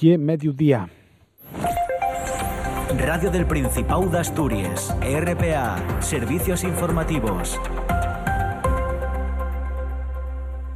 y 0.00 0.18
mediodía. 0.18 0.88
Radio 2.98 3.30
del 3.30 3.46
Principado 3.46 4.06
de 4.06 4.18
Asturias, 4.18 4.94
RPA, 5.00 6.00
Servicios 6.00 6.62
Informativos. 6.62 7.58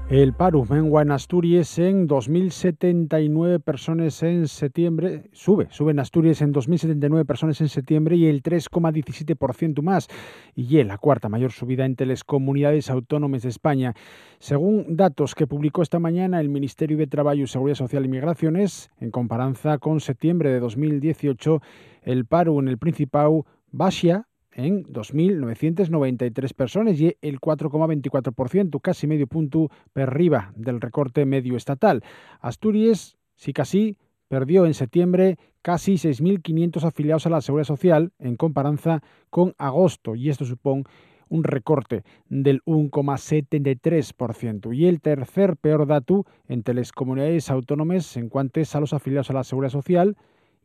El 0.08 0.34
paro 0.34 0.64
mengua 0.64 1.02
en 1.02 1.10
Asturias 1.10 1.80
en 1.80 2.06
2.079 2.06 3.60
personas 3.60 4.22
en 4.22 4.46
septiembre, 4.46 5.24
sube, 5.32 5.66
sube 5.70 5.90
en 5.90 5.98
Asturias 5.98 6.42
en 6.42 6.54
2.079 6.54 7.26
personas 7.26 7.60
en 7.60 7.68
septiembre 7.68 8.14
y 8.14 8.26
el 8.26 8.40
3,17% 8.40 9.82
más, 9.82 10.06
y 10.54 10.78
es 10.78 10.86
la 10.86 10.98
cuarta 10.98 11.28
mayor 11.28 11.50
subida 11.50 11.84
entre 11.84 12.06
las 12.06 12.22
comunidades 12.22 12.88
autónomas 12.88 13.42
de 13.42 13.48
España. 13.48 13.94
Según 14.38 14.96
datos 14.96 15.34
que 15.34 15.48
publicó 15.48 15.82
esta 15.82 15.98
mañana 15.98 16.40
el 16.40 16.50
Ministerio 16.50 16.96
de 16.98 17.08
Trabajo, 17.08 17.44
Seguridad 17.48 17.74
Social 17.74 18.04
y 18.04 18.08
Migraciones, 18.08 18.90
en 19.00 19.10
comparanza 19.10 19.78
con 19.78 19.98
septiembre 19.98 20.52
de 20.52 20.60
2018, 20.60 21.60
el 22.02 22.26
paro 22.26 22.60
en 22.60 22.68
el 22.68 22.78
Principado 22.78 23.44
baixia 23.72 24.28
en 24.56 24.84
2.993 24.84 26.54
personas 26.54 26.98
y 26.98 27.14
el 27.20 27.40
4,24%, 27.40 28.80
casi 28.80 29.06
medio 29.06 29.26
punto 29.26 29.70
per 29.92 30.08
arriba 30.08 30.52
del 30.56 30.80
recorte 30.80 31.26
medio 31.26 31.56
estatal. 31.56 32.02
Asturias, 32.40 33.18
sí 33.34 33.52
casi, 33.52 33.98
perdió 34.28 34.64
en 34.64 34.72
septiembre 34.72 35.36
casi 35.60 35.94
6.500 35.94 36.84
afiliados 36.84 37.26
a 37.26 37.30
la 37.30 37.42
Seguridad 37.42 37.66
Social 37.66 38.12
en 38.18 38.36
comparanza 38.36 39.02
con 39.28 39.54
agosto 39.58 40.14
y 40.14 40.30
esto 40.30 40.46
supone 40.46 40.84
un 41.28 41.44
recorte 41.44 42.04
del 42.28 42.62
1,73%. 42.64 44.74
Y 44.74 44.86
el 44.86 45.02
tercer 45.02 45.56
peor 45.56 45.86
dato 45.86 46.24
entre 46.48 46.74
las 46.74 46.92
comunidades 46.92 47.50
autónomas 47.50 48.16
en 48.16 48.30
cuanto 48.30 48.60
a 48.72 48.80
los 48.80 48.94
afiliados 48.94 49.30
a 49.30 49.34
la 49.34 49.44
Seguridad 49.44 49.72
Social, 49.72 50.16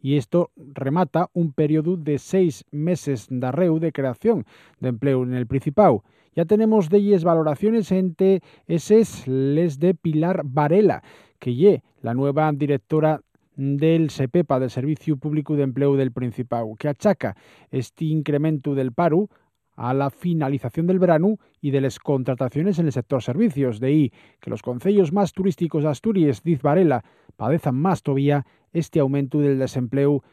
y 0.01 0.17
esto 0.17 0.51
remata 0.55 1.29
un 1.33 1.53
periodo 1.53 1.95
de 1.95 2.17
seis 2.17 2.65
meses 2.71 3.27
de 3.29 3.45
arreu 3.45 3.79
de 3.79 3.91
creación 3.91 4.45
de 4.79 4.89
empleo 4.89 5.23
en 5.23 5.33
el 5.33 5.47
Principado. 5.47 6.03
Ya 6.35 6.45
tenemos 6.45 6.91
ellas 6.91 7.23
valoraciones 7.23 7.91
entre 7.91 8.41
eses 8.67 9.27
les 9.27 9.79
de 9.79 9.93
Pilar 9.93 10.41
Varela, 10.45 11.03
que 11.39 11.55
ye 11.55 11.83
la 12.01 12.13
nueva 12.13 12.51
directora 12.53 13.21
del 13.55 14.09
SEPEPA, 14.09 14.59
del 14.59 14.69
Servicio 14.69 15.17
Público 15.17 15.55
de 15.55 15.63
Empleo 15.63 15.95
del 15.95 16.11
Principado, 16.11 16.73
que 16.79 16.87
achaca 16.87 17.35
este 17.69 18.05
incremento 18.05 18.75
del 18.75 18.93
paro 18.93 19.29
a 19.75 19.93
la 19.93 20.09
finalización 20.09 20.87
del 20.87 20.99
verano 20.99 21.37
y 21.59 21.71
de 21.71 21.81
las 21.81 21.99
contrataciones 21.99 22.79
en 22.79 22.85
el 22.85 22.91
sector 22.91 23.21
servicios. 23.21 23.79
De 23.79 23.87
ahí 23.87 24.13
que 24.39 24.49
los 24.49 24.61
concellos 24.61 25.11
más 25.11 25.33
turísticos 25.33 25.83
de 25.83 25.89
Asturias, 25.89 26.43
diz 26.43 26.61
Varela, 26.61 27.03
padezan 27.35 27.75
más 27.75 28.03
todavía 28.03 28.45
este 28.73 28.99
aumento 28.99 29.39
del 29.39 29.59
desempleo 29.59 30.23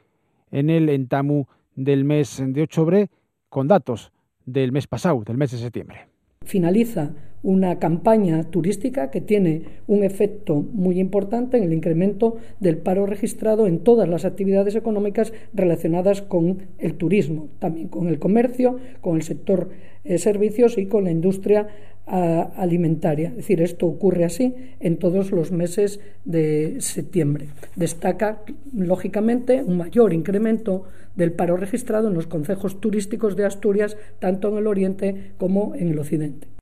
en 0.50 0.70
el 0.70 0.88
entamu 0.88 1.44
del 1.74 2.04
mes 2.04 2.42
de 2.44 2.62
octubre 2.62 3.08
con 3.48 3.68
datos 3.68 4.12
del 4.44 4.72
mes 4.72 4.86
pasado, 4.86 5.22
del 5.24 5.36
mes 5.36 5.52
de 5.52 5.58
septiembre. 5.58 6.08
Finaliza 6.44 7.12
una 7.42 7.78
campaña 7.78 8.44
turística 8.44 9.10
que 9.10 9.20
tiene 9.20 9.62
un 9.86 10.02
efecto 10.02 10.56
muy 10.56 10.98
importante 10.98 11.56
en 11.56 11.64
el 11.64 11.72
incremento 11.72 12.36
del 12.58 12.78
paro 12.78 13.06
registrado 13.06 13.66
en 13.66 13.80
todas 13.80 14.08
las 14.08 14.24
actividades 14.24 14.74
económicas 14.74 15.32
relacionadas 15.54 16.22
con 16.22 16.66
el 16.78 16.94
turismo, 16.94 17.48
también 17.58 17.88
con 17.88 18.08
el 18.08 18.18
comercio, 18.18 18.78
con 19.00 19.16
el 19.16 19.22
sector 19.22 19.70
eh, 20.04 20.18
servicios 20.18 20.78
y 20.78 20.86
con 20.86 21.04
la 21.04 21.10
industria 21.10 21.68
alimentaria. 22.08 23.30
Es 23.30 23.36
decir, 23.36 23.62
esto 23.62 23.86
ocurre 23.86 24.24
así 24.24 24.54
en 24.80 24.96
todos 24.96 25.30
los 25.30 25.52
meses 25.52 26.00
de 26.24 26.76
septiembre. 26.80 27.48
Destaca, 27.76 28.42
lógicamente, 28.74 29.62
un 29.62 29.76
mayor 29.76 30.12
incremento 30.12 30.84
del 31.16 31.32
paro 31.32 31.56
registrado 31.56 32.08
en 32.08 32.14
los 32.14 32.26
concejos 32.26 32.80
turísticos 32.80 33.36
de 33.36 33.44
Asturias, 33.44 33.96
tanto 34.20 34.48
en 34.48 34.58
el 34.58 34.66
oriente 34.66 35.32
como 35.38 35.74
en 35.74 35.88
el 35.88 35.98
occidente. 35.98 36.57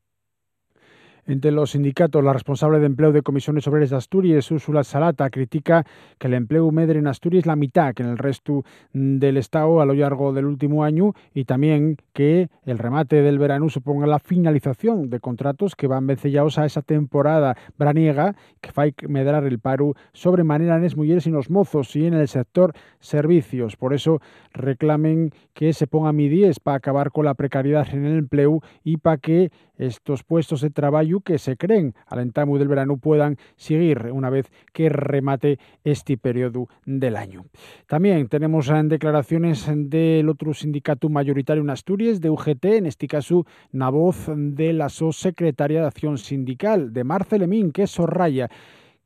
Entre 1.28 1.50
los 1.50 1.72
sindicatos, 1.72 2.22
la 2.22 2.32
responsable 2.32 2.78
de 2.78 2.86
empleo 2.86 3.10
de 3.10 3.22
comisiones 3.22 3.66
obreras 3.66 3.90
de 3.90 3.96
Asturias, 3.96 4.48
Úrsula 4.52 4.84
Salata, 4.84 5.28
critica 5.28 5.84
que 6.18 6.28
el 6.28 6.34
empleo 6.34 6.70
medre 6.70 7.00
en 7.00 7.08
Asturias 7.08 7.40
es 7.40 7.46
la 7.46 7.56
mitad 7.56 7.94
que 7.94 8.04
en 8.04 8.10
el 8.10 8.18
resto 8.18 8.64
del 8.92 9.36
Estado 9.36 9.80
a 9.80 9.86
lo 9.86 9.94
largo 9.94 10.32
del 10.32 10.44
último 10.44 10.84
año 10.84 11.14
y 11.34 11.44
también 11.44 11.96
que 12.12 12.48
el 12.64 12.78
remate 12.78 13.22
del 13.22 13.40
verano 13.40 13.68
suponga 13.68 14.06
la 14.06 14.20
finalización 14.20 15.10
de 15.10 15.18
contratos 15.18 15.74
que 15.74 15.88
van 15.88 16.06
vencellados 16.06 16.58
a 16.58 16.64
esa 16.64 16.82
temporada 16.82 17.56
braniega 17.76 18.36
que 18.60 18.70
a 18.76 19.08
medrar 19.08 19.44
el 19.46 19.58
paro 19.58 19.94
sobremanera 20.12 20.76
en 20.76 20.82
las 20.84 20.96
mujeres 20.96 21.26
y 21.26 21.30
los 21.30 21.50
mozos 21.50 21.96
y 21.96 22.06
en 22.06 22.14
el 22.14 22.28
sector 22.28 22.72
servicios. 23.00 23.76
Por 23.76 23.94
eso 23.94 24.20
reclamen 24.52 25.32
que 25.54 25.72
se 25.72 25.88
ponga 25.88 26.12
medidas 26.12 26.60
para 26.60 26.76
acabar 26.76 27.10
con 27.10 27.24
la 27.24 27.34
precariedad 27.34 27.88
en 27.92 28.04
el 28.04 28.18
empleo 28.18 28.60
y 28.84 28.98
para 28.98 29.16
que 29.18 29.50
estos 29.76 30.22
puestos 30.22 30.60
de 30.60 30.70
trabajo 30.70 31.15
que 31.20 31.38
se 31.38 31.56
creen 31.56 31.94
al 32.06 32.20
entamu 32.20 32.58
del 32.58 32.68
verano 32.68 32.96
puedan 32.96 33.36
seguir 33.56 34.10
una 34.12 34.30
vez 34.30 34.50
que 34.72 34.88
remate 34.88 35.58
este 35.84 36.16
periodo 36.16 36.68
del 36.84 37.16
año. 37.16 37.44
También 37.86 38.28
tenemos 38.28 38.70
declaraciones 38.84 39.66
del 39.74 40.28
otro 40.28 40.54
sindicato 40.54 41.08
mayoritario 41.08 41.62
en 41.62 41.70
Asturias, 41.70 42.20
de 42.20 42.30
UGT, 42.30 42.64
en 42.64 42.86
este 42.86 43.06
caso 43.06 43.46
la 43.72 43.90
voz 43.90 44.28
de 44.34 44.72
la 44.72 44.88
secretaria 44.88 45.80
de 45.80 45.86
Acción 45.86 46.18
Sindical, 46.18 46.92
de 46.92 47.04
Marcelemín, 47.04 47.72
que 47.72 47.86
sorraya 47.86 48.48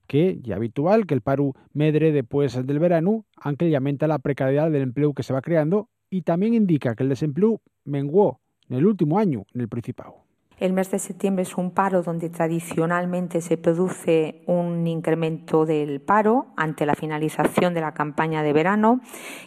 que 0.07 0.41
ya 0.43 0.57
habitual 0.57 1.07
que 1.07 1.15
el 1.15 1.21
paro 1.21 1.55
medre 1.73 2.11
después 2.11 2.67
del 2.67 2.79
verano, 2.81 3.27
aunque 3.37 3.71
lamenta 3.71 4.09
la 4.09 4.19
precariedad 4.19 4.71
del 4.71 4.83
empleo 4.83 5.15
que 5.15 5.23
se 5.23 5.33
va 5.33 5.41
creando 5.41 5.89
y 6.11 6.23
también 6.23 6.55
indica 6.55 6.97
que 6.97 7.05
el 7.05 7.09
desempleo 7.09 7.61
menguó 7.85 8.41
en 8.69 8.79
el 8.79 8.87
último 8.87 9.19
año 9.19 9.45
en 9.55 9.61
el 9.61 9.69
Principado. 9.69 10.30
El 10.61 10.75
mes 10.75 10.91
de 10.91 10.99
septiembre 10.99 11.45
es 11.45 11.57
un 11.57 11.71
paro 11.71 12.03
donde 12.03 12.29
tradicionalmente 12.29 13.41
se 13.41 13.57
produce 13.57 14.43
un 14.47 14.87
incremento 14.87 15.65
del 15.65 16.03
paro 16.03 16.49
ante 16.55 16.85
la 16.85 16.95
finalización 16.95 17.73
de 17.73 17.81
la 17.81 17.95
campaña 17.95 18.43
de 18.43 18.53
verano 18.53 19.01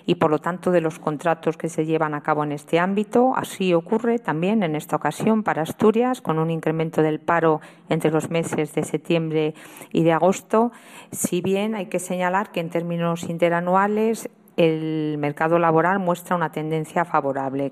y, 0.07 0.16
por 0.16 0.31
lo 0.31 0.40
tanto, 0.40 0.72
de 0.72 0.81
los 0.81 0.97
contratos 0.97 1.56
que 1.56 1.69
se 1.69 1.85
llevan 1.85 2.16
a 2.16 2.24
cabo 2.24 2.44
en 2.44 2.51
este 2.51 2.79
ámbito. 2.79 3.34
Así 3.35 3.75
ocurre 3.75 4.18
también 4.18 4.63
en 4.63 4.75
esta 4.75 4.96
ocasión 4.96 5.44
para 5.44 5.62
Asturias, 5.62 6.19
con 6.19 6.40
un 6.40 6.50
incremento 6.50 7.03
del 7.03 7.19
paro 7.19 7.62
entre 7.90 8.09
los 8.09 8.31
meses 8.31 8.74
de 8.74 8.84
septiembre 8.84 9.53
y 9.91 10.01
de 10.01 10.13
agosto. 10.13 10.72
Si 11.12 11.41
bien 11.41 11.75
hay 11.75 11.85
que 11.85 12.00
señalar 12.00 12.51
que 12.51 12.59
en 12.59 12.72
términos 12.72 13.30
interanuales 13.30 14.31
el 14.57 15.19
mercado 15.19 15.59
laboral 15.59 16.00
muestra 16.00 16.35
una 16.35 16.51
tendencia 16.51 17.06
favorable. 17.06 17.72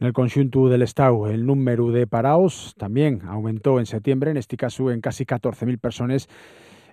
En 0.00 0.06
el 0.06 0.12
conjunto 0.12 0.68
del 0.68 0.82
Estado, 0.82 1.26
el 1.26 1.44
número 1.44 1.90
de 1.90 2.06
parados 2.06 2.74
también 2.78 3.22
aumentó 3.24 3.80
en 3.80 3.86
septiembre, 3.86 4.30
en 4.30 4.36
este 4.36 4.56
caso 4.56 4.92
en 4.92 5.00
casi 5.00 5.24
14.000 5.24 5.76
personas 5.80 6.28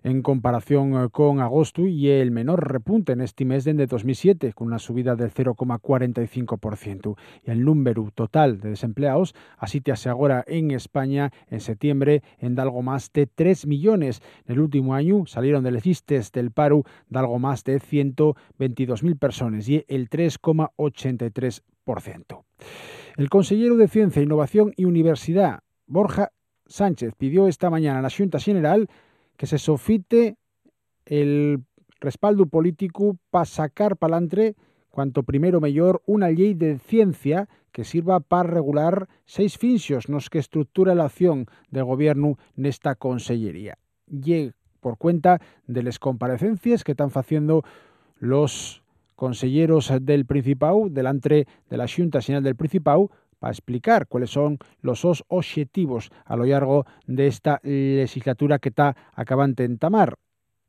en 0.05 0.23
comparación 0.23 0.93
eh, 0.93 1.09
con 1.11 1.39
agosto 1.39 1.85
y 1.85 2.09
el 2.09 2.31
menor 2.31 2.71
repunte 2.71 3.13
en 3.13 3.21
este 3.21 3.45
mes 3.45 3.63
desde 3.63 3.85
2007, 3.85 4.53
con 4.53 4.67
una 4.67 4.79
subida 4.79 5.15
del 5.15 5.31
0,45%. 5.31 7.15
Y 7.45 7.51
el 7.51 7.63
número 7.63 8.11
total 8.13 8.59
de 8.59 8.69
desempleados 8.69 9.35
asítase 9.57 10.09
ahora 10.09 10.43
en 10.47 10.71
España 10.71 11.31
en 11.51 11.59
septiembre 11.59 12.23
en 12.39 12.59
algo 12.59 12.81
más 12.81 13.11
de 13.13 13.27
3 13.27 13.67
millones. 13.67 14.23
En 14.47 14.53
el 14.53 14.61
último 14.61 14.95
año 14.95 15.27
salieron 15.27 15.63
de 15.63 15.71
las 15.71 15.85
listas 15.85 16.31
del 16.31 16.49
paro 16.49 16.83
de 17.09 17.19
algo 17.19 17.37
más 17.37 17.63
de 17.63 17.79
122.000 17.79 19.19
personas 19.19 19.69
y 19.69 19.85
el 19.87 20.09
3,83%. 20.09 21.74
El 23.15 23.29
consejero 23.29 23.77
de 23.77 23.87
Ciencia, 23.87 24.21
Innovación 24.21 24.73
y 24.75 24.85
Universidad, 24.85 25.59
Borja 25.87 26.31
Sánchez, 26.65 27.13
pidió 27.15 27.47
esta 27.47 27.69
mañana 27.69 27.99
a 27.99 28.01
la 28.01 28.09
Junta 28.09 28.39
General 28.39 28.89
que 29.37 29.45
se 29.45 29.57
sofite 29.57 30.37
el 31.05 31.63
respaldo 31.99 32.47
político 32.47 33.17
para 33.29 33.45
sacar 33.45 33.97
palantre 33.97 34.55
cuanto 34.89 35.23
primero 35.23 35.61
mejor 35.61 36.01
una 36.05 36.29
ley 36.29 36.53
de 36.53 36.79
ciencia 36.79 37.47
que 37.71 37.83
sirva 37.83 38.21
para 38.21 38.49
regular 38.49 39.07
seis 39.25 39.57
fincios 39.57 40.07
nos 40.09 40.29
que 40.29 40.39
estructura 40.39 40.95
la 40.95 41.05
acción 41.05 41.45
del 41.69 41.83
gobierno 41.83 42.37
esta 42.55 42.95
consellería. 42.95 43.77
Y 44.07 44.51
por 44.79 44.97
cuenta 44.97 45.41
de 45.67 45.83
las 45.83 45.99
comparecencias 45.99 46.83
que 46.83 46.93
están 46.93 47.11
haciendo 47.13 47.63
los 48.19 48.84
conselleros 49.15 49.91
del 50.01 50.25
Principado 50.25 50.87
delante 50.89 51.47
de 51.69 51.77
la 51.77 51.87
Junta 51.87 52.21
General 52.21 52.43
del 52.43 52.55
Principado 52.55 53.09
para 53.39 53.51
explicar 53.51 54.07
cuáles 54.07 54.29
son 54.29 54.57
los 54.81 55.05
objetivos 55.27 56.09
a 56.25 56.35
lo 56.35 56.45
largo 56.45 56.85
de 57.05 57.27
esta 57.27 57.59
legislatura 57.63 58.59
que 58.59 58.69
está 58.69 58.95
acabando 59.13 59.63
en 59.63 59.77
tamar. 59.77 60.15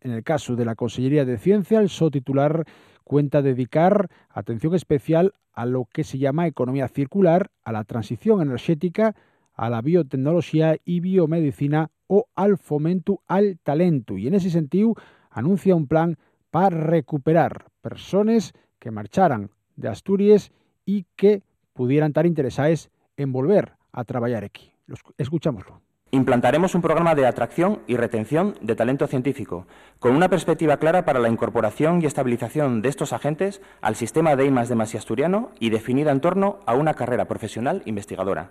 En 0.01 0.13
el 0.13 0.23
caso 0.23 0.57
de 0.57 0.65
la 0.65 0.75
Consellería 0.75 1.25
de 1.25 1.39
Ciencia, 1.39 1.81
el 1.81 1.89
so 1.89 2.11
titular 2.11 2.65
cuenta 3.03 3.43
dedicar 3.43 4.09
atención 4.31 4.75
especial 4.75 5.33
a 5.53 5.65
lo 5.65 5.87
que 5.93 6.05
se 6.05 6.19
llama 6.19 6.47
economía 6.47 6.89
circular, 6.89 7.51
a 7.65 7.73
la 7.73 7.85
transición 7.85 8.43
energética, 8.43 9.15
a 9.55 9.71
la 9.71 9.81
biotecnología 9.81 10.77
y 10.85 11.01
biomedicina 11.01 11.91
o 12.09 12.27
al 12.35 12.59
fomento 12.59 13.23
al 13.27 13.59
talento. 13.63 14.19
Y 14.19 14.27
en 14.27 14.35
ese 14.35 14.51
sentido 14.51 14.95
anuncia 15.31 15.75
un 15.75 15.87
plan 15.87 16.19
para 16.51 16.77
recuperar 16.77 17.67
personas 17.87 18.53
que 18.81 18.91
marcharan 18.91 19.51
de 19.77 19.89
Asturias 19.89 20.51
y 20.85 21.07
que 21.15 21.45
pudieran 21.73 22.09
estar 22.09 22.27
interesadas 22.27 22.91
en 23.17 23.31
volver 23.31 23.75
a 23.93 24.03
trabajar 24.03 24.43
aquí. 24.43 24.73
Escuchámoslo. 25.19 25.81
Implantaremos 26.11 26.75
un 26.75 26.83
programa 26.83 27.15
de 27.15 27.27
atracción 27.27 27.83
y 27.87 27.97
retención 27.97 28.57
de 28.61 28.75
talento 28.75 29.07
científico, 29.07 29.69
con 30.01 30.17
una 30.17 30.29
perspectiva 30.29 30.79
clara 30.79 31.05
para 31.05 31.21
la 31.21 31.29
incorporación 31.29 32.03
y 32.03 32.07
estabilización 32.07 32.83
de 32.83 32.89
estos 32.89 33.13
agentes 33.13 33.63
al 33.81 33.95
sistema 33.95 34.35
de 34.35 34.47
I 34.47 34.51
de 34.51 34.75
Masi 34.75 34.97
asturiano 34.97 35.53
y 35.61 35.71
definida 35.71 36.11
en 36.11 36.21
torno 36.21 36.59
a 36.67 36.75
una 36.75 36.95
carrera 36.95 37.27
profesional 37.27 37.83
investigadora, 37.85 38.51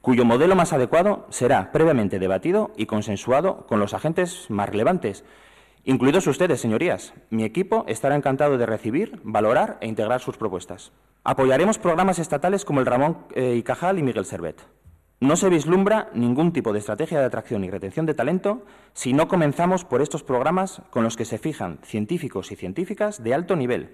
cuyo 0.00 0.24
modelo 0.24 0.54
más 0.54 0.72
adecuado 0.72 1.26
será 1.30 1.72
previamente 1.72 2.20
debatido 2.20 2.70
y 2.76 2.86
consensuado 2.86 3.66
con 3.66 3.80
los 3.80 3.94
agentes 3.94 4.48
más 4.48 4.68
relevantes, 4.68 5.24
incluidos 5.86 6.26
ustedes, 6.26 6.60
señorías. 6.60 7.14
Mi 7.30 7.44
equipo 7.44 7.84
estará 7.88 8.14
encantado 8.14 8.58
de 8.58 8.66
recibir, 8.66 9.18
valorar 9.24 9.78
e 9.80 9.88
integrar 9.88 10.20
sus 10.20 10.36
propuestas. 10.36 10.92
Apoyaremos 11.24 11.78
programas 11.78 12.18
estatales 12.18 12.64
como 12.64 12.80
el 12.80 12.86
Ramón 12.86 13.18
eh, 13.34 13.54
y 13.56 13.62
Cajal 13.62 13.98
y 13.98 14.02
Miguel 14.02 14.26
Servet. 14.26 14.60
No 15.18 15.36
se 15.36 15.48
vislumbra 15.48 16.10
ningún 16.12 16.52
tipo 16.52 16.74
de 16.74 16.78
estrategia 16.80 17.18
de 17.18 17.24
atracción 17.24 17.64
y 17.64 17.70
retención 17.70 18.04
de 18.04 18.12
talento 18.12 18.66
si 18.92 19.14
no 19.14 19.28
comenzamos 19.28 19.84
por 19.84 20.02
estos 20.02 20.22
programas 20.22 20.82
con 20.90 21.04
los 21.04 21.16
que 21.16 21.24
se 21.24 21.38
fijan 21.38 21.78
científicos 21.82 22.52
y 22.52 22.56
científicas 22.56 23.24
de 23.24 23.32
alto 23.32 23.56
nivel 23.56 23.92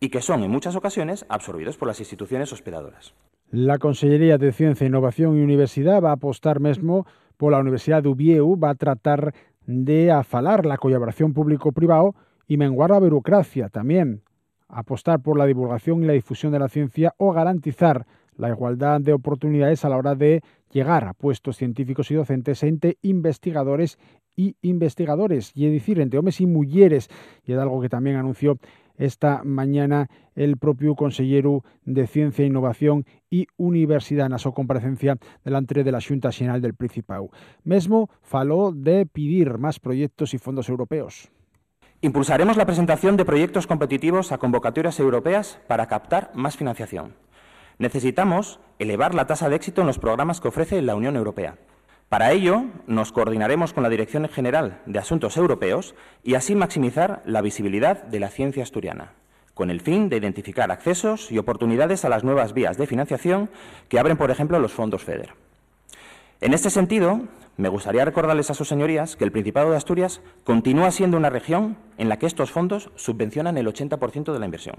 y 0.00 0.08
que 0.08 0.22
son 0.22 0.42
en 0.42 0.50
muchas 0.50 0.74
ocasiones 0.74 1.26
absorbidos 1.28 1.76
por 1.76 1.88
las 1.88 2.00
instituciones 2.00 2.52
hospedadoras. 2.52 3.14
La 3.50 3.76
Consellería 3.76 4.38
de 4.38 4.50
Ciencia, 4.50 4.86
Innovación 4.86 5.36
y 5.36 5.42
Universidad 5.42 6.02
va 6.02 6.08
a 6.08 6.14
apostar 6.14 6.58
mesmo 6.58 7.06
por 7.36 7.52
la 7.52 7.58
Universidad 7.58 8.02
de 8.02 8.08
Ubieu, 8.08 8.58
va 8.58 8.70
a 8.70 8.74
tratar 8.74 9.34
de 9.66 10.10
afalar 10.10 10.66
la 10.66 10.76
colaboración 10.76 11.32
público-privado 11.32 12.14
y 12.46 12.56
menguar 12.56 12.90
la 12.90 12.98
burocracia 12.98 13.68
también, 13.68 14.22
apostar 14.68 15.20
por 15.20 15.38
la 15.38 15.46
divulgación 15.46 16.02
y 16.02 16.06
la 16.06 16.12
difusión 16.14 16.52
de 16.52 16.58
la 16.58 16.68
ciencia 16.68 17.14
o 17.18 17.32
garantizar 17.32 18.06
la 18.36 18.48
igualdad 18.48 19.00
de 19.00 19.12
oportunidades 19.12 19.84
a 19.84 19.88
la 19.88 19.96
hora 19.96 20.14
de 20.14 20.42
llegar 20.72 21.04
a 21.04 21.12
puestos 21.12 21.56
científicos 21.56 22.10
y 22.10 22.14
docentes 22.14 22.62
entre 22.62 22.96
investigadores 23.02 23.98
y 24.34 24.56
investigadores, 24.62 25.52
y 25.54 25.66
es 25.66 25.72
decir, 25.72 26.00
entre 26.00 26.18
hombres 26.18 26.40
y 26.40 26.46
mujeres, 26.46 27.10
y 27.44 27.52
es 27.52 27.58
algo 27.58 27.82
que 27.82 27.90
también 27.90 28.16
anunció 28.16 28.56
esta 28.96 29.42
mañana 29.44 30.08
el 30.34 30.56
propio 30.56 30.94
consejero 30.94 31.64
de 31.84 32.06
Ciencia, 32.06 32.46
Innovación 32.46 33.04
y 33.30 33.46
Universidad 33.56 34.30
en 34.30 34.38
su 34.38 34.52
comparecencia 34.52 35.16
delante 35.44 35.84
de 35.84 35.92
la 35.92 36.00
Junta 36.00 36.32
General 36.32 36.60
del 36.60 36.74
Principado. 36.74 37.30
Mesmo 37.64 38.10
faló 38.22 38.72
de 38.72 39.06
pedir 39.06 39.58
más 39.58 39.80
proyectos 39.80 40.34
y 40.34 40.38
fondos 40.38 40.68
europeos. 40.68 41.30
Impulsaremos 42.00 42.56
la 42.56 42.66
presentación 42.66 43.16
de 43.16 43.24
proyectos 43.24 43.66
competitivos 43.66 44.32
a 44.32 44.38
convocatorias 44.38 44.98
europeas 44.98 45.60
para 45.68 45.86
captar 45.86 46.32
más 46.34 46.56
financiación. 46.56 47.14
Necesitamos 47.78 48.58
elevar 48.78 49.14
la 49.14 49.26
tasa 49.26 49.48
de 49.48 49.56
éxito 49.56 49.82
en 49.82 49.86
los 49.86 49.98
programas 49.98 50.40
que 50.40 50.48
ofrece 50.48 50.82
la 50.82 50.96
Unión 50.96 51.16
Europea. 51.16 51.58
Para 52.12 52.32
ello, 52.32 52.66
nos 52.86 53.10
coordinaremos 53.10 53.72
con 53.72 53.82
la 53.82 53.88
Dirección 53.88 54.28
General 54.28 54.82
de 54.84 54.98
Asuntos 54.98 55.38
Europeos 55.38 55.94
y 56.22 56.34
así 56.34 56.54
maximizar 56.54 57.22
la 57.24 57.40
visibilidad 57.40 58.02
de 58.02 58.20
la 58.20 58.28
ciencia 58.28 58.62
asturiana, 58.62 59.14
con 59.54 59.70
el 59.70 59.80
fin 59.80 60.10
de 60.10 60.18
identificar 60.18 60.70
accesos 60.70 61.32
y 61.32 61.38
oportunidades 61.38 62.04
a 62.04 62.10
las 62.10 62.22
nuevas 62.22 62.52
vías 62.52 62.76
de 62.76 62.86
financiación 62.86 63.48
que 63.88 63.98
abren, 63.98 64.18
por 64.18 64.30
ejemplo, 64.30 64.58
los 64.58 64.72
fondos 64.72 65.04
FEDER. 65.04 65.30
En 66.42 66.52
este 66.52 66.68
sentido, 66.68 67.22
me 67.56 67.70
gustaría 67.70 68.04
recordarles 68.04 68.50
a 68.50 68.54
sus 68.54 68.68
señorías 68.68 69.16
que 69.16 69.24
el 69.24 69.32
Principado 69.32 69.70
de 69.70 69.78
Asturias 69.78 70.20
continúa 70.44 70.90
siendo 70.90 71.16
una 71.16 71.30
región 71.30 71.78
en 71.96 72.10
la 72.10 72.18
que 72.18 72.26
estos 72.26 72.50
fondos 72.50 72.90
subvencionan 72.94 73.56
el 73.56 73.66
80% 73.68 74.34
de 74.34 74.38
la 74.38 74.44
inversión. 74.44 74.76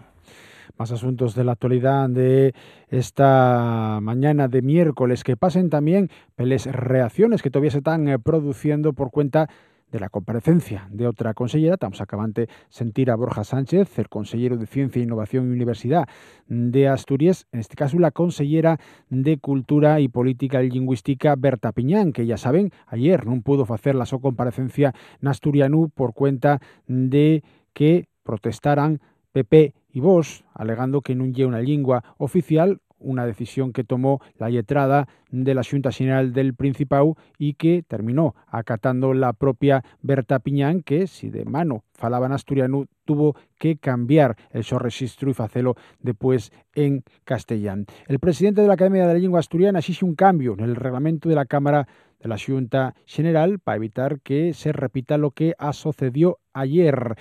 Más 0.78 0.92
asuntos 0.92 1.36
de 1.36 1.44
la 1.44 1.52
actualidad 1.52 2.10
de 2.10 2.56
esta 2.88 4.00
mañana 4.02 4.48
de 4.48 4.64
miércoles 4.64 5.24
que 5.24 5.38
pasen 5.38 5.70
también 5.70 6.10
las 6.36 6.66
reacciones 6.66 7.44
que 7.44 7.52
todavía 7.52 7.70
se 7.70 7.78
están 7.78 8.08
eh, 8.08 8.18
produciendo 8.18 8.94
por 8.94 9.12
cuenta 9.12 9.48
de 9.92 10.00
la 10.00 10.10
comparecencia 10.10 10.88
de 10.90 11.06
otra 11.06 11.36
consellera. 11.36 11.76
Estamos 11.76 12.02
acabando 12.02 12.42
de 12.42 12.50
sentir 12.70 13.12
a 13.12 13.16
Borja 13.16 13.44
Sánchez, 13.44 14.00
el 14.00 14.10
consejero 14.10 14.58
de 14.58 14.66
Ciencia, 14.66 15.04
Innovación 15.04 15.48
y 15.48 15.54
Universidad 15.54 16.10
de 16.48 16.88
Asturias, 16.88 17.46
en 17.52 17.60
este 17.60 17.76
caso 17.76 18.00
la 18.00 18.10
consellera 18.10 18.80
de 19.10 19.38
Cultura 19.38 20.00
y 20.00 20.08
Política 20.08 20.64
y 20.64 20.72
Lingüística, 20.72 21.36
Berta 21.36 21.72
Piñán, 21.72 22.12
que 22.12 22.26
ya 22.26 22.38
saben, 22.38 22.72
ayer 22.88 23.28
no 23.28 23.40
pudo 23.44 23.72
hacer 23.72 23.94
la 23.94 24.08
su 24.08 24.20
comparecencia 24.20 24.96
en 25.22 25.28
Asturianú 25.28 25.90
por 25.94 26.16
cuenta 26.16 26.60
de 26.88 27.44
que 27.74 28.08
protestaran 28.24 29.00
PP 29.34 29.76
y 29.94 30.02
vos, 30.02 30.44
alegando 30.54 31.02
que 31.02 31.14
non 31.14 31.32
lle 31.32 31.46
una 31.46 31.62
lingua 31.62 32.02
oficial, 32.18 32.82
una 33.04 33.26
decisión 33.26 33.74
que 33.74 33.84
tomó 33.84 34.22
la 34.40 34.50
letrada 34.50 35.08
de 35.30 35.54
la 35.54 35.64
Junta 35.64 35.92
General 35.92 36.34
del 36.34 36.56
Principado 36.56 37.16
y 37.38 37.54
que 37.54 37.84
terminó 37.84 38.36
acatando 38.48 39.14
la 39.14 39.34
propia 39.34 39.84
Berta 40.02 40.40
Piñán, 40.40 40.82
que 40.82 41.08
si 41.08 41.30
de 41.30 41.46
mano 41.46 41.84
falaban 41.94 42.32
asturiano 42.32 42.86
tuvo 43.06 43.36
que 43.60 43.78
cambiar 43.78 44.38
el 44.52 44.64
su 44.64 44.80
registro 44.80 45.30
y 45.30 45.34
facelo 45.34 45.76
después 46.00 46.52
en 46.74 47.04
castellán. 47.24 47.86
El 48.08 48.20
presidente 48.20 48.62
de 48.62 48.68
la 48.68 48.74
Academia 48.74 49.06
de 49.06 49.14
la 49.14 49.20
Lengua 49.20 49.40
Asturiana 49.40 49.80
hizo 49.86 50.06
un 50.06 50.16
cambio 50.16 50.54
en 50.54 50.62
el 50.62 50.76
reglamento 50.76 51.30
de 51.30 51.36
la 51.36 51.46
Cámara 51.46 51.88
de 52.20 52.30
la 52.30 52.38
Junta 52.38 52.96
General 53.06 53.60
para 53.60 53.76
evitar 53.76 54.22
que 54.22 54.54
se 54.54 54.72
repita 54.72 55.18
lo 55.18 55.32
que 55.32 55.54
sucedió 55.74 56.40
ayer. 56.54 57.16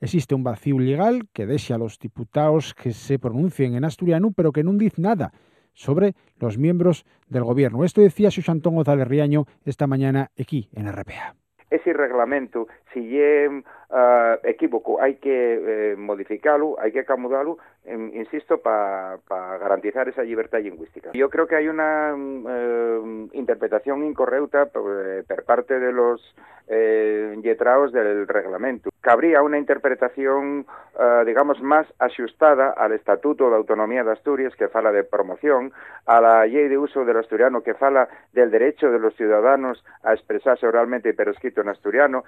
Existe 0.00 0.34
un 0.34 0.44
vacío 0.44 0.78
legal 0.78 1.28
que 1.32 1.46
deja 1.46 1.74
a 1.74 1.78
los 1.78 1.98
diputados 1.98 2.74
que 2.74 2.92
se 2.92 3.18
pronuncien 3.18 3.74
en 3.74 3.84
asturiano, 3.84 4.32
pero 4.34 4.52
que 4.52 4.62
no 4.62 4.72
dice 4.72 5.02
nada 5.02 5.32
sobre 5.72 6.14
los 6.38 6.58
miembros 6.58 7.04
del 7.28 7.44
gobierno. 7.44 7.84
Esto 7.84 8.00
decía 8.00 8.30
Antón 8.48 8.76
González 8.76 9.06
Riaño 9.06 9.46
esta 9.64 9.86
mañana 9.86 10.30
aquí 10.38 10.68
en 10.72 10.90
RPA. 10.90 11.34
Ese 11.70 11.92
reglamento, 11.92 12.66
si 12.92 13.20
es 13.20 13.50
uh, 13.50 14.46
equívoco, 14.46 15.00
hay 15.00 15.16
que 15.16 15.92
eh, 15.92 15.96
modificarlo, 15.96 16.76
hay 16.80 16.92
que 16.92 17.00
acomodarlo 17.00 17.58
insisto, 17.86 18.58
para 18.58 19.18
garantizar 19.58 20.08
esa 20.08 20.22
libertad 20.22 20.60
lingüística. 20.60 21.10
Yo 21.12 21.30
creo 21.30 21.46
que 21.46 21.56
hay 21.56 21.68
una 21.68 22.14
eh, 22.14 23.28
interpretación 23.32 24.04
incorrecta 24.04 24.66
por, 24.66 25.24
parte 25.46 25.78
de 25.78 25.92
los 25.92 26.20
eh, 26.68 27.38
letrados 27.42 27.92
del 27.92 28.26
reglamento. 28.28 28.90
Cabría 29.00 29.42
una 29.42 29.58
interpretación, 29.58 30.66
eh, 30.98 31.22
digamos, 31.24 31.62
más 31.62 31.86
ajustada 31.98 32.70
al 32.70 32.92
Estatuto 32.92 33.48
de 33.48 33.56
Autonomía 33.56 34.04
de 34.04 34.12
Asturias, 34.12 34.54
que 34.56 34.68
fala 34.68 34.92
de 34.92 35.04
promoción, 35.04 35.72
a 36.06 36.20
la 36.20 36.46
ley 36.46 36.68
de 36.68 36.76
uso 36.76 37.04
del 37.04 37.16
asturiano, 37.16 37.62
que 37.62 37.74
fala 37.74 38.08
del 38.32 38.50
derecho 38.50 38.90
de 38.90 38.98
los 38.98 39.14
ciudadanos 39.16 39.82
a 40.02 40.12
expresarse 40.12 40.66
oralmente 40.66 41.14
pero 41.14 41.30
escrito 41.30 41.62
en 41.62 41.68
asturiano. 41.68 42.24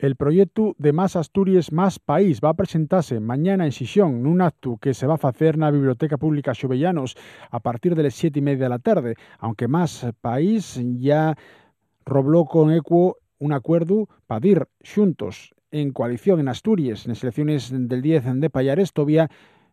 El 0.00 0.16
proyecto 0.16 0.74
de 0.78 0.94
Más 0.94 1.14
Asturias 1.14 1.72
Más 1.72 1.98
País 1.98 2.40
va 2.42 2.48
a 2.48 2.54
presentarse 2.54 3.20
mañana 3.20 3.66
en 3.66 3.72
en 3.72 4.26
un 4.26 4.40
acto 4.40 4.78
que 4.80 4.94
se 4.94 5.06
va 5.06 5.18
a 5.22 5.28
hacer 5.28 5.56
en 5.56 5.60
la 5.60 5.70
Biblioteca 5.70 6.16
Pública 6.16 6.54
Xovellanos 6.54 7.18
a 7.50 7.60
partir 7.60 7.94
de 7.94 8.04
las 8.04 8.14
siete 8.14 8.38
y 8.38 8.42
media 8.42 8.64
de 8.64 8.68
la 8.70 8.78
tarde, 8.78 9.16
aunque 9.38 9.68
Más 9.68 10.06
País 10.22 10.80
ya 10.96 11.36
robló 12.06 12.46
con 12.46 12.72
Equo 12.72 13.18
un 13.38 13.52
acuerdo 13.52 14.08
para 14.26 14.46
ir 14.46 14.68
juntos 14.82 15.54
en 15.70 15.92
coalición 15.92 16.40
en 16.40 16.48
Asturias 16.48 17.04
en 17.04 17.10
las 17.10 17.22
elecciones 17.22 17.70
del 17.70 18.00
10 18.00 18.40
de 18.40 18.48
Payares, 18.48 18.94
todavía 18.94 19.28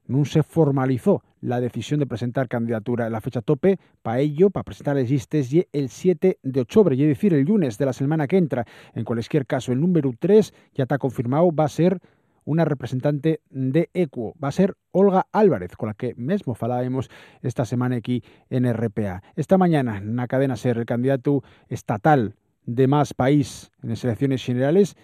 no 0.07 0.25
se 0.25 0.43
formalizó 0.43 1.23
la 1.41 1.61
decisión 1.61 1.99
de 1.99 2.07
presentar 2.07 2.47
candidatura. 2.47 3.09
La 3.09 3.21
fecha 3.21 3.41
tope 3.41 3.77
para 4.01 4.19
ello, 4.19 4.49
para 4.49 4.63
presentar 4.63 4.95
las 4.95 5.09
listas, 5.09 5.53
y 5.53 5.67
el 5.71 5.89
7 5.89 6.39
de 6.41 6.61
octubre, 6.61 6.95
es 6.95 7.07
decir, 7.07 7.33
el 7.33 7.45
lunes 7.45 7.77
de 7.77 7.85
la 7.85 7.93
semana 7.93 8.27
que 8.27 8.37
entra. 8.37 8.65
En 8.93 9.03
cualquier 9.03 9.45
caso, 9.45 9.71
el 9.71 9.79
número 9.79 10.11
3 10.17 10.53
ya 10.73 10.83
está 10.83 10.97
confirmado, 10.97 11.51
va 11.51 11.65
a 11.65 11.69
ser 11.69 11.99
una 12.45 12.63
representante 12.63 13.41
de 13.49 13.89
Equo, 13.93 14.33
va 14.41 14.47
a 14.47 14.53
ser 14.53 14.75
Olga 14.91 15.27
Álvarez, 15.33 15.75
con 15.75 15.87
la 15.87 15.93
que 15.93 16.15
mismo 16.15 16.55
falábamos 16.55 17.09
esta 17.41 17.65
semana 17.65 17.97
aquí 17.97 18.23
en 18.49 18.71
RPA. 18.71 19.21
Esta 19.35 19.57
mañana, 19.57 19.97
en 19.97 20.15
la 20.15 20.27
cadena 20.27 20.55
SER, 20.55 20.77
el 20.77 20.85
candidato 20.85 21.43
estatal 21.67 22.35
de 22.65 22.87
Más 22.87 23.13
País 23.13 23.69
en 23.83 23.89
las 23.89 24.03
elecciones 24.05 24.43
generales, 24.43 24.95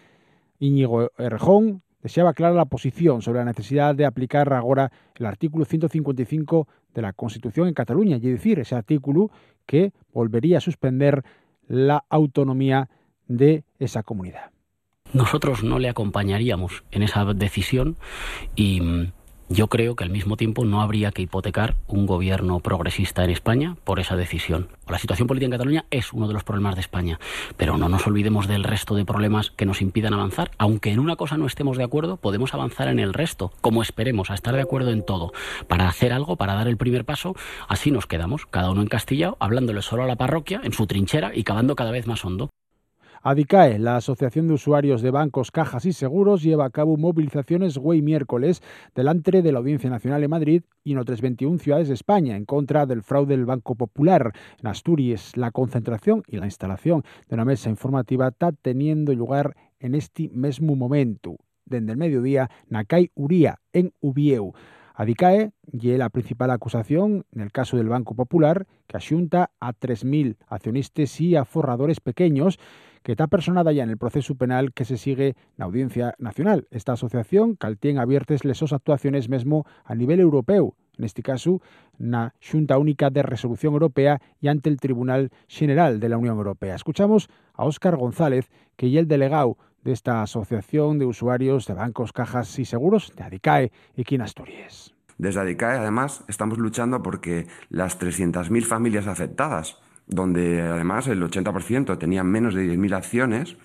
Íñigo 0.60 1.12
Erjón, 1.18 1.82
deseaba 2.04 2.32
aclarar 2.32 2.56
la 2.56 2.66
posición 2.66 3.22
sobre 3.22 3.40
la 3.40 3.46
necesidad 3.46 3.96
de 3.96 4.06
aplicar 4.06 4.54
ahora 4.54 4.92
el 5.16 5.26
artículo 5.26 5.66
155 5.66 6.68
de 6.94 7.02
la 7.02 7.14
Constitución 7.14 7.68
en 7.68 7.74
Cataluña, 7.74 8.18
y 8.18 8.20
decir, 8.20 8.60
ese 8.60 8.76
artículo 8.76 9.32
que 9.66 9.94
volvería 10.14 10.58
a 10.58 10.62
suspender 10.62 11.24
la 11.68 12.04
autonomía 12.10 12.90
de 13.28 13.64
esa 13.80 14.04
comunidad. 14.04 14.52
Nosotros 15.14 15.64
no 15.64 15.80
le 15.80 15.90
acompañaríamos 15.90 16.84
en 16.92 17.04
esa 17.04 17.24
decisión 17.34 17.98
y 18.56 18.82
Yo 19.50 19.68
creo 19.68 19.96
que 19.96 20.06
al 20.06 20.10
mismo 20.10 20.38
tiempo 20.38 20.64
no 20.64 20.82
habría 20.82 21.12
que 21.12 21.22
hipotecar 21.22 21.76
un 21.88 22.06
gobierno 22.06 22.62
progresista 22.62 23.24
en 23.24 23.30
España 23.30 23.76
por 23.84 24.00
esa 24.00 24.16
decisión. 24.16 24.70
La 24.88 24.98
situación 24.98 25.28
política 25.28 25.46
en 25.46 25.52
Cataluña 25.52 25.86
es 25.92 26.14
uno 26.14 26.28
de 26.28 26.34
los 26.34 26.46
problemas 26.46 26.76
de 26.76 26.82
España, 26.82 27.20
pero 27.58 27.78
no 27.78 27.90
nos 27.90 28.08
olvidemos 28.08 28.48
del 28.48 28.64
resto 28.64 28.96
de 28.96 29.06
problemas 29.06 29.52
que 29.52 29.66
nos 29.66 29.82
impidan 29.82 30.14
avanzar. 30.14 30.52
Aunque 30.58 30.92
en 30.92 31.00
una 31.00 31.18
cosa 31.18 31.38
no 31.38 31.46
estemos 31.46 31.78
de 31.78 31.84
acuerdo, 31.84 32.18
podemos 32.18 32.54
avanzar 32.54 32.88
en 32.88 33.00
el 33.00 33.14
resto, 33.14 33.52
como 33.60 33.82
esperemos, 33.82 34.32
a 34.32 34.34
estar 34.34 34.56
de 34.56 34.62
acuerdo 34.62 34.92
en 34.92 35.06
todo. 35.06 35.34
Para 35.68 35.90
hacer 35.90 36.14
algo, 36.14 36.38
para 36.38 36.56
dar 36.56 36.70
el 36.70 36.78
primer 36.78 37.04
paso, 37.04 37.36
así 37.68 37.92
nos 37.92 38.08
quedamos, 38.08 38.46
cada 38.46 38.72
uno 38.72 38.82
en 38.82 38.88
Castilla, 38.88 39.34
hablándole 39.40 39.82
solo 39.82 40.04
a 40.04 40.08
la 40.08 40.16
parroquia, 40.16 40.62
en 40.64 40.72
su 40.72 40.88
trinchera 40.88 41.32
y 41.36 41.44
cavando 41.44 41.76
cada 41.76 41.92
vez 41.92 42.08
más 42.08 42.24
hondo. 42.24 42.50
ADICAE, 43.26 43.80
la 43.80 43.96
Asociación 43.96 44.50
de 44.50 44.56
Usuarios 44.56 45.02
de 45.02 45.10
Bancos, 45.10 45.50
Cajas 45.50 45.86
y 45.86 45.94
Seguros, 45.94 46.44
lleva 46.44 46.66
a 46.66 46.72
cabo 46.72 46.98
movilizaciones 46.98 47.80
hoy 47.82 48.02
miércoles 48.02 48.62
delante 48.96 49.42
de 49.42 49.50
la 49.54 49.60
Audiencia 49.60 49.90
Nacional 49.90 50.22
en 50.26 50.30
Madrid 50.30 50.64
y 50.84 50.92
en 50.92 50.98
otras 50.98 51.22
21 51.22 51.58
ciudades 51.58 51.88
de 51.88 51.94
España 51.94 52.36
en 52.36 52.44
contra 52.44 52.86
del 52.86 53.02
fraude 53.02 53.38
del 53.38 53.46
Banco 53.46 53.76
Popular. 53.76 54.34
En 54.60 54.68
Asturias, 54.68 55.38
la 55.38 55.52
concentración 55.52 56.24
y 56.28 56.36
la 56.36 56.48
instalación 56.48 57.04
de 57.30 57.36
una 57.36 57.46
mesa 57.46 57.70
informativa 57.70 58.28
está 58.28 58.52
teniendo 58.52 59.14
lugar 59.14 59.56
en 59.80 59.96
este 59.96 60.28
mismo 60.28 60.76
momento. 60.76 61.38
Desde 61.64 61.94
el 61.94 61.98
mediodía, 61.98 62.50
Nakai 62.68 63.10
Uría, 63.16 63.62
en 63.72 63.94
Ubieu. 64.02 64.52
Adicae 64.96 65.52
y 65.72 65.98
la 65.98 66.10
principal 66.10 66.52
acusación 66.52 67.26
en 67.32 67.42
el 67.42 67.52
caso 67.52 67.78
del 67.78 67.90
Banco 67.90 68.16
Popular 68.16 68.68
que 68.86 68.98
asunta 68.98 69.50
a 69.60 69.74
3.000 69.74 70.36
accionistas 70.48 71.20
y 71.20 71.36
aforradores 71.36 72.00
pequeños 72.00 72.60
que 73.04 73.12
está 73.12 73.28
personada 73.28 73.72
ya 73.72 73.84
en 73.84 73.90
el 73.90 73.98
proceso 73.98 74.36
penal 74.36 74.74
que 74.74 74.86
se 74.86 74.98
sigue 74.98 75.28
en 75.28 75.36
la 75.58 75.66
Audiencia 75.66 76.16
Nacional. 76.18 76.68
Esta 76.72 76.94
asociación 76.94 77.56
caltien 77.56 78.00
abiertes 78.00 78.46
lesas 78.46 78.74
actuaciones 78.74 79.30
mesmo 79.30 79.66
a 79.86 79.94
nivel 79.94 80.20
europeo, 80.20 80.76
en 80.98 81.06
este 81.06 81.22
caso 81.22 81.62
na 82.00 82.34
Xunta 82.40 82.78
Única 82.78 83.10
de 83.10 83.22
Resolución 83.22 83.74
Europea 83.74 84.22
y 84.40 84.48
ante 84.48 84.70
el 84.70 84.80
Tribunal 84.80 85.32
General 85.48 86.00
de 86.00 86.10
la 86.10 86.18
Unión 86.18 86.38
Europea. 86.38 86.76
Escuchamos 86.76 87.30
a 87.54 87.66
Óscar 87.66 87.98
González, 87.98 88.50
que 88.76 88.88
es 88.88 88.96
el 88.96 89.08
delegado 89.08 89.58
de 89.84 89.92
esta 89.92 90.22
Asociación 90.22 90.98
de 90.98 91.06
Usuarios 91.06 91.68
de 91.68 91.74
Bancos, 91.74 92.14
Cajas 92.14 92.58
y 92.58 92.66
Seguros 92.66 93.12
de 93.16 93.24
ADICAE 93.24 93.72
aquí 94.00 94.16
en 94.16 94.22
Asturias. 94.22 94.96
Desde 95.18 95.42
ADICAE, 95.42 95.78
además, 95.78 96.24
estamos 96.28 96.58
luchando 96.58 97.04
porque 97.04 97.48
las 97.70 98.00
300.000 98.00 98.64
familias 98.64 99.08
afectadas 99.08 99.78
donde 100.08 100.62
además 100.62 101.08
el 101.08 101.22
80% 101.22 101.98
tenían 101.98 102.28
menos 102.28 102.54
de 102.54 102.66
10.000 102.66 102.96
acciones, 102.96 103.58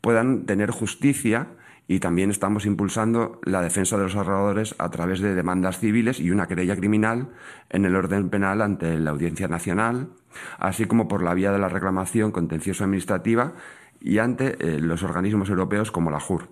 puedan 0.00 0.46
tener 0.46 0.70
justicia 0.70 1.48
y 1.86 2.00
también 2.00 2.30
estamos 2.30 2.66
impulsando 2.66 3.40
la 3.44 3.62
defensa 3.62 3.96
de 3.96 4.04
los 4.04 4.14
ahorradores 4.14 4.74
a 4.78 4.90
través 4.90 5.20
de 5.20 5.34
demandas 5.34 5.78
civiles 5.78 6.20
y 6.20 6.30
una 6.30 6.46
querella 6.46 6.76
criminal 6.76 7.28
en 7.70 7.86
el 7.86 7.96
orden 7.96 8.28
penal 8.28 8.60
ante 8.60 8.98
la 8.98 9.10
Audiencia 9.10 9.48
Nacional, 9.48 10.10
así 10.58 10.84
como 10.84 11.08
por 11.08 11.22
la 11.22 11.32
vía 11.32 11.50
de 11.50 11.58
la 11.58 11.70
reclamación 11.70 12.30
contencioso 12.30 12.84
administrativa 12.84 13.54
y 14.00 14.18
ante 14.18 14.56
eh, 14.60 14.78
los 14.78 15.02
organismos 15.02 15.48
europeos 15.48 15.90
como 15.90 16.10
la 16.10 16.20
JUR 16.20 16.48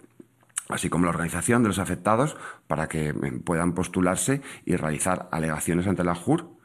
así 0.68 0.88
como 0.88 1.04
la 1.04 1.11
organización 1.11 1.62
de 1.62 1.68
los 1.68 1.78
afectados 1.78 2.37
para 2.66 2.88
que 2.88 3.11
eh, 3.11 3.14
puedan 3.45 3.73
postularse 3.73 4.42
y 4.64 4.76
realizar 4.76 5.28
alegaciones 5.30 5.87
ante 5.87 6.04
la 6.04 6.14
JUR 6.14 6.55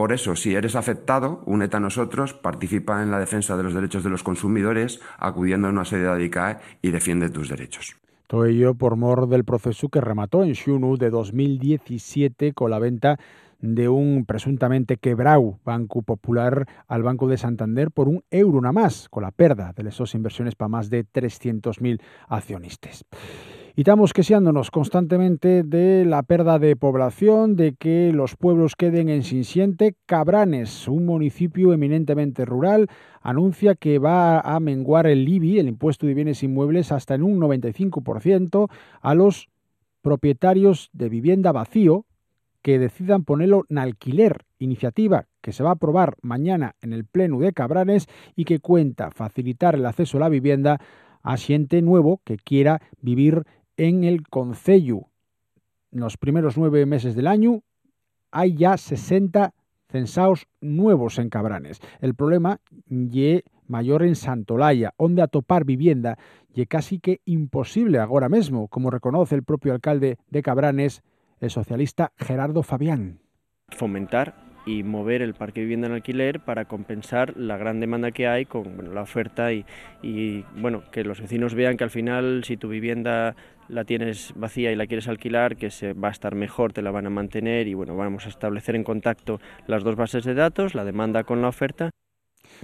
por 0.00 0.14
eso, 0.14 0.34
si 0.34 0.54
eres 0.54 0.76
afectado, 0.76 1.42
únete 1.44 1.76
a 1.76 1.80
nosotros, 1.80 2.32
participa 2.32 3.02
en 3.02 3.10
la 3.10 3.18
defensa 3.18 3.58
de 3.58 3.64
los 3.64 3.74
derechos 3.74 4.02
de 4.02 4.08
los 4.08 4.22
consumidores, 4.22 4.98
acudiendo 5.18 5.68
a 5.68 5.70
una 5.72 5.84
sede 5.84 6.04
de 6.04 6.08
ADICAE 6.08 6.56
y 6.80 6.90
defiende 6.90 7.28
tus 7.28 7.50
derechos. 7.50 7.98
Todo 8.26 8.46
ello 8.46 8.72
por 8.72 8.96
mor 8.96 9.28
del 9.28 9.44
proceso 9.44 9.90
que 9.90 10.00
remató 10.00 10.42
en 10.42 10.54
Xunu 10.54 10.96
de 10.96 11.10
2017 11.10 12.54
con 12.54 12.70
la 12.70 12.78
venta 12.78 13.18
de 13.60 13.88
un 13.88 14.24
presuntamente 14.26 14.96
quebrado 14.96 15.58
Banco 15.64 16.02
Popular 16.02 16.66
al 16.88 17.02
Banco 17.02 17.28
de 17.28 17.38
Santander 17.38 17.90
por 17.90 18.08
un 18.08 18.24
euro 18.30 18.60
nada 18.60 18.72
más, 18.72 19.08
con 19.08 19.22
la 19.22 19.30
perda 19.30 19.72
de 19.74 19.88
esas 19.88 20.14
inversiones 20.14 20.54
para 20.54 20.68
más 20.68 20.90
de 20.90 21.04
300.000 21.04 22.00
accionistas. 22.28 23.04
Y 23.76 23.82
estamos 23.82 24.12
queseándonos 24.12 24.70
constantemente 24.70 25.62
de 25.62 26.04
la 26.04 26.22
pérdida 26.24 26.58
de 26.58 26.74
población, 26.74 27.54
de 27.54 27.74
que 27.74 28.12
los 28.12 28.36
pueblos 28.36 28.74
queden 28.76 29.08
en 29.08 29.22
Sinsiente. 29.22 29.94
Cabranes, 30.06 30.88
un 30.88 31.06
municipio 31.06 31.72
eminentemente 31.72 32.44
rural, 32.44 32.88
anuncia 33.22 33.76
que 33.76 33.98
va 33.98 34.40
a 34.40 34.58
menguar 34.60 35.06
el 35.06 35.28
IBI, 35.28 35.60
el 35.60 35.68
impuesto 35.68 36.06
de 36.06 36.14
bienes 36.14 36.42
inmuebles, 36.42 36.90
hasta 36.90 37.14
en 37.14 37.22
un 37.22 37.40
95% 37.40 38.68
a 39.00 39.14
los 39.14 39.48
propietarios 40.02 40.90
de 40.92 41.08
vivienda 41.08 41.52
vacío 41.52 42.06
que 42.62 42.78
decidan 42.78 43.24
ponerlo 43.24 43.64
en 43.68 43.78
alquiler, 43.78 44.44
iniciativa 44.58 45.26
que 45.40 45.52
se 45.52 45.62
va 45.62 45.70
a 45.70 45.74
aprobar 45.74 46.16
mañana 46.22 46.76
en 46.82 46.92
el 46.92 47.04
Pleno 47.04 47.38
de 47.38 47.52
Cabranes 47.52 48.08
y 48.36 48.44
que 48.44 48.60
cuenta 48.60 49.10
facilitar 49.10 49.74
el 49.74 49.86
acceso 49.86 50.18
a 50.18 50.20
la 50.20 50.28
vivienda 50.28 50.80
a 51.22 51.36
gente 51.36 51.82
nuevo 51.82 52.20
que 52.24 52.36
quiera 52.36 52.80
vivir 53.00 53.44
en 53.76 54.04
el 54.04 54.28
Concello. 54.28 55.06
En 55.92 56.00
los 56.00 56.16
primeros 56.16 56.56
nueve 56.56 56.84
meses 56.86 57.14
del 57.14 57.26
año 57.26 57.62
hay 58.30 58.54
ya 58.54 58.76
60 58.76 59.54
censados 59.88 60.46
nuevos 60.60 61.18
en 61.18 61.30
Cabranes. 61.30 61.80
El 62.00 62.14
problema 62.14 62.60
es 62.88 63.42
mayor 63.66 64.02
en 64.02 64.16
Santolaya, 64.16 64.94
donde 64.98 65.22
atopar 65.22 65.64
vivienda 65.64 66.18
y 66.54 66.66
casi 66.66 66.98
que 66.98 67.20
imposible 67.24 67.98
ahora 67.98 68.28
mismo, 68.28 68.68
como 68.68 68.90
reconoce 68.90 69.34
el 69.34 69.44
propio 69.44 69.72
alcalde 69.72 70.18
de 70.28 70.42
Cabranes, 70.42 71.02
el 71.40 71.50
socialista 71.50 72.12
Gerardo 72.18 72.62
Fabián. 72.62 73.20
Fomentar 73.68 74.34
y 74.66 74.82
mover 74.82 75.22
el 75.22 75.34
parque 75.34 75.60
de 75.60 75.64
vivienda 75.64 75.86
en 75.86 75.94
alquiler 75.94 76.40
para 76.40 76.66
compensar 76.66 77.36
la 77.36 77.56
gran 77.56 77.80
demanda 77.80 78.10
que 78.10 78.28
hay 78.28 78.44
con 78.44 78.94
la 78.94 79.02
oferta 79.02 79.52
y, 79.52 79.64
y, 80.02 80.44
bueno 80.56 80.82
que 80.92 81.02
los 81.02 81.20
vecinos 81.20 81.54
vean 81.54 81.76
que 81.76 81.84
al 81.84 81.90
final 81.90 82.44
si 82.44 82.56
tu 82.56 82.68
vivienda 82.68 83.34
la 83.68 83.84
tienes 83.84 84.34
vacía 84.36 84.70
y 84.70 84.76
la 84.76 84.86
quieres 84.86 85.08
alquilar 85.08 85.56
que 85.56 85.70
se 85.70 85.94
va 85.94 86.08
a 86.08 86.12
estar 86.12 86.34
mejor 86.34 86.72
te 86.72 86.82
la 86.82 86.90
van 86.90 87.06
a 87.06 87.10
mantener 87.10 87.68
y 87.68 87.74
bueno 87.74 87.96
vamos 87.96 88.26
a 88.26 88.28
establecer 88.28 88.76
en 88.76 88.84
contacto 88.84 89.40
las 89.66 89.82
dos 89.82 89.96
bases 89.96 90.24
de 90.24 90.34
datos 90.34 90.74
la 90.74 90.84
demanda 90.84 91.24
con 91.24 91.40
la 91.40 91.48
oferta 91.48 91.90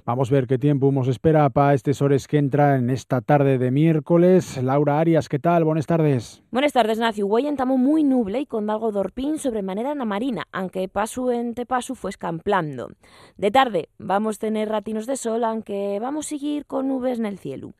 Vamos 0.04 0.30
a 0.30 0.34
ver 0.34 0.46
qué 0.46 0.58
tiempo 0.58 0.90
nos 0.92 1.08
espera 1.08 1.48
para 1.50 1.74
este 1.74 1.94
Sores 1.94 2.28
que 2.28 2.38
entra 2.38 2.76
en 2.76 2.90
esta 2.90 3.20
tarde 3.20 3.58
de 3.58 3.70
miércoles. 3.70 4.62
Laura 4.62 4.98
Arias, 4.98 5.28
¿qué 5.28 5.38
tal? 5.38 5.64
Buenas 5.64 5.86
tardes. 5.86 6.42
Buenas 6.50 6.72
tardes, 6.72 6.98
Nacio. 6.98 7.26
Hoy 7.26 7.46
estamos 7.46 7.78
muy 7.78 8.04
nuble 8.04 8.40
y 8.40 8.46
con 8.46 8.70
algo 8.70 8.92
dorpín 8.92 9.38
sobremanera 9.38 9.94
na 9.94 10.04
marina, 10.04 10.44
aunque 10.52 10.88
paso 10.88 11.32
en 11.32 11.54
paso 11.54 11.94
fue 11.94 12.10
escamplando. 12.10 12.90
De 13.36 13.50
tarde 13.50 13.88
vamos 13.98 14.36
a 14.36 14.40
tener 14.40 14.68
ratinos 14.68 15.06
de 15.06 15.16
sol, 15.16 15.44
aunque 15.44 15.98
vamos 16.00 16.26
a 16.26 16.28
seguir 16.30 16.66
con 16.66 16.88
nubes 16.88 17.18
en 17.18 17.26
el 17.26 17.38
cielo. 17.38 17.72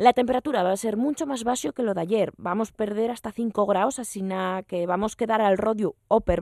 La 0.00 0.14
temperatura 0.14 0.62
va 0.62 0.72
a 0.72 0.76
ser 0.78 0.96
mucho 0.96 1.26
más 1.26 1.44
bajo 1.44 1.72
que 1.72 1.82
lo 1.82 1.92
de 1.92 2.00
ayer. 2.00 2.32
Vamos 2.38 2.70
a 2.70 2.76
perder 2.76 3.10
hasta 3.10 3.32
5 3.32 3.66
grados, 3.66 3.98
así 3.98 4.24
que 4.66 4.86
vamos 4.86 5.12
a 5.12 5.16
quedar 5.16 5.42
al 5.42 5.58
rodio 5.58 5.94
o 6.08 6.22
per 6.22 6.40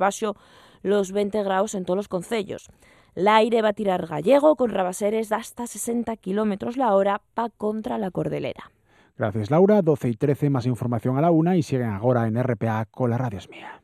los 0.83 1.11
20 1.11 1.43
grados 1.43 1.75
en 1.75 1.85
todos 1.85 1.97
los 1.97 2.07
concellos. 2.07 2.71
L'aire 3.19 3.63
va 3.63 3.71
a 3.71 3.73
tirar 3.73 4.07
gallego 4.07 4.55
con 4.55 4.71
rabaseres 4.71 5.29
de 5.29 5.35
hasta 5.35 5.67
60 5.67 6.17
kilómetros 6.19 6.77
la 6.77 6.95
hora 6.95 7.21
pa 7.35 7.49
contra 7.51 7.99
la 7.99 8.13
cordelera. 8.13 8.71
Gracias 9.17 9.51
Laura, 9.51 9.83
12 9.83 10.11
y 10.11 10.15
13 10.15 10.51
más 10.51 10.67
información 10.67 11.19
a 11.19 11.21
la 11.21 11.33
una 11.33 11.57
y 11.57 11.65
siguen 11.65 11.91
ahora 11.91 12.29
en 12.29 12.41
RPA 12.41 12.85
con 12.85 13.11
la 13.11 13.19
Radio 13.19 13.41
Mía. 13.51 13.81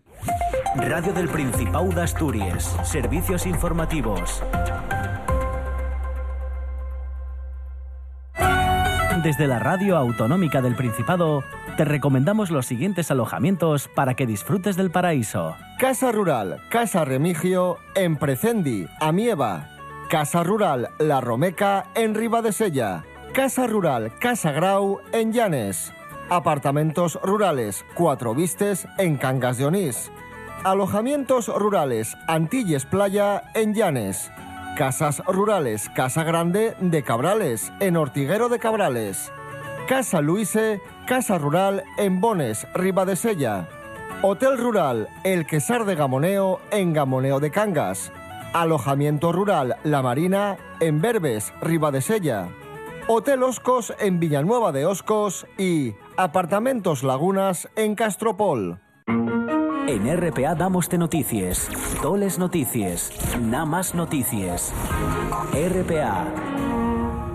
Radio 0.76 1.12
del 1.12 1.28
Principado 1.28 1.88
de 1.88 2.02
Asturias, 2.02 2.76
servicios 2.84 3.44
informativos. 3.46 4.40
Desde 9.22 9.46
la 9.46 9.58
Radio 9.58 9.96
Autonómica 9.96 10.60
del 10.60 10.74
Principado, 10.74 11.44
te 11.76 11.84
recomendamos 11.84 12.50
los 12.50 12.66
siguientes 12.66 13.10
alojamientos 13.10 13.88
para 13.88 14.14
que 14.14 14.26
disfrutes 14.26 14.76
del 14.76 14.90
paraíso. 14.90 15.56
Casa 15.78 16.10
Rural, 16.10 16.60
Casa 16.68 17.04
Remigio, 17.04 17.78
en 17.94 18.16
Precendi, 18.16 18.86
Amieva. 19.00 19.70
Casa 20.10 20.42
Rural, 20.42 20.90
La 20.98 21.20
Romeca, 21.20 21.86
en 21.94 22.14
Sella. 22.52 23.04
Casa 23.32 23.66
Rural, 23.66 24.12
Casa 24.18 24.50
Grau, 24.52 25.00
en 25.12 25.32
Llanes. 25.32 25.92
Apartamentos 26.28 27.18
rurales, 27.22 27.84
Cuatro 27.94 28.34
Vistes, 28.34 28.86
en 28.98 29.16
Cangas 29.16 29.58
de 29.58 29.66
Onís. 29.66 30.10
Alojamientos 30.64 31.48
rurales, 31.48 32.16
Antilles 32.26 32.84
Playa, 32.84 33.44
en 33.54 33.74
Llanes. 33.74 34.30
Casas 34.76 35.22
rurales, 35.24 35.88
Casa 35.94 36.24
Grande 36.24 36.74
de 36.80 37.04
Cabrales, 37.04 37.72
en 37.78 37.96
Ortiguero 37.96 38.48
de 38.48 38.58
Cabrales. 38.58 39.30
Casa 39.86 40.20
Luise, 40.20 40.80
Casa 41.06 41.38
Rural 41.38 41.84
en 41.96 42.20
Bones, 42.20 42.66
Sella. 43.14 43.68
Hotel 44.22 44.58
Rural 44.58 45.08
El 45.22 45.46
Quesar 45.46 45.84
de 45.84 45.94
Gamoneo 45.94 46.60
en 46.72 46.92
Gamoneo 46.92 47.38
de 47.38 47.52
Cangas. 47.52 48.10
Alojamiento 48.52 49.30
Rural 49.30 49.76
La 49.84 50.02
Marina 50.02 50.56
en 50.80 51.00
Berbes, 51.00 51.52
Sella. 52.00 52.48
Hotel 53.06 53.44
Oscos 53.44 53.94
en 54.00 54.18
Villanueva 54.18 54.72
de 54.72 54.86
Oscos 54.86 55.46
y 55.56 55.94
Apartamentos 56.16 57.04
Lagunas 57.04 57.68
en 57.76 57.94
Castropol. 57.94 58.80
En 59.86 60.16
RPA 60.16 60.54
damos 60.54 60.88
de 60.88 60.96
noticias, 60.96 61.68
toles 62.00 62.38
noticias, 62.38 63.12
nada 63.38 63.66
más 63.66 63.94
noticias. 63.94 64.72
RPA, 65.52 66.24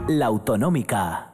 la 0.08 0.26
autonómica. 0.26 1.32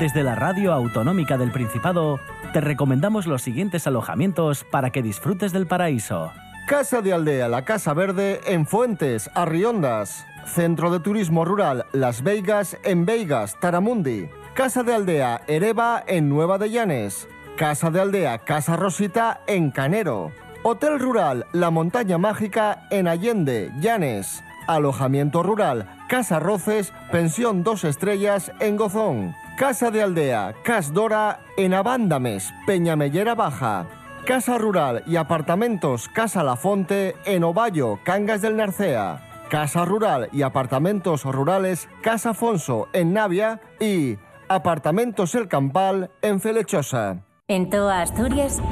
Desde 0.00 0.24
la 0.24 0.34
radio 0.34 0.72
autonómica 0.72 1.38
del 1.38 1.52
Principado, 1.52 2.18
te 2.52 2.60
recomendamos 2.60 3.26
los 3.26 3.42
siguientes 3.42 3.86
alojamientos 3.86 4.64
para 4.64 4.90
que 4.90 5.00
disfrutes 5.00 5.52
del 5.52 5.68
paraíso. 5.68 6.32
Casa 6.66 7.00
de 7.00 7.12
Aldea 7.12 7.48
La 7.48 7.64
Casa 7.64 7.94
Verde 7.94 8.40
en 8.46 8.66
Fuentes, 8.66 9.30
Arriondas. 9.34 10.26
Centro 10.44 10.90
de 10.90 10.98
Turismo 10.98 11.44
Rural 11.44 11.86
Las 11.92 12.24
Veigas 12.24 12.76
en 12.82 13.06
Veigas, 13.06 13.60
Taramundi. 13.60 14.28
Casa 14.54 14.82
de 14.82 14.92
Aldea 14.92 15.42
Ereba 15.46 16.02
en 16.06 16.28
Nueva 16.28 16.58
de 16.58 16.70
Llanes. 16.70 17.28
Casa 17.56 17.90
de 17.90 18.00
Aldea 18.00 18.38
Casa 18.38 18.76
Rosita 18.76 19.40
en 19.46 19.70
Canero. 19.70 20.32
Hotel 20.62 20.98
Rural 20.98 21.46
La 21.52 21.70
Montaña 21.70 22.18
Mágica 22.18 22.86
en 22.90 23.06
Allende, 23.06 23.70
Llanes. 23.78 24.42
Alojamiento 24.66 25.42
Rural 25.42 25.88
Casa 26.08 26.40
Roces, 26.40 26.92
Pensión 27.10 27.62
Dos 27.62 27.84
Estrellas 27.84 28.52
en 28.58 28.76
Gozón. 28.76 29.34
Casa 29.58 29.90
de 29.90 30.02
Aldea 30.02 30.54
Cas 30.64 30.92
Dora 30.92 31.40
en 31.56 31.74
Abándames, 31.74 32.52
Peñamellera 32.66 33.34
Baja. 33.34 33.86
Casa 34.26 34.56
Rural 34.56 35.02
y 35.06 35.16
Apartamentos 35.16 36.08
Casa 36.08 36.42
La 36.42 36.56
Fonte 36.56 37.16
en 37.26 37.44
Ovallo, 37.44 37.98
Cangas 38.02 38.40
del 38.40 38.56
Narcea. 38.56 39.28
Casa 39.50 39.84
Rural 39.84 40.30
y 40.32 40.42
Apartamentos 40.42 41.24
Rurales 41.24 41.88
Casa 42.02 42.30
Afonso 42.30 42.88
en 42.94 43.12
Navia 43.12 43.60
y 43.78 44.16
Apartamentos 44.48 45.34
El 45.34 45.48
Campal 45.48 46.10
en 46.22 46.40
Felechosa. 46.40 47.24
En 47.54 47.68
toda 47.68 48.00
Asturias, 48.00 48.62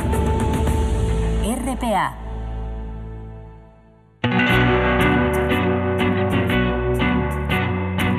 RPA. 1.44 2.16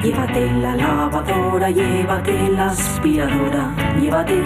Llévate 0.04 0.52
la 0.62 0.76
lavadora, 0.76 1.72
llévate 1.72 2.50
la 2.50 2.68
aspiradora, 2.68 3.74
llévate. 4.00 4.40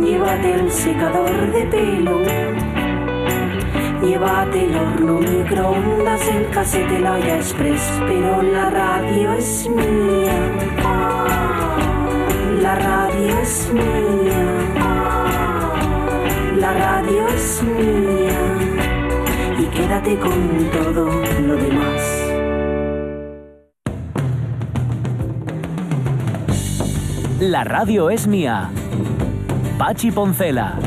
Llévate 0.00 0.54
el 0.54 0.70
secador 0.70 1.52
de 1.52 1.66
pelo. 1.66 2.22
Llévate 4.02 4.64
el 4.64 4.74
horno 4.74 5.20
microondas, 5.20 6.26
el 6.28 6.48
casete, 6.48 6.98
la 7.00 7.12
olla 7.12 7.36
express, 7.36 8.00
pero 8.06 8.40
la 8.40 8.70
radio 8.70 9.34
es 9.34 9.68
mía. 9.68 10.58
La 12.60 12.74
radio 12.74 13.38
es 13.40 13.72
mía. 13.72 14.44
La 16.56 16.72
radio 16.72 17.28
es 17.28 17.62
mía. 17.62 18.40
Y 19.58 19.64
quédate 19.66 20.18
con 20.18 20.70
todo 20.72 21.06
lo 21.46 21.56
demás. 21.56 22.24
La 27.40 27.62
radio 27.62 28.10
es 28.10 28.26
mía. 28.26 28.70
Pachi 29.78 30.10
Poncela. 30.10 30.78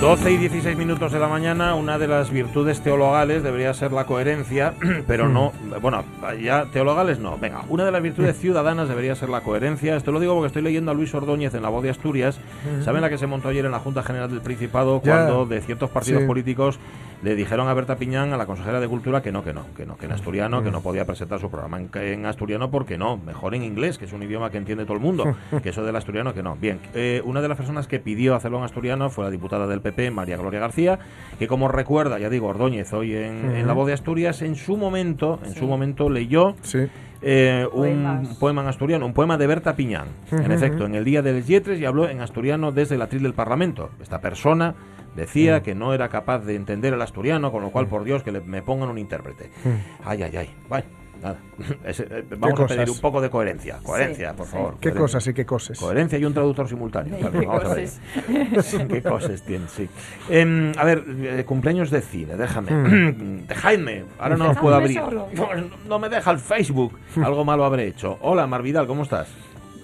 Doce 0.00 0.32
y 0.32 0.38
16 0.38 0.78
minutos 0.78 1.12
de 1.12 1.18
la 1.18 1.28
mañana, 1.28 1.74
una 1.74 1.98
de 1.98 2.08
las 2.08 2.30
virtudes 2.30 2.80
teologales 2.80 3.42
debería 3.42 3.74
ser 3.74 3.92
la 3.92 4.06
coherencia, 4.06 4.72
pero 5.06 5.28
no, 5.28 5.52
bueno, 5.82 6.04
ya 6.42 6.64
teologales 6.72 7.18
no. 7.18 7.36
Venga, 7.36 7.64
una 7.68 7.84
de 7.84 7.90
las 7.92 8.00
virtudes 8.00 8.38
ciudadanas 8.38 8.88
debería 8.88 9.14
ser 9.14 9.28
la 9.28 9.42
coherencia. 9.42 9.96
Esto 9.96 10.10
lo 10.10 10.18
digo 10.18 10.32
porque 10.34 10.46
estoy 10.46 10.62
leyendo 10.62 10.90
a 10.90 10.94
Luis 10.94 11.14
Ordóñez 11.14 11.52
en 11.54 11.60
La 11.62 11.68
Voz 11.68 11.82
de 11.82 11.90
Asturias. 11.90 12.40
¿Saben 12.82 13.02
la 13.02 13.10
que 13.10 13.18
se 13.18 13.26
montó 13.26 13.48
ayer 13.48 13.66
en 13.66 13.72
la 13.72 13.78
Junta 13.78 14.02
General 14.02 14.30
del 14.30 14.40
Principado 14.40 15.02
Ya. 15.04 15.16
cuando 15.26 15.44
de 15.44 15.60
ciertos 15.60 15.90
partidos 15.90 16.22
Sí. 16.22 16.26
políticos 16.26 16.78
le 17.22 17.34
dijeron 17.34 17.68
a 17.68 17.74
Berta 17.74 17.96
Piñán, 17.96 18.32
a 18.32 18.36
la 18.36 18.46
consejera 18.46 18.80
de 18.80 18.88
Cultura, 18.88 19.22
que 19.22 19.30
no, 19.32 19.44
que 19.44 19.52
no, 19.52 19.66
que 19.76 19.84
no, 19.84 19.96
que 19.96 20.06
en 20.06 20.12
asturiano, 20.12 20.62
que 20.62 20.70
no 20.70 20.80
podía 20.80 21.04
presentar 21.04 21.38
su 21.38 21.50
programa 21.50 21.78
en, 21.78 21.90
en 21.94 22.26
asturiano 22.26 22.70
porque 22.70 22.96
no, 22.96 23.16
mejor 23.18 23.54
en 23.54 23.62
inglés, 23.62 23.98
que 23.98 24.06
es 24.06 24.12
un 24.12 24.22
idioma 24.22 24.50
que 24.50 24.58
entiende 24.58 24.84
todo 24.84 24.94
el 24.94 25.02
mundo, 25.02 25.36
que 25.62 25.68
eso 25.68 25.84
del 25.84 25.96
asturiano 25.96 26.32
que 26.32 26.42
no. 26.42 26.56
Bien, 26.56 26.80
eh, 26.94 27.22
una 27.24 27.42
de 27.42 27.48
las 27.48 27.56
personas 27.56 27.86
que 27.86 27.98
pidió 28.00 28.34
hacerlo 28.34 28.58
en 28.58 28.64
asturiano 28.64 29.10
fue 29.10 29.24
la 29.24 29.30
diputada 29.30 29.66
del 29.66 29.80
PP, 29.80 30.10
María 30.10 30.36
Gloria 30.36 30.60
García, 30.60 30.98
que 31.38 31.46
como 31.46 31.68
recuerda, 31.68 32.18
ya 32.18 32.30
digo, 32.30 32.48
Ordóñez 32.48 32.92
hoy 32.92 33.14
en, 33.14 33.54
en 33.54 33.66
La 33.66 33.72
Voz 33.72 33.86
de 33.86 33.92
Asturias, 33.92 34.42
en 34.42 34.56
su 34.56 34.76
momento, 34.76 35.40
en 35.44 35.54
su 35.54 35.66
momento 35.66 36.08
leyó 36.08 36.54
eh, 37.22 37.66
un 37.72 37.80
Poemas. 37.80 38.36
poema 38.38 38.62
en 38.62 38.68
asturiano, 38.68 39.04
un 39.04 39.12
poema 39.12 39.36
de 39.36 39.46
Berta 39.46 39.76
Piñán, 39.76 40.08
en 40.30 40.50
efecto, 40.50 40.86
en 40.86 40.94
el 40.94 41.04
Día 41.04 41.20
de 41.20 41.34
les 41.34 41.46
Yetres 41.46 41.78
y 41.78 41.84
habló 41.84 42.08
en 42.08 42.20
asturiano 42.20 42.72
desde 42.72 42.94
el 42.94 43.02
atril 43.02 43.22
del 43.22 43.34
Parlamento. 43.34 43.90
Esta 44.00 44.20
persona 44.20 44.74
decía 45.16 45.62
que 45.62 45.74
no 45.74 45.92
era 45.94 46.08
capaz 46.08 46.40
de 46.40 46.54
entender 46.54 46.94
el 46.94 47.02
asturiano, 47.02 47.50
con 47.52 47.62
lo 47.62 47.70
cual, 47.70 47.86
por 47.86 48.04
Dios, 48.04 48.22
que 48.22 48.32
le, 48.32 48.40
me 48.40 48.62
pongan 48.62 48.88
un 48.88 48.98
intérprete. 48.98 49.50
Ay, 50.04 50.22
ay, 50.22 50.36
ay. 50.36 50.50
Bueno, 50.68 50.84
nada. 51.22 51.36
Eh, 51.84 52.24
vamos 52.38 52.58
a 52.60 52.66
pedir 52.66 52.80
cosas? 52.84 52.96
un 52.96 53.00
poco 53.02 53.20
de 53.20 53.28
coherencia. 53.30 53.78
Coherencia, 53.82 54.30
Sí, 54.30 54.36
por 54.36 54.46
favor. 54.46 54.70
¿Qué 54.74 54.90
coherencia. 54.90 55.00
cosas 55.00 55.26
y 55.26 55.34
qué 55.34 55.44
cosas? 55.46 55.78
Coherencia 55.78 56.18
y 56.18 56.24
un 56.24 56.32
traductor 56.32 56.68
simultáneo. 56.68 57.16
¿Qué 57.16 57.20
Claro, 57.20 57.40
vamos 57.48 57.64
a 57.64 57.74
ver. 57.74 57.88
cosas? 58.54 58.86
qué 58.88 59.02
cosas 59.02 59.42
tiene, 59.44 59.68
sí. 59.68 59.88
Em, 60.30 60.72
a 60.78 60.84
ver, 60.84 61.04
eh, 61.06 61.44
cumpleaños 61.46 61.90
de 61.90 62.00
cine, 62.00 62.36
déjame. 62.36 62.70
Mm. 62.72 63.46
Dejadme, 63.48 64.04
ahora 64.18 64.36
no 64.36 64.50
os 64.50 64.58
puedo 64.58 64.74
abrir. 64.74 65.00
No 65.86 65.98
me 65.98 66.08
deja 66.08 66.30
el 66.30 66.38
Facebook. 66.38 66.98
Algo 67.22 67.44
malo 67.44 67.64
habré 67.64 67.86
hecho. 67.88 68.18
Hola, 68.22 68.46
Marvidal, 68.46 68.86
¿cómo 68.86 69.02
estás? 69.02 69.28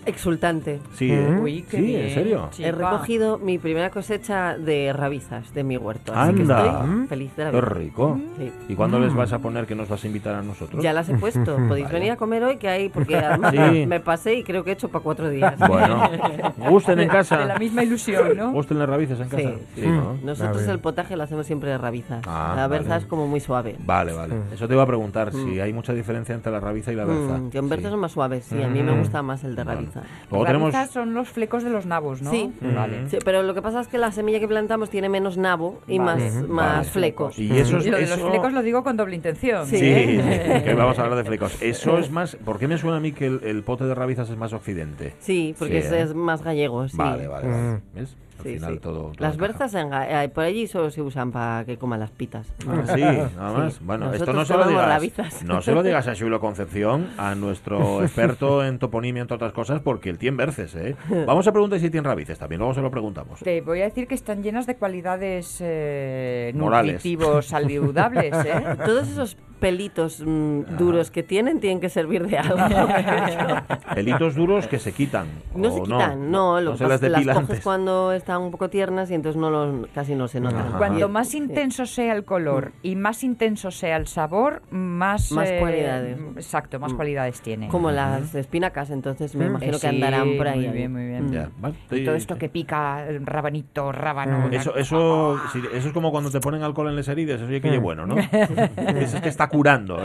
Exultante. 0.06 0.80
Sí, 0.94 1.10
¿eh? 1.12 1.38
Uy, 1.40 1.62
qué 1.70 1.76
Sí, 1.78 1.96
¿en 1.96 2.10
serio? 2.14 2.48
He 2.58 2.72
recogido 2.72 3.38
mi 3.38 3.58
primera 3.58 3.90
cosecha 3.90 4.56
de 4.56 4.92
rabizas 4.92 5.52
de 5.52 5.64
mi 5.64 5.76
huerto. 5.76 6.12
Así 6.14 6.30
Anda. 6.40 6.62
que 6.62 6.68
estoy 6.68 7.06
feliz 7.08 7.36
de 7.36 7.44
la 7.44 7.50
Qué 7.50 7.56
vida. 7.60 7.68
rico. 7.68 8.20
Sí. 8.38 8.52
¿Y 8.68 8.74
cuándo 8.74 8.98
les 9.00 9.14
vas 9.14 9.32
a 9.32 9.38
poner 9.40 9.66
que 9.66 9.74
nos 9.74 9.88
vas 9.88 10.02
a 10.02 10.06
invitar 10.06 10.34
a 10.36 10.42
nosotros? 10.42 10.82
Ya 10.82 10.92
las 10.92 11.08
he 11.08 11.14
puesto. 11.16 11.56
Podéis 11.68 11.86
Vale. 11.86 11.98
venir 11.98 12.12
a 12.12 12.16
comer 12.16 12.42
hoy 12.44 12.56
que 12.56 12.68
hay, 12.68 12.88
porque 12.88 13.16
además 13.16 13.52
Sí. 13.72 13.86
me 13.86 14.00
pasé 14.00 14.34
y 14.36 14.42
creo 14.44 14.62
que 14.64 14.70
he 14.70 14.72
hecho 14.74 14.88
para 14.88 15.02
cuatro 15.02 15.28
días. 15.28 15.54
Bueno, 15.58 16.08
gusten 16.70 17.00
en 17.00 17.08
casa. 17.08 17.38
De 17.38 17.46
la 17.46 17.58
misma 17.58 17.82
ilusión, 17.82 18.36
¿no? 18.36 18.52
Gusten 18.52 18.78
las 18.78 18.88
rabices 18.88 19.18
en 19.20 19.28
casa. 19.28 19.42
Sí, 19.74 19.80
sí. 19.82 19.86
¿no? 19.88 20.16
Nosotros 20.22 20.62
el 20.68 20.78
potaje 20.78 21.16
lo 21.16 21.24
hacemos 21.24 21.46
siempre 21.46 21.70
de 21.70 21.78
rabizas. 21.78 22.22
Ah, 22.26 22.54
la 22.56 22.68
berza 22.68 22.90
vale. 22.90 23.02
es 23.02 23.06
como 23.08 23.26
muy 23.26 23.40
suave. 23.40 23.76
Vale, 23.84 24.12
vale. 24.12 24.34
Eso 24.54 24.68
te 24.68 24.74
iba 24.74 24.82
a 24.82 24.86
preguntar, 24.86 25.32
si 25.32 25.38
Mm. 25.38 25.60
hay 25.60 25.72
mucha 25.72 25.92
diferencia 25.92 26.34
entre 26.34 26.52
la 26.52 26.60
rabiza 26.60 26.92
y 26.92 26.96
la 26.96 27.04
berza. 27.04 27.38
Mm, 27.38 27.50
que 27.50 27.58
en 27.58 27.68
berza 27.68 27.90
son 27.90 28.00
más 28.00 28.12
suaves, 28.12 28.44
sí. 28.44 28.62
A 28.62 28.68
mí 28.68 28.82
me 28.82 28.96
gusta 28.98 29.22
más 29.22 29.42
el 29.44 29.56
de 29.56 29.64
rabiza. 29.64 29.95
Luego 30.30 30.44
tenemos... 30.46 30.72
Rabizas 30.72 30.92
son 30.92 31.14
los 31.14 31.28
flecos 31.28 31.62
de 31.64 31.70
los 31.70 31.86
nabos, 31.86 32.22
¿no? 32.22 32.30
Sí. 32.30 32.52
Vale. 32.60 33.08
Sí, 33.08 33.18
pero 33.24 33.42
lo 33.42 33.54
que 33.54 33.62
pasa 33.62 33.80
es 33.80 33.88
que 33.88 33.98
la 33.98 34.10
semilla 34.12 34.40
que 34.40 34.48
plantamos 34.48 34.90
tiene 34.90 35.08
menos 35.08 35.36
nabo 35.36 35.80
y 35.86 35.98
Vale. 35.98 36.24
más, 36.30 36.48
más 36.48 36.76
Vale. 36.78 36.84
flecos. 36.88 37.38
Y 37.38 37.56
eso 37.58 37.78
es- 37.78 37.86
lo 37.86 37.96
de 37.98 38.06
los 38.06 38.20
flecos 38.20 38.52
lo 38.52 38.62
digo 38.62 38.82
con 38.82 38.96
doble 38.96 39.16
intención. 39.16 39.66
Sí, 39.66 39.78
que 39.80 40.74
vamos 40.76 40.98
a 40.98 41.02
hablar 41.02 41.18
de 41.18 41.24
flecos. 41.24 41.56
Eso 41.62 41.98
es 41.98 42.10
más... 42.10 42.36
¿Por 42.36 42.58
qué 42.58 42.68
me 42.68 42.78
suena 42.78 42.96
a 42.98 43.00
mí 43.00 43.12
que 43.12 43.26
el, 43.26 43.40
el 43.44 43.62
pote 43.62 43.84
de 43.84 43.94
rabizas 43.94 44.28
es 44.30 44.36
más 44.36 44.52
occidente? 44.52 45.14
Sí, 45.20 45.54
porque 45.58 45.80
Sí, 45.82 45.86
es, 45.88 45.92
¿eh? 45.92 46.02
es 46.02 46.14
más 46.14 46.42
gallego, 46.42 46.86
sí. 46.88 46.96
Vale, 46.96 47.26
vale, 47.28 47.48
vale. 47.48 47.80
¿Ves? 47.94 48.16
Al 48.38 48.42
Sí, 48.44 48.54
final 48.54 48.74
sí. 48.74 48.80
todo... 48.80 48.94
todo 49.12 49.12
Las 49.18 49.36
berzas 49.36 49.74
en 49.74 49.90
eh, 49.92 50.28
por 50.34 50.44
allí 50.44 50.66
solo 50.66 50.90
se 50.90 51.02
usan 51.02 51.32
para 51.32 51.64
que 51.64 51.76
coman 51.78 52.00
las 52.00 52.10
pitas. 52.10 52.46
Ah, 52.68 52.82
sí, 52.94 53.00
nada 53.36 53.52
más. 53.52 53.74
Sí. 53.74 53.80
Bueno, 53.82 54.12
esto 54.12 54.32
no 54.32 54.44
se 54.44 54.54
lo 54.56 54.66
digas. 54.68 54.86
rabizas. 54.88 55.42
No 55.44 55.62
se 55.62 55.72
lo 55.72 55.82
digas 55.82 56.06
a 56.08 56.14
Xulo 56.14 56.40
Concepción, 56.40 57.08
a 57.18 57.34
nuestro 57.34 58.02
experto 58.02 58.64
en 58.64 58.78
toponimia, 58.78 59.22
entre 59.22 59.36
otras 59.36 59.52
cosas, 59.52 59.80
porque 59.80 60.10
él 60.10 60.18
tiene 60.18 60.36
verces, 60.36 60.74
¿eh? 60.74 60.96
Vamos 61.26 61.46
a 61.46 61.52
preguntar 61.52 61.78
si 61.80 61.90
tiene 61.90 62.06
rabices 62.06 62.38
también, 62.38 62.58
luego 62.58 62.74
se 62.74 62.80
lo 62.82 62.90
preguntamos. 62.90 63.40
Te 63.40 63.60
voy 63.60 63.80
a 63.80 63.84
decir 63.84 64.06
que 64.06 64.14
están 64.14 64.42
llenas 64.42 64.66
de 64.66 64.76
cualidades 64.76 65.58
eh, 65.60 66.52
nutritivos 66.54 67.46
saludables, 67.46 68.32
¿eh? 68.44 68.76
Todos 68.84 69.08
esos 69.08 69.36
pelitos 69.60 70.22
mm, 70.24 70.76
duros 70.76 71.10
que 71.10 71.22
tienen 71.22 71.60
tienen 71.60 71.80
que 71.80 71.88
servir 71.88 72.26
de 72.26 72.38
algo. 72.38 72.56
Pelitos 73.94 74.34
duros 74.34 74.66
que 74.66 74.78
se 74.78 74.92
quitan. 74.92 75.26
No 75.54 75.68
¿o 75.68 75.72
se 75.72 75.82
quitan, 75.82 76.30
no, 76.30 76.60
lo 76.60 76.72
no 76.72 76.76
se 76.76 76.84
pasa 76.86 77.08
las 77.08 77.24
las 77.24 77.38
coges 77.40 77.60
cuando 77.62 78.12
están 78.12 78.42
un 78.42 78.50
poco 78.50 78.68
tiernas 78.68 79.10
y 79.10 79.14
entonces 79.14 79.40
no 79.40 79.50
los, 79.50 79.86
casi 79.94 80.14
no 80.14 80.28
se 80.28 80.40
notan. 80.40 80.72
Cuanto 80.76 81.08
más 81.08 81.34
intenso 81.34 81.86
sea 81.86 82.14
el 82.14 82.24
color 82.24 82.72
y 82.82 82.96
más 82.96 83.24
intenso 83.24 83.70
sea 83.70 83.96
el 83.96 84.06
sabor, 84.06 84.62
más... 84.70 85.32
Más 85.32 85.50
eh, 85.50 85.56
cualidades. 85.60 86.18
Exacto, 86.36 86.78
más 86.78 86.92
Mm. 86.92 86.96
cualidades 86.96 87.40
tiene. 87.40 87.68
Como 87.68 87.90
las 87.90 88.34
espinacas, 88.34 88.90
entonces 88.90 89.34
me 89.34 89.44
Mm. 89.46 89.48
imagino 89.50 89.70
Eh, 89.76 89.80
que 89.80 89.88
sí, 89.88 89.94
andarán 89.94 90.36
por 90.36 90.48
ahí. 90.48 90.66
Muy 90.66 90.76
bien, 90.76 90.92
muy 90.92 91.06
bien. 91.06 91.26
Mm. 91.26 91.32
Ya, 91.32 91.50
vale. 91.58 91.74
Y 91.90 92.04
todo 92.04 92.14
esto 92.14 92.36
que 92.36 92.48
pica, 92.48 93.06
el 93.08 93.24
rabanito, 93.26 93.92
rábano. 93.92 94.48
Eso, 94.52 94.76
eso, 94.76 95.38
sí, 95.52 95.60
eso 95.72 95.88
es 95.88 95.94
como 95.94 96.10
cuando 96.10 96.30
te 96.30 96.40
ponen 96.40 96.62
alcohol 96.62 96.88
en 96.88 96.96
las 96.96 97.08
heridas, 97.08 97.40
eso 97.40 97.48
sí 97.50 97.60
que 97.60 97.74
es 97.74 97.80
bueno, 97.80 98.06
¿no? 98.06 98.16
Eso 98.96 99.16
es 99.16 99.22
que 99.22 99.28
está 99.28 99.45
está 99.46 99.56
curando. 99.56 99.98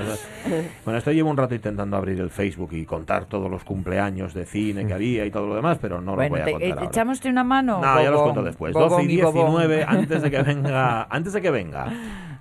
Bueno, 0.86 0.98
esto 0.98 1.12
llevo 1.12 1.30
un 1.30 1.38
rato 1.38 1.54
intentando 1.56 1.98
abrir 1.98 2.20
el 2.20 2.30
Facebook 2.30 2.70
y 2.74 2.86
contar 2.86 3.26
todos 3.26 3.50
los 3.52 3.64
cumpleaños 3.64 4.34
de 4.34 4.46
cine 4.46 4.86
que 4.88 4.94
había 4.94 5.26
y 5.26 5.32
todo 5.32 5.48
lo 5.48 5.56
demás, 5.56 5.78
pero 5.82 6.00
no 6.02 6.12
lo 6.12 6.18
Bueno, 6.18 6.32
voy 6.32 6.42
a 6.42 6.46
te- 6.46 6.52
contar 6.54 6.72
ahora. 6.72 6.86
¿echamos 6.86 7.26
una 7.26 7.44
mano? 7.44 7.80
No, 7.82 8.02
ya 8.02 8.12
los 8.12 8.22
cuento 8.22 8.44
después. 8.44 8.74
bobón 8.74 8.90
12 8.90 9.04
y 9.04 9.20
y 9.20 9.22
bobón. 9.22 9.62
19, 9.68 9.84
antes 9.88 10.22
de 10.22 10.32
que 10.32 10.42
venga, 10.42 11.08
antes 11.10 11.34
de 11.34 11.42
que 11.42 11.52
venga 11.52 11.88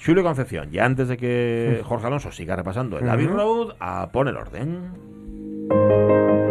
Julio 0.04 0.22
Concepción 0.22 0.68
y 0.72 0.78
antes 0.78 1.08
de 1.08 1.16
que 1.16 1.82
Jorge 1.84 2.06
Alonso 2.06 2.32
siga 2.32 2.56
repasando 2.56 2.98
el 2.98 3.08
Abbey 3.08 3.26
Ujú. 3.26 3.36
Road, 3.36 3.74
a 3.80 4.08
poner 4.10 4.34
orden. 4.36 6.49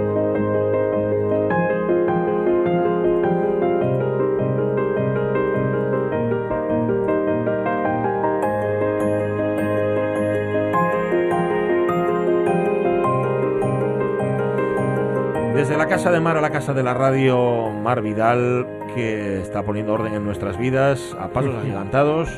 Casa 16.00 16.12
de 16.12 16.20
Mar 16.22 16.38
a 16.38 16.42
la 16.42 16.50
casa 16.50 16.74
de 16.74 16.82
la 16.84 16.94
radio, 16.94 17.70
Mar 17.72 18.02
Vidal, 18.02 18.66
que 18.96 19.42
está 19.42 19.64
poniendo 19.64 19.94
orden 19.94 20.14
en 20.14 20.24
nuestras 20.24 20.58
vidas, 20.58 21.16
a 21.20 21.28
pasos 21.28 21.54
agigantados, 21.56 22.30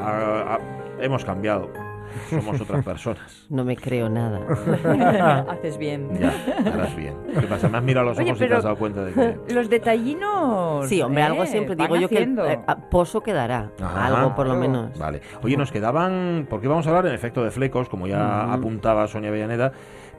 a- 0.00 0.56
a- 0.56 1.02
hemos 1.02 1.24
cambiado, 1.24 1.70
somos 2.28 2.60
otras 2.60 2.84
personas. 2.84 3.46
No 3.48 3.64
me 3.64 3.74
creo 3.76 4.08
nada. 4.10 4.40
Haces 5.48 5.78
bien. 5.78 6.10
Ya, 6.20 6.32
harás 6.70 6.94
bien. 6.96 7.14
¿Qué 7.40 7.46
pasa? 7.46 7.68
Me 7.68 7.78
has 7.78 7.84
mirado 7.84 8.06
a 8.06 8.10
los 8.10 8.18
Oye, 8.18 8.30
ojos 8.32 8.42
y 8.42 8.48
te 8.48 8.54
has 8.54 8.64
dado 8.64 8.76
cuenta 8.76 9.04
de 9.04 9.12
que... 9.12 9.54
Los 9.54 9.70
detallinos. 9.70 10.86
Sí, 10.88 11.00
hombre, 11.00 11.22
algo 11.22 11.44
eh, 11.44 11.46
siempre 11.46 11.74
van 11.76 11.86
digo 11.86 11.96
yo 12.00 12.08
que 12.08 12.16
haciendo. 12.16 12.44
eh, 12.46 12.60
a- 12.66 12.76
pozo 12.76 13.22
quedará. 13.22 13.70
Ajá. 13.80 14.06
Algo 14.06 14.34
por 14.34 14.46
lo 14.46 14.56
menos. 14.56 14.98
Vale. 14.98 15.20
Oye, 15.42 15.56
nos 15.56 15.72
quedaban, 15.72 16.46
porque 16.50 16.68
vamos 16.68 16.86
a 16.86 16.90
hablar 16.90 17.06
en 17.06 17.14
efecto 17.14 17.42
de 17.44 17.50
flecos, 17.50 17.88
como 17.88 18.06
ya 18.06 18.42
Ujú. 18.46 18.54
apuntaba 18.54 19.06
Sonia 19.08 19.30
Villaneda, 19.30 19.72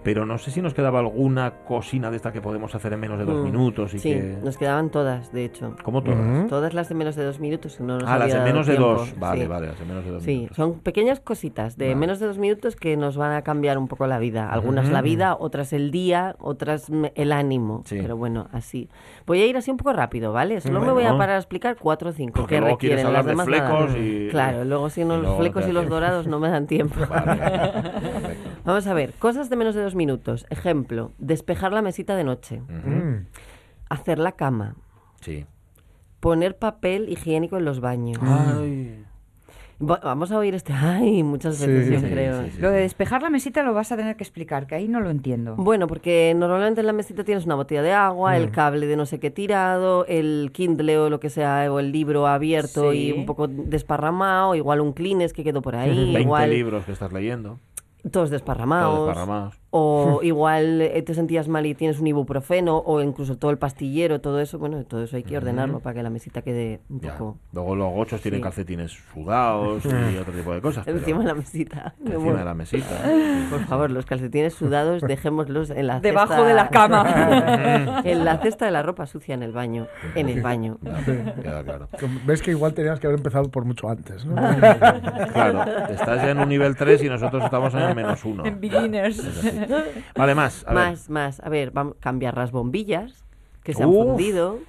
pero 0.03 0.25
no 0.25 0.37
sé 0.37 0.51
si 0.51 0.61
nos 0.61 0.73
quedaba 0.73 0.99
alguna 0.99 1.51
cocina 1.65 2.09
de 2.11 2.17
esta 2.17 2.31
que 2.31 2.41
podemos 2.41 2.73
hacer 2.75 2.93
en 2.93 2.99
menos 2.99 3.19
de 3.19 3.25
dos 3.25 3.37
Mm, 3.37 3.43
minutos 3.43 3.93
y 3.93 3.99
sí, 3.99 4.13
que... 4.13 4.37
nos 4.43 4.57
quedaban 4.57 4.89
todas, 4.89 5.31
de 5.33 5.45
hecho. 5.45 5.75
¿Cómo 5.83 6.01
todas? 6.03 6.47
Todas 6.47 6.73
las 6.73 6.89
de 6.89 6.95
menos 6.95 7.15
de 7.15 7.23
dos 7.25 7.39
minutos. 7.39 7.75
que 7.77 7.83
No 7.83 7.97
nos 7.99 8.09
Ah, 8.09 8.17
las 8.17 8.33
de 8.33 8.39
menos 8.41 8.67
de 8.67 8.73
tiempo. 8.77 8.93
dos. 8.93 9.19
Vale, 9.19 9.41
Sí. 9.41 9.47
vale, 9.47 9.67
las 9.67 9.79
de 9.79 9.85
menos 9.85 10.05
de 10.05 10.11
dos 10.11 10.23
Sí, 10.23 10.35
minutos. 10.35 10.55
son 10.57 10.79
pequeñas 10.79 11.19
cositas 11.19 11.77
de 11.77 11.93
menos 11.95 12.19
de 12.19 12.27
dos 12.27 12.37
minutos 12.37 12.75
que 12.75 12.95
nos 12.97 13.17
van 13.17 13.33
a 13.33 13.41
cambiar 13.43 13.77
un 13.77 13.87
poco 13.87 14.07
la 14.07 14.19
vida. 14.19 14.49
Algunas 14.51 14.89
la 14.89 14.99
Ujú. 14.99 15.05
vida, 15.05 15.35
otras 15.39 15.73
el 15.73 15.91
día, 15.91 16.35
otras 16.39 16.89
el 17.15 17.31
ánimo. 17.31 17.83
Sí. 17.85 17.97
Pero 18.01 18.15
bueno, 18.17 18.47
así. 18.53 18.89
Voy 19.25 19.41
a 19.41 19.45
ir 19.45 19.57
así 19.57 19.71
un 19.71 19.77
poco 19.77 19.93
rápido, 19.93 20.31
¿vale? 20.31 20.61
Solo 20.61 20.79
me 20.79 20.91
voy 20.91 21.03
a 21.03 21.07
Bueno. 21.07 21.17
parar 21.17 21.35
a 21.35 21.39
explicar 21.39 21.75
cuatro 21.79 22.09
o 22.09 22.13
cinco 22.13 22.33
Porque 22.41 22.55
que 22.55 22.61
luego 22.61 22.77
quieres 22.77 22.99
requieren. 23.03 23.13
Las 23.13 23.25
hablar 23.25 23.25
de 23.25 23.29
demás 23.31 23.47
nada. 23.69 23.85
flecos 23.87 23.97
y- 24.01 24.27
Claro, 24.29 24.63
luego 24.63 24.89
si 24.89 25.03
no 25.05 25.17
los 25.17 25.37
flecos 25.37 25.67
y 25.67 25.71
los 25.71 25.87
dorados 25.89 26.27
no 26.27 26.39
me 26.39 26.49
dan 26.49 26.67
tiempo. 26.67 26.95
Vamos 28.65 28.85
a 28.87 28.93
ver, 28.93 29.13
cosas 29.13 29.49
de 29.49 29.55
menos 29.55 29.75
de 29.75 29.81
dos 29.87 29.95
minutos. 29.95 30.45
Ejemplo, 30.49 31.11
despejar 31.17 31.71
la 31.73 31.81
mesita 31.81 32.15
de 32.15 32.23
noche. 32.23 32.61
Ujú. 32.61 33.23
Hacer 33.89 34.19
la 34.19 34.33
cama. 34.33 34.75
Sí. 35.21 35.45
Poner 36.19 36.57
papel 36.57 37.09
higiénico 37.09 37.57
en 37.57 37.65
los 37.65 37.79
baños. 37.79 38.17
Ay. 38.21 39.03
Va- 39.79 40.01
Vamos 40.03 40.31
a 40.31 40.39
oír 40.39 40.55
este 40.55 40.73
ay 40.73 41.21
muchas 41.21 41.59
veces, 41.65 42.01
yo 42.01 42.09
creo. 42.09 42.43
Lo 42.59 42.71
de 42.71 42.79
despejar 42.81 43.21
la 43.21 43.29
mesita 43.29 43.61
lo 43.61 43.75
vas 43.75 43.91
a 43.91 43.95
tener 43.95 44.15
que 44.17 44.23
explicar, 44.23 44.65
que 44.65 44.73
ahí 44.73 44.87
no 44.87 44.99
lo 44.99 45.11
entiendo. 45.11 45.55
Bueno, 45.55 45.85
porque 45.85 46.33
normalmente 46.35 46.81
en 46.81 46.87
la 46.87 46.93
mesita 46.93 47.23
tienes 47.23 47.45
una 47.45 47.53
botella 47.53 47.83
de 47.83 47.93
agua, 47.93 48.35
el 48.37 48.47
Mm. 48.47 48.51
cable 48.51 48.87
de 48.87 48.95
no 48.97 49.05
sé 49.05 49.19
qué 49.19 49.29
tirado, 49.29 50.05
el 50.07 50.49
Kindle 50.51 50.97
o 50.97 51.09
lo 51.11 51.19
que 51.19 51.29
sea, 51.29 51.71
o 51.71 51.79
el 51.79 51.91
libro 51.91 52.25
abierto 52.25 52.91
Sí. 52.91 52.97
y 52.97 53.11
un 53.11 53.27
poco 53.27 53.47
desparramado, 53.47 54.55
igual 54.55 54.81
un 54.81 54.93
Kleenex 54.93 55.31
que 55.31 55.43
quedó 55.43 55.61
por 55.61 55.75
ahí, 55.75 55.89
20 56.15 56.21
igual 56.21 56.49
libros 56.49 56.83
que 56.85 56.91
estás 56.93 57.13
leyendo. 57.13 57.59
todos 58.11 58.29
desparramados. 58.31 58.95
Todos 58.95 59.07
desparramados. 59.09 59.59
O 59.79 60.19
igual 60.23 60.81
eh, 60.81 61.01
te 61.03 61.13
sentías 61.13 61.47
mal 61.47 61.65
y 61.65 61.75
tienes 61.75 61.99
un 61.99 62.07
ibuprofeno, 62.07 62.77
o 62.77 63.01
incluso 63.01 63.37
todo 63.37 63.51
el 63.51 63.57
pastillero, 63.57 64.21
todo 64.21 64.39
eso, 64.39 64.57
bueno, 64.57 64.83
todo 64.85 65.03
eso 65.03 65.15
hay 65.17 65.23
que 65.23 65.37
ordenarlo 65.37 65.79
para 65.79 65.93
que 65.95 66.03
la 66.03 66.09
mesita 66.09 66.41
quede 66.41 66.79
un 66.89 66.99
Ya. 67.01 67.11
poco 67.17 67.37
Luego 67.53 67.75
los 67.75 67.91
gochos 67.93 68.21
tienen 68.21 68.39
Sí. 68.39 68.43
calcetines 68.43 68.91
sudados 69.13 69.83
y 69.85 70.17
otro 70.17 70.33
tipo 70.33 70.53
de 70.53 70.61
cosas. 70.61 70.85
pero 70.85 70.97
encima 70.97 71.19
de 71.19 71.25
la 71.25 71.35
mesita. 71.35 71.93
Me 71.99 72.15
Encima 72.15 72.39
de 72.39 72.45
la 72.45 72.53
mesita. 72.53 73.01
Por 73.49 73.65
favor, 73.65 73.91
los 73.91 74.05
calcetines 74.05 74.53
sudados, 74.53 75.01
dejémoslos 75.01 75.69
en 75.69 75.87
la 75.87 75.99
Debajo 75.99 76.33
cesta- 76.33 76.47
de 76.47 76.53
la 76.53 76.69
cama. 76.69 78.01
en 78.03 78.25
la 78.25 78.37
cesta 78.39 78.65
de 78.65 78.71
la 78.71 78.81
ropa 78.83 79.05
sucia 79.05 79.33
en 79.35 79.43
el 79.43 79.51
baño. 79.51 79.87
En 80.15 80.29
el 80.29 80.41
baño. 80.41 80.77
Queda 81.41 81.63
claro. 81.63 81.87
Ves 82.25 82.41
que 82.41 82.51
igual 82.51 82.73
tenías 82.73 82.99
que 82.99 83.07
haber 83.07 83.19
empezado 83.19 83.49
por 83.49 83.65
mucho 83.65 83.89
antes, 83.89 84.25
¿no? 84.25 84.35
Claro, 84.35 85.63
estás 85.89 86.21
ya 86.21 86.31
en 86.31 86.39
un 86.39 86.49
nivel 86.49 86.75
3 86.75 87.03
y 87.03 87.09
nosotros 87.09 87.43
estamos 87.43 87.73
en 87.73 87.81
el 87.81 87.95
menos 87.95 88.23
1. 88.23 88.45
En 88.45 88.59
beginners. 88.59 89.17
Vale, 90.15 90.35
más. 90.35 90.63
A 90.67 90.73
ver. 90.73 90.89
Más, 90.89 91.09
más. 91.09 91.39
A 91.41 91.49
ver, 91.49 91.71
vamos 91.71 91.95
cambiar 91.99 92.37
las 92.37 92.51
bombillas 92.51 93.23
que 93.63 93.73
se 93.73 93.83
han 93.83 93.89
Uf. 93.89 94.05
fundido. 94.05 94.59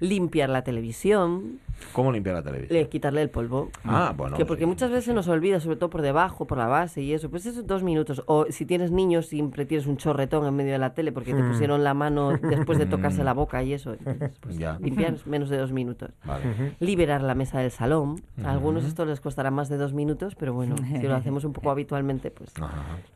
Limpiar 0.00 0.48
la 0.48 0.64
televisión. 0.64 1.60
¿Cómo 1.92 2.12
limpiar 2.12 2.36
la 2.36 2.42
televisión? 2.42 2.78
Le, 2.78 2.88
quitarle 2.88 3.22
el 3.22 3.30
polvo. 3.30 3.70
Ah, 3.84 4.12
bueno, 4.16 4.36
Que 4.36 4.44
porque 4.46 4.66
muchas 4.66 4.90
veces 4.90 5.04
se 5.06 5.14
nos 5.14 5.28
olvida, 5.28 5.60
sobre 5.60 5.76
todo 5.76 5.90
por 5.90 6.02
debajo, 6.02 6.46
por 6.46 6.58
la 6.58 6.66
base 6.66 7.02
y 7.02 7.12
eso. 7.12 7.30
Pues 7.30 7.46
eso, 7.46 7.62
dos 7.62 7.82
minutos. 7.82 8.22
O 8.26 8.46
si 8.50 8.66
tienes 8.66 8.90
niños, 8.90 9.26
siempre 9.26 9.66
tienes 9.66 9.86
un 9.86 9.96
chorretón 9.96 10.46
en 10.46 10.54
medio 10.54 10.72
de 10.72 10.78
la 10.78 10.94
tele 10.94 11.12
porque 11.12 11.32
te 11.34 11.42
Mm. 11.42 11.48
pusieron 11.50 11.84
la 11.84 11.94
mano 11.94 12.30
después 12.38 12.78
de 12.78 12.86
tocarse 13.18 13.24
la 13.24 13.32
boca 13.34 13.62
y 13.62 13.72
eso. 13.72 13.92
Entonces, 13.94 14.32
pues, 14.40 14.58
Ya. 14.58 14.78
limpiar 14.80 15.14
es 15.14 15.26
menos 15.26 15.48
de 15.48 15.58
dos 15.58 15.72
minutos. 15.72 16.10
Vale. 16.24 16.74
Liberar 16.80 17.22
la 17.22 17.34
mesa 17.34 17.60
del 17.60 17.70
salón. 17.70 18.22
A 18.44 18.50
algunos 18.52 18.84
esto 18.84 19.04
les 19.04 19.20
costará 19.20 19.50
más 19.50 19.68
de 19.68 19.76
dos 19.76 19.92
minutos, 19.94 20.34
pero 20.34 20.52
bueno, 20.54 20.74
si 21.00 21.06
lo 21.06 21.14
hacemos 21.14 21.44
un 21.44 21.52
poco 21.52 21.70
habitualmente, 21.70 22.30
pues 22.30 22.52
lo 22.58 22.68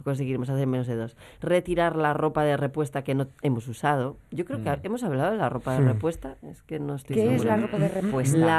conseguiremos 0.05 0.49
hacer 0.51 0.63
en 0.63 0.71
menos 0.71 0.87
de 0.87 0.97
dos. 0.97 1.17
Retirar 1.41 1.97
la 1.97 2.13
ropa 2.15 2.45
de 2.45 2.57
repuesta 2.57 3.03
que 3.03 3.15
no 3.15 3.27
hemos 3.43 3.69
usado. 3.69 4.17
Yo 4.31 4.45
creo 4.45 4.63
que 4.63 4.71
Mm. 4.71 4.81
hemos 4.87 5.05
hablado 5.05 5.33
de 5.33 5.39
la 5.39 5.49
ropa 5.49 5.75
de 5.79 5.81
repuesta. 5.87 6.37
Es 6.43 6.63
que 6.63 6.79
no 6.79 6.95
estoy 6.97 7.17
¿Qué 7.17 7.35
es 7.35 7.45
la 7.45 7.57
ropa 7.57 7.79
de 7.79 7.89
repuesta? 7.89 8.39
La- 8.39 8.56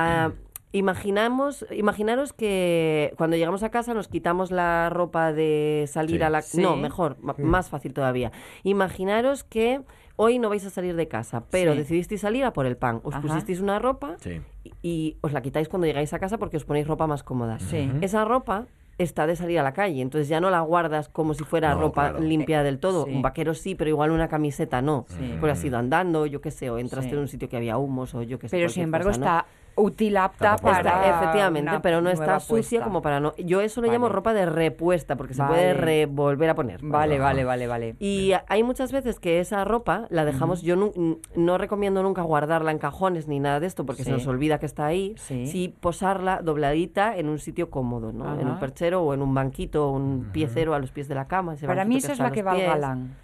Imaginamos, 0.73 1.65
imaginaros 1.71 2.33
que 2.33 3.13
cuando 3.17 3.37
llegamos 3.37 3.63
a 3.63 3.69
casa 3.69 3.93
nos 3.93 4.09
quitamos 4.09 4.51
la 4.51 4.89
ropa 4.89 5.31
de 5.31 5.85
salir 5.87 6.17
Sí. 6.17 6.23
a 6.23 6.29
la... 6.29 6.41
Sí. 6.41 6.61
No, 6.61 6.75
mejor, 6.75 7.17
más 7.39 7.69
fácil 7.69 7.93
todavía. 7.93 8.31
Imaginaros 8.63 9.45
que 9.45 9.81
hoy 10.17 10.39
no 10.39 10.49
vais 10.49 10.65
a 10.65 10.69
salir 10.69 10.95
de 10.97 11.07
casa, 11.07 11.45
pero 11.49 11.71
Sí. 11.71 11.77
decidisteis 11.79 12.21
salir 12.21 12.43
a 12.43 12.51
por 12.51 12.65
el 12.65 12.75
pan. 12.75 12.99
Os 13.03 13.13
Ajá. 13.15 13.21
pusisteis 13.21 13.61
una 13.61 13.79
ropa 13.79 14.15
Sí. 14.19 14.41
y, 14.65 14.73
y 14.83 15.17
os 15.21 15.31
la 15.31 15.41
quitáis 15.41 15.69
cuando 15.69 15.87
llegáis 15.87 16.13
a 16.13 16.19
casa 16.19 16.37
porque 16.37 16.57
os 16.57 16.65
ponéis 16.65 16.85
ropa 16.85 17.07
más 17.07 17.23
cómoda. 17.23 17.59
Sí. 17.59 17.89
Esa 18.01 18.25
ropa 18.25 18.65
está 18.97 19.25
de 19.25 19.35
salir 19.37 19.59
a 19.59 19.63
la 19.63 19.73
calle, 19.73 20.01
entonces 20.01 20.27
ya 20.27 20.41
no 20.41 20.49
la 20.49 20.59
guardas 20.61 21.07
como 21.07 21.33
si 21.33 21.43
fuera 21.45 21.75
No, 21.75 21.81
ropa 21.81 22.09
claro. 22.09 22.19
limpia 22.25 22.61
del 22.63 22.79
todo. 22.79 23.05
Sí. 23.05 23.11
Un 23.13 23.21
vaquero 23.21 23.53
sí, 23.53 23.73
pero 23.73 23.89
igual 23.89 24.11
una 24.11 24.27
camiseta 24.27 24.81
no. 24.81 25.05
Sí. 25.07 25.37
Pues 25.39 25.53
has 25.53 25.63
ido 25.63 25.77
andando, 25.77 26.25
yo 26.25 26.41
qué 26.41 26.51
sé, 26.51 26.69
o 26.69 26.77
entraste 26.77 27.09
Sí. 27.11 27.15
en 27.15 27.21
un 27.21 27.27
sitio 27.29 27.47
que 27.47 27.55
había 27.57 27.77
humos 27.77 28.13
o 28.15 28.21
yo 28.21 28.37
qué 28.37 28.49
sé. 28.49 28.57
Pero 28.57 28.69
sin 28.69 28.83
embargo 28.83 29.09
cosa, 29.09 29.19
¿no? 29.47 29.66
Útil, 29.77 30.17
apta 30.17 30.55
Está- 30.55 30.61
para. 30.71 31.09
efectivamente, 31.17 31.79
pero 31.81 32.01
no 32.01 32.09
está 32.09 32.39
sucia 32.39 32.79
puesta. 32.79 32.83
como 32.83 33.01
para 33.01 33.19
no. 33.19 33.33
Yo 33.37 33.61
eso 33.61 33.79
lo 33.81 33.89
llamo 33.91 34.09
ropa 34.09 34.33
de 34.33 34.45
repuesta 34.45 35.15
porque 35.15 35.33
se 35.33 35.43
puede 35.43 35.73
re- 35.73 36.05
volver 36.07 36.49
a 36.49 36.55
poner. 36.55 36.81
Vale, 36.83 37.19
vale, 37.19 37.43
vale, 37.45 37.67
vale. 37.67 37.95
Y 37.99 38.31
hay 38.47 38.63
muchas 38.63 38.91
veces 38.91 39.19
que 39.19 39.39
esa 39.39 39.63
ropa 39.63 40.07
la 40.09 40.25
dejamos, 40.25 40.61
yo 40.63 40.75
nu- 40.75 41.19
no 41.35 41.57
recomiendo 41.57 42.03
nunca 42.03 42.21
guardarla 42.23 42.71
en 42.71 42.79
cajones 42.79 43.27
ni 43.27 43.39
nada 43.39 43.59
de 43.59 43.67
esto 43.67 43.85
porque 43.85 44.03
Sí. 44.03 44.09
se 44.09 44.11
nos 44.11 44.27
olvida 44.27 44.59
que 44.59 44.65
está 44.65 44.85
ahí. 44.85 45.15
Sí. 45.17 45.73
posarla 45.79 46.41
dobladita 46.41 47.15
en 47.15 47.29
un 47.29 47.39
sitio 47.39 47.69
cómodo, 47.69 48.11
¿no? 48.11 48.39
En 48.39 48.47
un 48.47 48.59
perchero 48.59 49.03
o 49.03 49.13
en 49.13 49.21
un 49.21 49.33
banquito 49.33 49.87
o 49.87 49.91
un 49.91 50.29
piecero 50.33 50.73
a 50.73 50.79
los 50.79 50.91
pies 50.91 51.07
de 51.07 51.15
la 51.15 51.27
cama. 51.27 51.53
ese 51.53 51.67
Para 51.67 51.85
mí 51.85 51.97
esa 51.97 52.11
es 52.13 52.19
la 52.19 52.31
que 52.31 52.41
va 52.43 52.51
al 52.53 52.61
galán. 52.61 53.15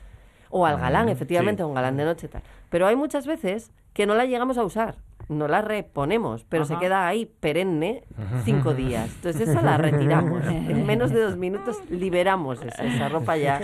O 0.49 0.65
al 0.67 0.77
galán, 0.79 1.09
efectivamente, 1.09 1.61
sí. 1.61 1.63
a 1.63 1.65
un 1.65 1.73
galán 1.73 1.97
de 1.97 2.05
noche 2.05 2.27
tal. 2.27 2.43
Pero 2.69 2.85
hay 2.85 2.95
muchas 2.95 3.25
veces 3.25 3.71
que 3.93 4.05
no 4.05 4.13
la 4.13 4.25
llegamos 4.25 4.57
a 4.59 4.63
usar. 4.63 4.95
No 5.37 5.47
la 5.47 5.61
reponemos, 5.61 6.43
pero 6.47 6.65
se 6.65 6.77
queda 6.77 7.07
ahí 7.07 7.25
perenne 7.39 8.03
cinco 8.43 8.73
días. 8.75 9.09
Entonces 9.15 9.49
esa 9.49 9.61
la 9.61 9.77
retiramos. 9.77 10.45
En 10.47 10.85
menos 10.85 11.11
de 11.11 11.21
dos 11.21 11.37
minutos 11.37 11.77
liberamos 11.89 12.61
esa, 12.63 12.83
esa 12.83 13.09
ropa 13.09 13.37
ya. 13.37 13.59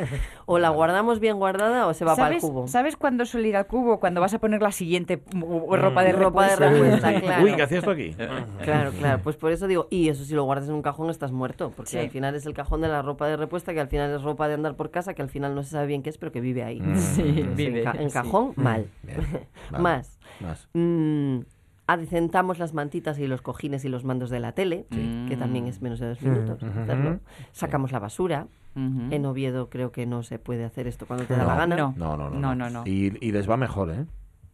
O 0.45 0.57
la 0.59 0.69
guardamos 0.69 1.19
bien 1.19 1.37
guardada 1.37 1.87
o 1.87 1.93
se 1.93 2.05
va 2.05 2.15
para 2.15 2.33
el 2.35 2.41
¿Sabes, 2.41 2.51
cubo. 2.51 2.67
¿Sabes 2.67 2.95
cuándo 2.97 3.25
suele 3.25 3.49
ir 3.49 3.57
al 3.57 3.67
cubo? 3.67 3.99
Cuando 3.99 4.21
vas 4.21 4.33
a 4.33 4.39
poner 4.39 4.61
la 4.61 4.71
siguiente 4.71 5.21
mm, 5.33 5.73
ropa 5.73 6.03
de 6.03 6.11
Ropa 6.13 6.47
de 6.47 6.55
repuesta, 6.55 7.19
claro. 7.21 7.43
Uy, 7.43 7.53
¿qué 7.55 7.61
hacías 7.63 7.83
tú 7.83 7.91
aquí? 7.91 8.15
Claro, 8.63 8.91
claro, 8.91 9.19
pues 9.23 9.35
por 9.35 9.51
eso 9.51 9.67
digo, 9.67 9.87
y 9.89 10.09
eso 10.09 10.23
si 10.25 10.33
lo 10.33 10.43
guardas 10.43 10.67
en 10.69 10.75
un 10.75 10.81
cajón 10.81 11.09
estás 11.09 11.31
muerto, 11.31 11.71
porque 11.75 11.91
Sí. 11.91 11.97
al 11.97 12.09
final 12.09 12.35
es 12.35 12.45
el 12.45 12.53
cajón 12.53 12.81
de 12.81 12.87
la 12.87 13.01
ropa 13.01 13.27
de 13.27 13.37
repuesta, 13.37 13.73
que 13.73 13.79
al 13.79 13.87
final 13.87 14.11
es 14.13 14.21
ropa 14.21 14.47
de 14.47 14.55
andar 14.55 14.75
por 14.75 14.91
casa, 14.91 15.13
que 15.13 15.21
al 15.21 15.29
final 15.29 15.55
no 15.55 15.63
se 15.63 15.69
sabe 15.71 15.87
bien 15.87 16.01
qué 16.03 16.09
es, 16.09 16.17
pero 16.17 16.31
que 16.31 16.41
vive 16.41 16.63
ahí. 16.63 16.79
Mm. 16.81 16.97
Sí, 16.97 17.21
Entonces, 17.21 17.55
vive, 17.55 17.79
En, 17.79 17.83
ca- 17.85 17.97
en 17.99 18.09
sí. 18.09 18.13
cajón, 18.13 18.53
mal. 18.55 18.87
Bien, 19.03 19.19
vale. 19.71 19.79
Más. 19.83 20.19
Más. 20.39 20.67
Mm, 20.73 21.39
adecentamos 21.91 22.59
las 22.59 22.73
mantitas 22.73 23.17
y 23.19 23.27
los 23.27 23.41
cojines 23.41 23.83
y 23.83 23.89
los 23.89 24.03
mandos 24.03 24.29
de 24.29 24.39
la 24.39 24.51
tele, 24.51 24.85
que 25.27 25.35
también 25.37 25.65
es 25.67 25.81
menos 25.81 25.99
de 25.99 26.07
dos 26.09 26.21
minutos 26.21 26.61
Ujú. 26.61 26.79
hacerlo. 26.81 27.19
Sacamos 27.51 27.91
la 27.91 27.99
basura. 27.99 28.47
En 28.75 29.25
Oviedo 29.25 29.69
creo 29.69 29.91
que 29.91 30.05
no 30.05 30.21
se 30.23 30.37
puede 30.39 30.63
hacer 30.63 30.87
esto 30.87 31.05
cuando 31.07 31.25
te 31.25 31.35
da 31.35 31.43
la 31.43 31.55
gana. 31.55 31.75
No. 31.75 31.93
No, 31.97 32.15
no, 32.15 32.29
no. 32.29 32.39
No, 32.39 32.55
no, 32.55 32.69
no. 32.69 32.83
Y, 32.85 33.11
y 33.19 33.31
les 33.31 33.49
va 33.49 33.57
mejor, 33.57 33.89
¿eh? 33.89 34.05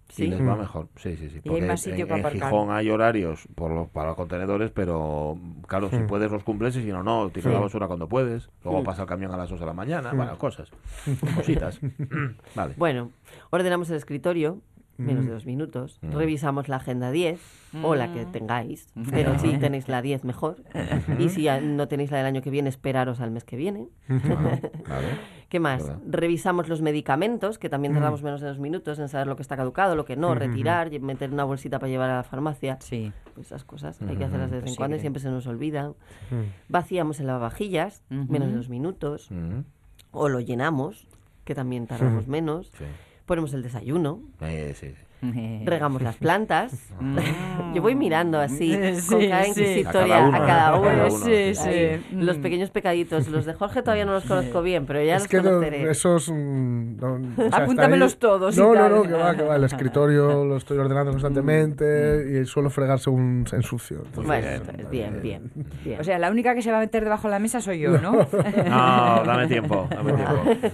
Y 0.10 0.14
Sí. 0.14 0.28
les 0.28 0.40
va 0.40 0.56
Mm. 0.56 0.60
mejor, 0.60 0.88
sí, 0.96 1.18
sí, 1.18 1.30
sí. 1.30 1.36
Y 1.36 1.38
hay 1.38 1.42
porque 1.50 1.66
más 1.66 1.82
sitio 1.82 2.04
en, 2.04 2.08
para 2.08 2.20
en 2.22 2.26
aparcar. 2.26 2.50
Gijón 2.52 2.72
hay 2.72 2.90
horarios 2.90 3.48
por 3.56 3.72
los, 3.72 3.90
para 3.90 4.08
los 4.10 4.16
contenedores, 4.16 4.72
pero 4.72 5.38
claro, 5.68 5.90
si 5.90 5.98
Mm. 5.98 6.08
puedes 6.08 6.32
los 6.32 6.44
cumples 6.44 6.76
y 6.78 6.84
si 6.84 6.92
no, 6.92 7.04
no. 7.04 7.30
Tira 7.30 7.50
Sí. 7.50 7.54
la 7.54 7.60
basura 7.60 7.88
cuando 7.88 8.08
puedes. 8.08 8.50
Luego 8.64 8.82
Mm. 8.82 8.86
pasa 8.86 9.02
el 9.02 9.08
camión 9.08 9.32
a 9.34 9.38
las 9.38 9.50
2 9.50 9.60
de 9.60 9.66
la 9.66 9.74
mañana. 9.74 10.14
Mm. 10.14 10.18
Bueno, 10.18 10.38
cosas. 10.38 10.70
Cositas. 11.36 11.80
vale. 12.56 12.76
Bueno, 12.78 13.12
ordenamos 13.50 13.90
el 13.90 13.98
escritorio, 13.98 14.60
menos 14.98 15.24
Mm. 15.24 15.28
de 15.28 15.34
dos 15.34 15.46
minutos. 15.46 16.00
Mm. 16.02 16.12
Revisamos 16.12 16.68
la 16.70 16.78
agenda 16.78 17.12
10 17.12 17.40
o 17.84 17.96
la 17.96 18.12
que 18.14 18.26
Mm. 18.26 18.32
tengáis, 18.32 18.88
pero 19.12 19.38
si 19.40 19.58
tenéis 19.58 19.88
la 19.90 20.02
10 20.02 20.24
mejor. 20.24 20.58
Y 21.20 21.30
si 21.30 21.48
no 21.62 21.88
tenéis 21.88 22.12
la 22.12 22.18
del 22.18 22.26
año 22.28 22.42
que 22.42 22.50
viene, 22.50 22.70
esperaros 22.70 23.20
al 23.20 23.32
mes 23.32 23.44
que 23.44 23.56
viene. 23.58 23.88
Vale. 24.08 24.72
¿Qué 25.50 25.60
más? 25.60 25.84
Verdad. 25.86 26.00
Revisamos 26.08 26.68
los 26.70 26.82
medicamentos, 26.82 27.60
que 27.60 27.70
también 27.70 27.94
tardamos 27.94 28.24
menos 28.24 28.42
de 28.42 28.48
dos 28.48 28.60
minutos 28.60 28.98
en 29.00 29.08
saber 29.10 29.28
lo 29.28 29.36
que 29.36 29.42
está 29.44 29.56
caducado, 29.56 29.96
lo 29.96 30.04
que 30.04 30.16
no, 30.16 30.34
retirar, 30.36 30.92
y 30.94 31.00
meter 31.00 31.32
una 31.32 31.44
bolsita 31.44 31.78
para 31.80 31.90
llevar 31.90 32.10
a 32.10 32.16
la 32.18 32.24
farmacia. 32.24 32.78
Sí. 32.82 33.12
Pues 33.36 33.48
esas 33.48 33.64
cosas 33.64 34.02
hay 34.02 34.16
que 34.18 34.26
hacerlas 34.26 34.50
de 34.52 34.62
vez 34.62 34.70
en 34.72 34.76
cuando 34.76 34.96
y 34.96 35.00
Posible. 35.00 35.02
siempre 35.02 35.22
se 35.22 35.30
nos 35.30 35.46
olvidan. 35.48 35.92
Mm. 36.32 36.42
Vaciamos 36.70 37.20
el 37.20 37.28
lavavajillas, 37.28 38.04
menos 38.10 38.50
de 38.50 38.56
dos 38.56 38.70
minutos. 38.70 39.30
Mm. 39.32 39.60
O 40.12 40.30
lo 40.30 40.40
llenamos, 40.40 41.08
que 41.44 41.54
también 41.54 41.86
tardamos 41.88 42.28
menos. 42.28 42.72
Sí. 42.78 42.86
Ponemos 43.26 43.54
el 43.54 43.64
desayuno. 43.64 44.22
Eh. 44.42 44.96
Regamos 45.66 46.02
las 46.02 46.16
plantas. 46.18 46.74
Mm. 47.00 47.18
Yo 47.74 47.82
voy 47.82 47.96
mirando 47.96 48.40
así, 48.40 48.72
Sí, 48.96 49.08
con 49.08 49.28
cada 49.28 49.44
sí. 49.46 49.50
inquisitoria, 49.52 50.18
A 50.18 50.20
cada 50.20 50.26
a 50.26 50.28
uno, 50.30 50.38
cada 50.48 50.68
a 50.68 50.76
uno. 50.80 50.88
cada 50.90 51.08
uno, 51.08 51.26
Sí, 51.26 51.56
sí. 51.56 51.70
Ahí, 51.70 52.02
sí. 52.10 52.16
Los 52.16 52.38
Mm. 52.38 52.42
pequeños 52.42 52.70
pecaditos. 52.70 53.28
Los 53.28 53.46
de 53.46 53.54
Jorge 53.54 53.82
todavía 53.82 54.06
no 54.06 54.14
los 54.14 54.26
conozco 54.26 54.62
bien, 54.62 54.86
pero 54.86 55.04
ya 55.04 55.16
es 55.16 55.24
los 55.24 55.28
que 55.30 55.38
no- 55.38 55.44
conoceré. 55.44 55.90
esos. 55.90 56.30
mm, 56.30 56.98
no, 56.98 57.14
o 57.38 57.50
sea, 57.50 57.64
Apúntamelos 57.64 58.14
ahí- 58.14 58.20
todos 58.20 58.58
y 58.58 58.60
No, 58.60 58.68
no, 58.68 58.74
tal. 58.74 58.92
no, 58.94 59.04
que 59.04 59.12
va, 59.14 59.36
que 59.36 59.44
va. 59.44 59.56
El 59.56 59.64
escritorio 59.64 60.44
lo 60.46 60.58
estoy 60.58 60.78
ordenando 60.78 61.12
constantemente 61.12 62.42
y 62.42 62.46
suelo 62.46 62.70
fregar 62.70 63.00
según 63.00 63.46
se 63.48 63.56
ensucio. 63.56 63.98
Entonces, 64.06 64.26
Bueno, 64.26 64.48
bien. 64.48 64.90
bien, 64.92 65.22
bien, 65.22 65.52
bien. 65.84 66.00
O 66.00 66.04
sea, 66.04 66.20
la 66.20 66.30
única 66.30 66.54
que 66.56 66.62
se 66.62 66.72
va 66.72 66.78
a 66.78 66.82
meter 66.82 67.04
debajo 67.04 67.28
de 67.28 67.32
la 67.32 67.40
mesa 67.40 67.62
soy 67.62 67.80
yo, 67.80 67.98
¿no? 68.00 68.12
No, 68.14 69.24
dame 69.26 69.48
tiempo. 69.48 69.88
Dame 69.90 70.14
tiempo. 70.14 70.72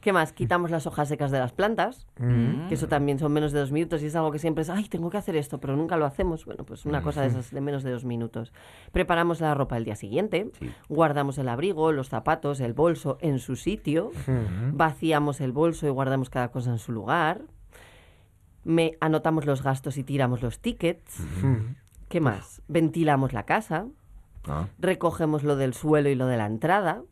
¿Qué 0.00 0.12
más? 0.12 0.32
Quitamos 0.32 0.70
las 0.70 0.86
hojas 0.86 1.08
secas 1.08 1.30
de 1.30 1.38
las 1.38 1.52
plantas, 1.52 2.06
Mm. 2.18 2.68
que 2.68 2.74
eso 2.74 2.88
también 2.88 3.18
son 3.18 3.32
menos 3.32 3.52
de 3.52 3.60
dos 3.60 3.71
minutos 3.72 4.02
y 4.02 4.06
es 4.06 4.14
algo 4.16 4.30
que 4.30 4.38
siempre 4.38 4.62
es, 4.62 4.70
ay, 4.70 4.84
tengo 4.88 5.10
que 5.10 5.16
hacer 5.16 5.34
esto, 5.36 5.58
pero 5.58 5.76
nunca 5.76 5.96
lo 5.96 6.04
hacemos. 6.06 6.44
Bueno, 6.44 6.64
pues 6.64 6.84
una 6.86 7.02
cosa 7.02 7.22
de 7.22 7.28
esas 7.28 7.50
de 7.50 7.60
menos 7.60 7.82
de 7.82 7.90
dos 7.90 8.04
minutos. 8.04 8.52
Preparamos 8.92 9.40
la 9.40 9.54
ropa 9.54 9.76
el 9.76 9.84
día 9.84 9.96
siguiente, 9.96 10.50
Sí. 10.58 10.70
guardamos 10.88 11.38
el 11.38 11.48
abrigo, 11.48 11.90
los 11.92 12.08
zapatos, 12.08 12.60
el 12.60 12.72
bolso 12.74 13.18
en 13.20 13.38
su 13.38 13.56
sitio, 13.56 14.10
vaciamos 14.72 15.40
el 15.40 15.52
bolso 15.52 15.86
y 15.86 15.90
guardamos 15.90 16.30
cada 16.30 16.48
cosa 16.50 16.70
en 16.70 16.78
su 16.78 16.92
lugar. 16.92 17.42
Me 18.64 18.96
anotamos 19.00 19.44
los 19.44 19.62
gastos 19.62 19.96
y 19.96 20.04
tiramos 20.04 20.42
los 20.42 20.60
tickets. 20.60 21.18
Mm. 21.42 21.74
¿Qué 22.08 22.20
más? 22.20 22.62
Ventilamos 22.68 23.32
la 23.32 23.44
casa, 23.44 23.86
Ah. 24.46 24.66
recogemos 24.78 25.42
lo 25.44 25.56
del 25.56 25.72
suelo 25.74 26.08
y 26.10 26.14
lo 26.14 26.26
de 26.26 26.36
la 26.36 26.46
entrada, 26.46 27.02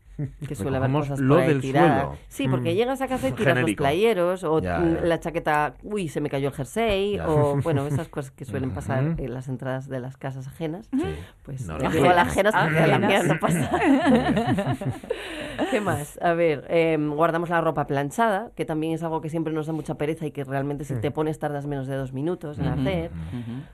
que 0.47 0.55
suele 0.55 0.77
haber 0.77 0.91
cosas 0.91 1.19
lo 1.19 1.35
por 1.35 1.43
ahí 1.43 1.49
del 1.49 1.61
tiradas. 1.61 2.01
suelo. 2.03 2.17
Sí, 2.27 2.47
porque 2.47 2.71
Mm. 2.71 2.75
llegas 2.75 3.01
a 3.01 3.07
casa 3.07 3.27
y 3.27 3.31
tiras 3.33 3.55
Genérico. 3.55 3.83
los 3.83 3.89
playeros 3.89 4.43
o 4.43 4.59
Ya, 4.61 4.79
mm, 4.79 4.95
ya. 4.95 5.01
la 5.01 5.19
chaqueta, 5.19 5.73
uy, 5.83 6.07
se 6.07 6.21
me 6.21 6.29
cayó 6.29 6.49
el 6.49 6.53
jersey 6.53 7.17
Ya. 7.17 7.27
o 7.29 7.55
bueno, 7.61 7.85
esas 7.87 8.07
cosas 8.09 8.31
que 8.31 8.45
suelen 8.45 8.71
pasar 8.75 9.15
en 9.17 9.33
las 9.33 9.47
entradas 9.47 9.87
de 9.87 9.99
las 9.99 10.17
casas 10.17 10.47
ajenas. 10.47 10.87
Sí. 10.91 11.03
Pues 11.43 11.65
No, 11.67 11.77
las 11.77 11.93
ajenas. 12.27 12.53
porque 12.55 12.77
a 12.79 12.87
la 12.87 12.99
mía 12.99 13.23
no 13.23 13.39
pasa. 13.39 13.69
¿Qué 15.69 15.81
más? 15.81 16.19
A 16.21 16.33
ver, 16.33 16.65
em, 16.69 17.13
guardamos 17.13 17.49
la 17.49 17.61
ropa 17.61 17.87
planchada, 17.87 18.51
que 18.55 18.65
también 18.65 18.93
es 18.93 19.03
algo 19.03 19.21
que 19.21 19.29
siempre 19.29 19.53
nos 19.53 19.67
da 19.67 19.73
mucha 19.73 19.95
pereza 19.95 20.25
y 20.25 20.31
que 20.31 20.43
realmente 20.43 20.85
si 20.85 20.95
te 20.95 21.11
pones 21.11 21.39
tardas 21.39 21.65
menos 21.67 21.87
de 21.87 21.95
dos 21.95 22.13
minutos 22.13 22.59
en 22.59 22.67
hacer. 22.67 23.11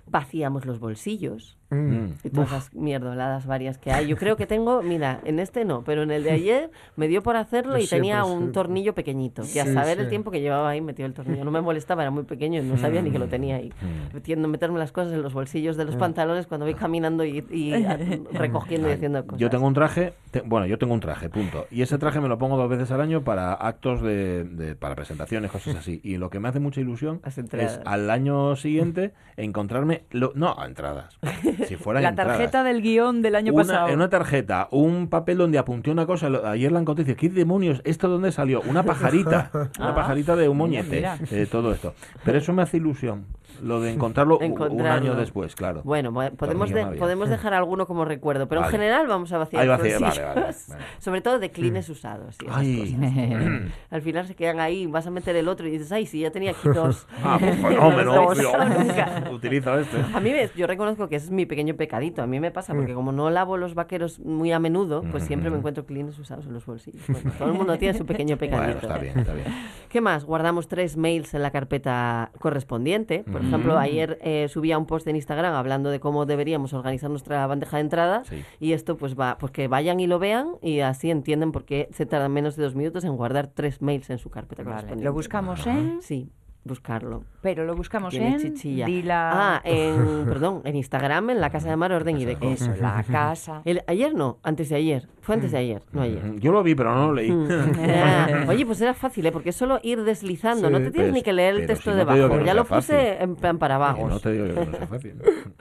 Vaciamos 0.06 0.66
los 0.66 0.80
bolsillos 0.80 1.58
Mm. 1.70 2.14
y 2.24 2.30
todas 2.30 2.52
las 2.52 2.74
mierdoladas 2.74 3.46
varias 3.46 3.78
que 3.78 3.92
hay. 3.92 4.08
Yo 4.08 4.16
creo 4.16 4.38
que 4.38 4.48
tengo, 4.48 4.82
mira, 4.82 5.20
en 5.26 5.40
este 5.40 5.66
no, 5.66 5.84
pero 5.84 6.04
en 6.04 6.12
el 6.12 6.24
de 6.24 6.32
ayer 6.32 6.72
me 6.96 7.08
dio 7.10 7.22
por 7.22 7.36
hacerlo 7.36 7.78
y 7.78 7.82
Yo 7.84 7.90
tenía 7.90 8.16
siempre, 8.16 8.32
un 8.32 8.38
siempre. 8.40 8.54
tornillo 8.54 8.96
pequeñito. 8.96 9.44
Que 9.52 9.60
a 9.62 9.66
Sí, 9.66 9.74
saber 9.74 10.00
el 10.00 10.08
tiempo 10.10 10.32
que 10.32 10.40
llevaba 10.40 10.70
ahí 10.70 10.80
metido 10.80 11.06
el 11.08 11.14
tornillo. 11.14 11.44
No 11.44 11.52
me 11.52 11.60
molestaba, 11.62 12.04
era 12.04 12.12
muy 12.12 12.24
pequeño 12.24 12.62
y 12.62 12.64
no 12.66 12.78
sabía 12.78 13.02
ni 13.02 13.12
que 13.12 13.20
lo 13.20 13.28
tenía 13.28 13.58
ahí. 13.58 13.74
Metiendo, 14.14 14.48
meterme 14.48 14.80
las 14.80 14.92
cosas 14.92 15.12
en 15.14 15.22
los 15.22 15.34
bolsillos 15.34 15.76
de 15.78 15.84
los 15.86 15.96
pantalones 15.98 16.48
cuando 16.48 16.66
voy 16.66 16.76
caminando 16.76 17.26
y, 17.26 17.44
y, 17.52 17.74
a- 17.86 17.98
recogiendo 18.32 18.88
y 18.90 18.94
haciendo 18.94 19.24
cosas. 19.26 19.40
Yo 19.40 19.50
tengo 19.50 19.68
un 19.68 19.74
traje, 19.74 20.14
te- 20.32 20.42
bueno, 20.42 20.66
yo 20.68 20.78
tengo 20.78 20.94
un 20.94 21.00
traje, 21.02 21.30
punto. 21.30 21.66
Y 21.70 21.82
ese 21.82 21.98
traje 21.98 22.22
me 22.22 22.30
lo 22.30 22.38
pongo 22.38 22.56
dos 22.58 22.70
veces 22.70 22.92
al 22.92 23.02
año 23.02 23.24
para 23.24 23.54
actos 23.54 24.02
de, 24.02 24.46
de- 24.46 24.76
para 24.76 24.96
presentaciones, 24.96 25.52
cosas 25.52 25.76
así. 25.76 26.00
Y 26.04 26.18
lo 26.18 26.30
que 26.30 26.40
me 26.40 26.48
hace 26.48 26.60
mucha 26.60 26.80
ilusión 26.80 27.20
es 27.26 27.82
al 27.86 28.10
año 28.10 28.56
siguiente 28.56 29.14
encontrarme, 29.36 30.04
lo- 30.12 30.32
no, 30.36 30.56
a 30.58 30.66
entradas. 30.66 31.18
Si 31.66 31.76
fueran 31.76 32.04
La 32.04 32.10
entradas. 32.10 32.38
tarjeta 32.38 32.64
del 32.64 32.82
guion 32.82 33.22
del 33.22 33.36
año 33.36 33.54
Una, 33.54 33.64
pasado. 33.64 33.88
en 33.90 33.96
una 33.96 34.10
tarjeta, 34.10 34.68
un 34.72 35.08
papel 35.10 35.38
donde 35.38 35.58
apunté 35.58 35.90
una 35.92 36.06
cosa, 36.06 36.28
ayer 36.52 36.72
la 36.72 36.80
encontré 36.80 37.04
y 37.04 37.06
dice, 37.06 37.16
¿qué 37.18 37.30
demonios? 37.30 37.82
¿Esto 37.86 38.08
dónde 38.10 38.32
salió? 38.32 38.62
Una 38.62 38.84
pajarita, 38.84 39.50
una 39.80 39.90
Ah. 39.90 39.96
pajarita 39.96 40.36
de 40.36 40.50
un 40.50 40.58
Mira, 40.58 40.84
moñete, 40.84 41.06
eh, 41.32 41.48
todo 41.50 41.72
esto. 41.72 41.94
Pero 42.24 42.38
eso 42.38 42.54
me 42.54 42.62
hace 42.62 42.78
ilusión, 42.78 43.26
lo 43.62 43.80
de 43.82 43.92
encontrarlo 43.94 44.36
u- 44.36 44.38
un 44.40 44.44
Encontrarlo. 44.46 45.12
año 45.12 45.16
después, 45.20 45.56
claro. 45.56 45.82
Bueno, 45.84 46.14
podemos, 46.38 46.70
de- 46.70 46.86
podemos 46.98 47.30
dejar 47.30 47.54
alguno 47.54 47.86
como 47.88 48.06
recuerdo, 48.06 48.48
pero 48.48 48.62
Vale. 48.62 48.74
en 48.76 48.80
general 48.80 49.08
vamos 49.08 49.32
a 49.34 49.38
vaciar 49.40 49.68
vacía, 49.68 50.00
vale, 50.00 50.24
vale. 50.24 50.54
Sobre 51.00 51.22
todo 51.22 51.40
de 51.40 51.52
clines 51.52 51.90
usados. 51.90 52.36
y 52.44 52.46
Ay. 52.50 52.94
cosas. 52.94 53.72
Al 53.90 54.02
final 54.02 54.28
se 54.28 54.36
quedan 54.36 54.60
ahí, 54.60 54.86
vas 54.88 55.08
a 55.08 55.12
meter 55.12 55.36
el 55.36 55.48
otro 55.48 55.68
y 55.68 55.72
dices, 55.72 55.92
ay, 55.92 56.06
sí, 56.06 56.20
ya 56.22 56.32
tenía 56.32 56.52
aquí 56.52 56.68
dos. 56.74 57.08
Ah, 57.24 57.38
pues 57.40 57.58
No 57.62 57.92
fenómeno. 57.92 59.32
Utilizo 59.32 59.78
este. 59.80 59.98
A 60.14 60.20
mí, 60.20 60.32
ves, 60.32 60.54
yo 60.56 60.68
reconozco 60.68 61.08
que 61.08 61.16
ese 61.18 61.26
es 61.26 61.32
mi 61.32 61.46
pequeño 61.46 61.76
pecadito. 61.76 62.22
A 62.22 62.28
mí 62.28 62.40
me 62.40 62.52
pasa 62.52 62.74
porque 62.74 62.94
como 62.94 63.12
no 63.12 63.30
lavo 63.30 63.58
los 63.58 63.74
vaqueros 63.76 64.20
muy 64.20 64.52
a 64.52 64.60
menudo, 64.60 65.04
pues 65.12 65.24
siempre 65.24 65.50
me 65.50 65.58
encuentro 65.58 65.86
clines 65.86 66.18
usados 66.20 66.46
en 66.46 66.54
los 66.54 66.66
bolsillos. 66.66 67.02
Bueno, 67.08 67.32
todo 67.38 67.48
el 67.50 67.54
mundo 67.56 67.78
tiene 67.78 67.98
su 67.98 68.06
pequeño 68.06 68.38
pecadito. 68.38 68.88
Bueno, 68.88 68.94
está 68.94 68.98
bien, 68.98 69.20
está 69.20 69.34
bien. 69.34 69.48
¿Qué 69.90 70.02
más? 70.02 70.26
Guardamos 70.26 70.68
tres 70.68 70.98
mails 70.98 71.34
en 71.34 71.44
la 71.44 71.52
carpeta 71.52 72.32
correspondiente. 72.40 73.24
Por 73.30 73.42
Ejemplo, 73.48 73.78
ayer 73.78 74.18
eh, 74.22 74.48
subía 74.50 74.78
un 74.78 74.86
post 74.86 75.08
en 75.08 75.16
Instagram 75.16 75.54
hablando 75.54 75.90
de 75.90 76.00
cómo 76.00 76.26
deberíamos 76.26 76.74
organizar 76.74 77.10
nuestra 77.10 77.46
bandeja 77.48 77.78
de 77.78 77.82
entrada 77.82 78.24
Sí. 78.26 78.44
y 78.60 78.74
esto 78.74 78.98
pues 78.98 79.18
va, 79.18 79.38
pues 79.38 79.52
que 79.52 79.68
vayan 79.68 80.00
y 80.00 80.08
lo 80.08 80.20
vean 80.20 80.56
y 80.62 80.80
así 80.82 81.10
entienden 81.12 81.52
por 81.52 81.64
qué 81.66 81.88
se 81.92 82.06
tardan 82.06 82.32
menos 82.34 82.56
de 82.56 82.64
dos 82.64 82.76
minutos 82.76 83.04
en 83.06 83.16
guardar 83.16 83.48
tres 83.48 83.82
mails 83.82 84.10
en 84.10 84.18
su 84.18 84.30
carpeta 84.30 84.64
Vale. 84.64 84.96
Lo 85.02 85.14
buscamos 85.14 85.66
en... 85.66 86.02
Sí, 86.02 86.30
buscarlo. 86.68 87.24
Pero 87.42 87.66
lo 87.66 87.76
buscamos 87.76 88.12
Tiene 88.12 88.34
en... 88.36 88.40
chichilla. 88.40 88.86
Di 88.86 89.02
la- 89.04 89.56
Ah, 89.56 89.62
en, 89.64 90.26
perdón, 90.26 90.62
en 90.66 90.76
Instagram, 90.76 91.30
en 91.32 91.42
la 91.42 91.50
Casa 91.50 91.70
de 91.70 91.76
Mar, 91.78 91.92
Orden 91.92 92.18
y 92.18 92.26
Deco. 92.26 92.46
Eso, 92.48 92.72
la 92.80 93.04
casa. 93.04 93.62
El- 93.66 93.82
ayer 93.88 94.14
no, 94.14 94.38
antes 94.44 94.70
de 94.70 94.76
ayer. 94.76 95.08
Fue 95.22 95.36
antes 95.36 95.52
de 95.52 95.58
ayer, 95.58 95.82
no 95.92 96.02
ayer. 96.04 96.40
Yo 96.40 96.54
lo 96.54 96.64
vi, 96.64 96.74
pero 96.74 96.96
no 96.96 97.08
lo 97.08 97.14
leí. 97.16 97.30
Mm. 97.32 97.48
Ah, 97.90 98.28
Oye, 98.48 98.66
pues 98.66 98.80
era 98.80 98.94
fácil, 98.94 99.26
¿eh? 99.26 99.32
porque 99.34 99.50
es 99.50 99.56
solo 99.58 99.80
ir 99.84 100.04
deslizando, 100.04 100.68
Sí, 100.68 100.72
no 100.74 100.78
te 100.80 100.92
tienes 100.92 101.08
pero 101.10 101.14
ni 101.14 101.22
que 101.22 101.34
leer 101.34 101.56
el 101.56 101.68
texto 101.68 101.92
si 101.92 101.98
debajo. 101.98 102.18
no 102.38 102.46
ya 102.46 102.54
lo 102.54 102.64
puse 102.64 102.94
fácil. 102.94 103.22
en 103.22 103.36
plan 103.36 103.58
para 103.58 103.78
vagos. 103.78 104.10
no 104.10 104.20
te 104.22 104.32
digo 104.32 104.46
que 104.46 104.54
no 104.66 104.78
sea 104.78 104.88
fácil. 104.88 105.14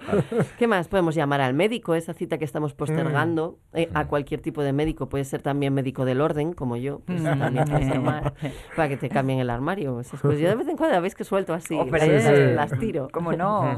¿Qué 0.58 0.66
más? 0.68 0.86
Podemos 0.88 1.14
llamar 1.14 1.40
al 1.40 1.54
médico, 1.54 1.94
esa 1.94 2.14
cita 2.14 2.38
que 2.38 2.44
estamos 2.44 2.74
postergando, 2.74 3.58
Mm. 3.72 3.76
eh, 3.78 3.88
a 3.94 4.06
cualquier 4.06 4.40
tipo 4.40 4.62
de 4.62 4.72
médico, 4.72 5.08
puede 5.08 5.24
ser 5.24 5.42
también 5.42 5.74
médico 5.74 6.04
del 6.04 6.20
orden, 6.20 6.52
como 6.52 6.76
yo, 6.76 7.00
pues 7.00 7.22
también 7.22 7.64
puedes 7.64 7.88
llamar 7.88 8.34
para 8.76 8.88
que 8.88 8.96
te 8.96 9.08
cambien 9.08 9.40
el 9.40 9.50
armario. 9.50 9.98
esas 10.00 10.20
cosas. 10.20 10.38
Yo 10.38 10.48
de 10.48 10.54
vez 10.54 10.68
en 10.68 10.76
cuando 10.76 10.95
veis 11.00 11.14
que 11.14 11.24
suelto 11.24 11.54
así, 11.54 11.74
Hombre, 11.74 12.06
las, 12.06 12.24
sí. 12.24 12.54
las 12.54 12.78
tiro. 12.78 13.08
¿Cómo 13.12 13.32
no? 13.32 13.76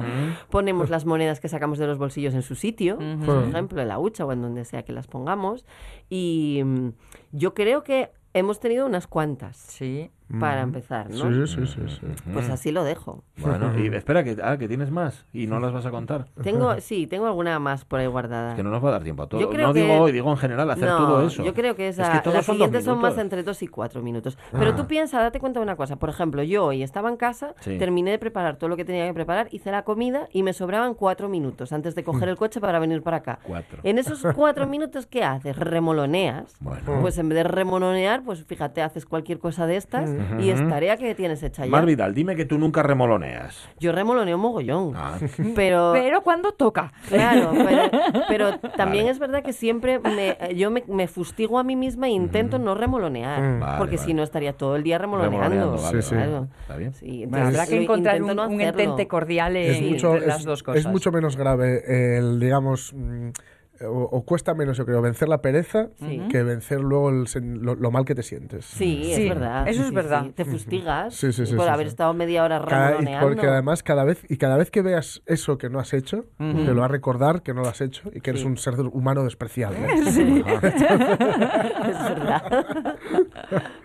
Ponemos 0.50 0.90
las 0.90 1.04
monedas 1.04 1.40
que 1.40 1.48
sacamos 1.48 1.78
de 1.78 1.86
los 1.86 1.98
bolsillos 1.98 2.34
en 2.34 2.42
su 2.42 2.54
sitio, 2.54 2.98
por 3.24 3.44
ejemplo, 3.44 3.80
en 3.82 3.88
la 3.88 3.98
hucha 3.98 4.24
o 4.24 4.32
en 4.32 4.42
donde 4.42 4.64
sea 4.64 4.82
que 4.82 4.92
las 4.92 5.06
pongamos. 5.06 5.64
Y 6.08 6.62
mm, 6.64 6.88
yo 7.32 7.54
creo 7.54 7.82
que 7.84 8.10
hemos 8.34 8.60
tenido 8.60 8.86
unas 8.86 9.06
cuantas 9.06 9.56
Sí. 9.56 10.10
Para 10.40 10.60
empezar, 10.60 11.08
¿no? 11.10 11.46
Sí, 11.46 11.54
sí, 11.54 11.66
sí, 11.66 11.80
sí. 11.88 12.06
Pues 12.32 12.50
así 12.50 12.70
lo 12.70 12.84
dejo. 12.84 13.24
Bueno, 13.38 13.72
y 13.78 13.86
espera, 13.94 14.22
que, 14.24 14.36
ah, 14.42 14.58
que 14.58 14.68
tienes 14.68 14.90
más 14.90 15.24
y 15.32 15.46
no 15.46 15.58
las 15.58 15.72
vas 15.72 15.86
a 15.86 15.90
contar. 15.90 16.26
Tengo, 16.42 16.78
sí, 16.80 17.06
tengo 17.06 17.26
alguna 17.26 17.58
más 17.58 17.84
por 17.84 18.00
ahí 18.00 18.06
guardada. 18.06 18.50
Es 18.50 18.56
que 18.56 18.62
no 18.62 18.70
nos 18.70 18.84
va 18.84 18.88
a 18.90 18.92
dar 18.92 19.02
tiempo 19.04 19.22
a 19.22 19.26
todo. 19.28 19.40
Yo 19.40 19.48
creo 19.48 19.68
No 19.68 19.72
que- 19.72 19.82
digo 19.82 19.94
hoy, 19.94 20.12
digo 20.12 20.30
en 20.30 20.36
general, 20.36 20.70
hacer 20.70 20.88
No, 20.88 20.96
todo 20.98 21.26
eso. 21.26 21.42
Yo 21.44 21.54
creo 21.54 21.74
que, 21.74 21.88
esa, 21.88 22.02
Es 22.16 22.20
que 22.22 22.30
las 22.30 22.44
son 22.44 22.56
siguientes 22.56 22.84
son 22.84 23.00
más 23.00 23.16
entre 23.18 23.42
dos 23.42 23.62
y 23.62 23.68
cuatro 23.68 24.02
minutos. 24.02 24.36
Pero 24.52 24.72
Ah. 24.72 24.76
tú 24.76 24.86
piensa, 24.86 25.20
date 25.22 25.40
cuenta 25.40 25.60
de 25.60 25.64
una 25.64 25.76
cosa. 25.76 25.96
Por 25.96 26.10
ejemplo, 26.10 26.42
yo 26.42 26.66
hoy 26.66 26.82
estaba 26.82 27.08
en 27.08 27.16
casa, 27.16 27.54
Sí. 27.60 27.78
terminé 27.78 28.10
de 28.10 28.18
preparar 28.18 28.56
todo 28.56 28.68
lo 28.68 28.76
que 28.76 28.84
tenía 28.84 29.06
que 29.06 29.14
preparar, 29.14 29.48
hice 29.50 29.70
la 29.70 29.82
comida 29.84 30.28
y 30.32 30.42
me 30.42 30.52
sobraban 30.52 30.94
cuatro 30.94 31.28
minutos 31.28 31.72
antes 31.72 31.94
de 31.94 32.04
coger 32.04 32.28
el 32.28 32.36
coche 32.36 32.60
para 32.60 32.78
venir 32.78 33.02
para 33.02 33.18
acá. 33.18 33.38
Cuatro. 33.44 33.78
En 33.82 33.98
esos 33.98 34.22
cuatro 34.34 34.66
minutos, 34.66 35.06
¿qué 35.06 35.24
haces? 35.24 35.56
Remoloneas. 35.56 36.54
Bueno. 36.60 36.98
Pues 37.00 37.16
en 37.18 37.28
vez 37.28 37.36
de 37.36 37.44
remolonear, 37.44 38.22
pues 38.24 38.44
fíjate, 38.44 38.82
haces 38.82 39.06
cualquier 39.06 39.38
cosa 39.38 39.66
de 39.66 39.76
estas 39.76 40.10
Y 40.40 40.50
es 40.50 40.68
tarea 40.68 40.96
que 40.96 41.14
tienes 41.14 41.42
hecha 41.42 41.64
ya. 41.64 41.70
Mar 41.70 41.86
Vidal, 41.86 42.14
dime 42.14 42.36
que 42.36 42.44
tú 42.44 42.58
nunca 42.58 42.82
remoloneas. 42.82 43.68
Yo 43.78 43.92
remoloneo 43.92 44.38
mogollón. 44.38 44.92
Ah. 44.96 45.18
Pero, 45.54 45.92
Pero 45.94 46.22
cuando 46.22 46.52
toca. 46.52 46.92
Claro, 47.08 47.52
pero, 47.68 47.82
pero 48.28 48.58
también 48.76 49.06
es 49.08 49.18
verdad 49.18 49.42
que 49.42 49.52
siempre 49.52 49.98
me, 49.98 50.36
yo 50.54 50.70
me, 50.70 50.84
me 50.88 51.06
fustigo 51.08 51.58
a 51.58 51.64
mí 51.64 51.76
misma 51.76 52.06
e 52.08 52.10
intento 52.10 52.58
no 52.58 52.74
remolonear, 52.74 53.40
Mm. 53.40 53.60
Vale, 53.60 53.78
porque 53.78 53.96
vale. 53.96 54.06
si 54.06 54.14
no 54.14 54.22
estaría 54.22 54.52
todo 54.52 54.76
el 54.76 54.82
día 54.82 54.98
remoloneando. 54.98 55.38
Remoloneando, 55.48 55.82
vale, 55.82 56.02
Sí, 56.02 56.08
sí. 56.08 56.14
Claro. 56.14 56.48
Está 56.60 56.76
bien. 56.76 56.92
Sí, 56.94 57.24
Bueno, 57.26 57.46
habrá 57.46 57.48
entonces 57.64 57.68
que 57.68 57.82
encontrar 57.82 58.14
un, 58.16 58.22
intento 58.22 58.34
no 58.46 58.48
un 58.54 58.60
hacerlo. 58.60 58.80
entente 58.82 59.08
cordial 59.08 59.56
es 59.56 59.78
en- 59.78 59.88
mucho, 59.90 60.14
entre 60.14 60.26
las 60.28 60.38
es- 60.40 60.44
dos 60.44 60.58
es 60.58 60.62
cosas. 60.62 60.86
mucho 60.86 61.12
menos 61.12 61.36
grave 61.36 62.16
el, 62.18 62.38
digamos, 62.40 62.92
mm, 62.94 63.28
o, 63.84 64.02
o 64.02 64.24
cuesta 64.24 64.54
menos, 64.54 64.76
yo 64.76 64.84
creo, 64.86 65.00
vencer 65.02 65.28
la 65.28 65.38
pereza 65.40 65.88
Sí. 66.00 66.20
que 66.30 66.42
vencer 66.42 66.80
luego 66.80 67.10
el 67.10 67.26
lo, 67.62 67.74
lo 67.74 67.90
mal 67.90 68.04
que 68.04 68.14
te 68.14 68.22
sientes. 68.22 68.64
Sí, 68.64 69.02
Sí, 69.14 69.22
es 69.24 69.28
verdad. 69.28 69.68
eso 69.68 69.82
es 69.82 69.88
Sí, 69.88 69.94
verdad. 69.94 70.22
sí. 70.24 70.32
Te 70.32 70.44
fustigas 70.44 71.14
Sí, 71.14 71.32
sí, 71.32 71.46
sí, 71.46 71.54
por 71.54 71.66
sí, 71.66 71.70
haber 71.70 71.86
sí. 71.86 71.90
estado 71.90 72.14
media 72.14 72.42
hora 72.44 72.62
Cada- 72.66 72.98
porque 73.20 73.46
además 73.46 73.82
cada 73.82 74.04
vez 74.04 74.24
y 74.28 74.36
cada 74.36 74.56
vez 74.56 74.70
que 74.70 74.82
veas 74.82 75.22
eso 75.26 75.58
que 75.58 75.68
no 75.70 75.78
has 75.78 75.92
hecho, 75.94 76.26
Ujú. 76.40 76.64
te 76.64 76.74
lo 76.74 76.80
va 76.80 76.86
a 76.86 76.88
recordar 76.88 77.42
que 77.42 77.54
no 77.54 77.62
lo 77.62 77.68
has 77.68 77.80
hecho 77.80 78.10
y 78.14 78.20
que 78.20 78.30
eres 78.30 78.44
un 78.44 78.56
ser 78.56 78.74
humano 78.80 79.22
despreciable. 79.24 79.78
Sí. 80.08 80.42
es 80.52 82.08
verdad. 82.08 82.66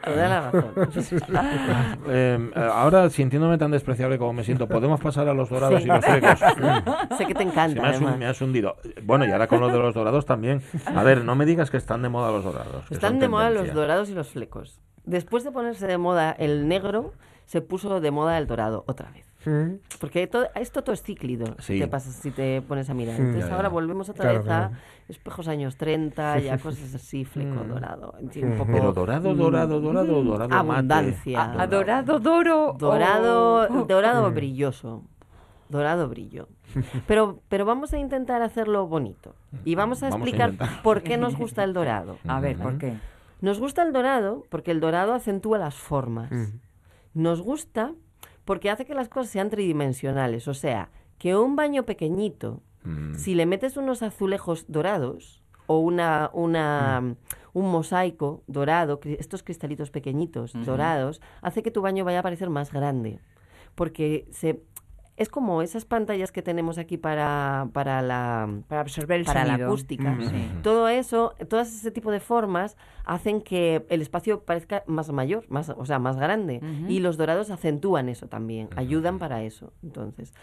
Toda 0.04 0.28
la 0.30 0.52
razón. 0.52 0.74
Eh, 2.08 2.38
eh, 2.56 2.70
ahora, 2.72 3.10
sintiéndome 3.10 3.58
tan 3.58 3.72
despreciable 3.72 4.18
como 4.18 4.34
me 4.34 4.44
siento, 4.44 4.68
¿podemos 4.68 5.00
pasar 5.00 5.28
a 5.28 5.34
los 5.34 5.50
dorados 5.50 5.82
Sí. 5.82 5.88
y 5.88 5.92
los 5.92 6.04
flecos? 6.06 6.40
sé 7.18 7.26
que 7.26 7.34
te 7.34 7.44
encanta, 7.44 7.82
me, 7.82 7.88
has, 7.88 8.02
me 8.18 8.26
has 8.26 8.42
hundido. 8.42 8.76
Bueno, 9.04 9.26
y 9.26 9.32
ahora 9.32 9.48
con 9.48 9.60
lo 9.60 9.68
de 9.68 9.78
los 9.84 9.94
dorados 9.94 10.26
también. 10.26 10.62
A 10.86 11.04
ver, 11.04 11.24
no 11.24 11.36
me 11.36 11.46
digas 11.46 11.70
que 11.70 11.78
están 11.78 12.02
de 12.02 12.10
moda 12.10 12.32
los 12.32 12.44
dorados. 12.44 12.92
Están 12.92 13.20
de 13.20 13.28
moda 13.30 13.50
los 13.52 13.72
dorados 13.74 14.10
y 14.10 14.14
los 14.16 14.30
flecos. 14.30 14.82
Después 15.06 15.44
de 15.44 15.52
ponerse 15.52 15.86
de 15.86 15.98
moda 15.98 16.32
el 16.32 16.68
negro, 16.68 17.14
se 17.46 17.62
puso 17.62 18.00
de 18.00 18.10
moda 18.12 18.38
el 18.38 18.48
dorado 18.48 18.86
otra 18.88 19.12
vez. 19.12 19.28
Mm. 19.46 19.76
Porque 20.00 20.26
todo, 20.28 20.48
esto 20.56 20.82
todo 20.86 20.94
es 20.94 21.04
cíclido, 21.04 21.58
Sí. 21.60 21.78
¿qué 21.78 21.88
pasa 21.90 22.10
si 22.12 22.32
te 22.32 22.62
pones 22.62 22.90
a 22.90 22.94
mirar? 22.94 23.16
Entonces 23.18 23.44
Ya, 23.44 23.50
ya. 23.50 23.56
ahora 23.58 23.68
volvemos 23.68 24.08
otra 24.08 24.24
Claro, 24.24 24.38
vez 24.40 24.46
claro. 24.48 24.66
a 24.76 25.12
espejos 25.12 25.50
años 25.50 25.76
30, 25.76 26.40
ya 26.40 26.58
cosas 26.58 26.96
así, 26.96 27.26
fleco, 27.26 27.66
Mm. 27.66 27.68
dorado. 27.68 28.14
un 28.22 28.58
poco, 28.58 28.72
Pero 28.72 28.94
dorado, 28.94 29.34
mm, 29.34 29.38
dorado, 29.38 29.82
dorado, 29.82 30.22
mm, 30.24 30.26
dorado 30.28 30.50
mate. 30.50 30.56
Abundancia. 30.78 31.42
A- 31.42 31.62
Adorado, 31.64 32.20
doro. 32.22 32.76
Dorado, 32.80 33.68
oh. 33.70 33.84
dorado 33.86 34.32
brilloso. 34.32 35.04
Dorado 35.74 36.08
brillo. 36.08 36.48
Pero, 37.08 37.42
pero 37.50 37.66
vamos 37.66 37.94
a 37.94 37.98
intentar 37.98 38.42
hacerlo 38.42 38.88
bonito. 38.88 39.36
Y 39.66 39.76
vamos 39.76 40.04
a 40.04 40.10
Vamos 40.10 40.28
a 40.28 40.30
explicar 40.30 40.82
por 40.84 41.04
qué 41.04 41.18
nos 41.18 41.36
gusta 41.36 41.64
el 41.64 41.74
dorado. 41.74 42.18
A 42.28 42.40
ver, 42.40 42.58
¿por 42.58 42.78
qué? 42.78 42.98
Nos 43.42 43.60
gusta 43.60 43.84
el 43.84 43.92
dorado 43.92 44.44
porque 44.50 44.72
el 44.72 44.80
dorado 44.80 45.14
acentúa 45.14 45.58
las 45.58 45.76
formas. 45.76 46.32
Nos 47.14 47.42
gusta 47.42 47.92
porque 48.46 48.70
hace 48.70 48.86
que 48.86 48.94
las 48.94 49.10
cosas 49.10 49.32
sean 49.32 49.50
tridimensionales. 49.50 50.48
O 50.48 50.54
sea, 50.54 50.90
que 51.18 51.36
un 51.36 51.56
baño 51.56 51.84
pequeñito, 51.84 52.62
Mm. 52.84 53.16
si 53.16 53.34
le 53.34 53.46
metes 53.46 53.78
unos 53.78 54.04
azulejos 54.04 54.66
dorados 54.68 55.42
o 55.68 55.80
una, 55.80 56.30
una, 56.34 57.16
un 57.54 57.72
mosaico 57.72 58.44
dorado, 58.48 59.00
estos 59.06 59.42
cristalitos 59.44 59.90
pequeñitos 59.90 60.52
dorados, 60.66 61.22
hace 61.42 61.64
que 61.64 61.72
tu 61.72 61.82
baño 61.82 62.04
vaya 62.04 62.20
a 62.20 62.24
parecer 62.24 62.50
más 62.50 62.72
grande. 62.74 63.20
Porque 63.76 64.28
se, 64.32 64.62
es 65.16 65.30
como 65.30 65.62
esas 65.62 65.86
pantallas 65.86 66.32
que 66.32 66.42
tenemos 66.42 66.78
aquí 66.78 66.98
para, 66.98 67.68
para 67.72 68.02
la 68.02 68.50
Para 68.68 68.82
absorber 68.82 69.20
el 69.20 69.26
para 69.26 69.44
la 69.46 69.52
sonido. 69.54 69.68
acústica. 69.68 70.12
Mm, 70.12 70.22
sí. 70.30 70.50
Todo 70.64 70.88
eso, 70.88 71.36
todas 71.50 71.74
ese 71.74 71.92
tipo 71.92 72.12
de 72.12 72.20
formas 72.20 72.78
hacen 73.06 73.42
que 73.42 73.86
el 73.90 74.02
espacio 74.02 74.42
parezca 74.44 74.84
más 74.88 75.12
mayor, 75.12 75.46
más, 75.50 75.70
o 75.70 75.86
sea, 75.86 76.00
más 76.00 76.18
grande. 76.18 76.62
Y 76.88 77.00
los 77.00 77.18
dorados 77.18 77.52
acentúan 77.52 78.10
eso 78.10 78.28
también, 78.28 78.70
ayudan 78.76 79.20
para 79.20 79.44
eso. 79.44 79.72
Entonces, 79.84 80.34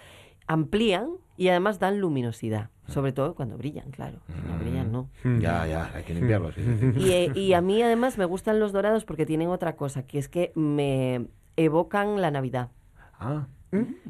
amplían 0.46 1.10
y 1.36 1.48
además 1.48 1.78
dan 1.78 2.00
luminosidad, 2.00 2.70
sobre 2.86 3.12
todo 3.12 3.34
cuando 3.34 3.56
brillan, 3.56 3.90
claro. 3.90 4.18
Si 4.26 4.48
no 4.48 4.58
brillan, 4.58 4.92
no. 4.92 5.08
Ya, 5.40 5.66
ya, 5.66 5.90
hay 5.94 6.02
que 6.04 6.14
limpiarlos. 6.14 6.54
sí, 6.54 6.62
sí, 6.62 6.92
sí. 6.92 7.00
Y, 7.00 7.10
eh, 7.12 7.32
y 7.34 7.52
a 7.54 7.60
mí 7.60 7.82
además 7.82 8.18
me 8.18 8.24
gustan 8.24 8.60
los 8.60 8.72
dorados 8.72 9.04
porque 9.04 9.26
tienen 9.26 9.48
otra 9.48 9.76
cosa, 9.76 10.02
que 10.06 10.18
es 10.18 10.28
que 10.28 10.52
me 10.54 11.26
evocan 11.56 12.20
la 12.20 12.30
Navidad. 12.30 12.70
Ah, 13.18 13.46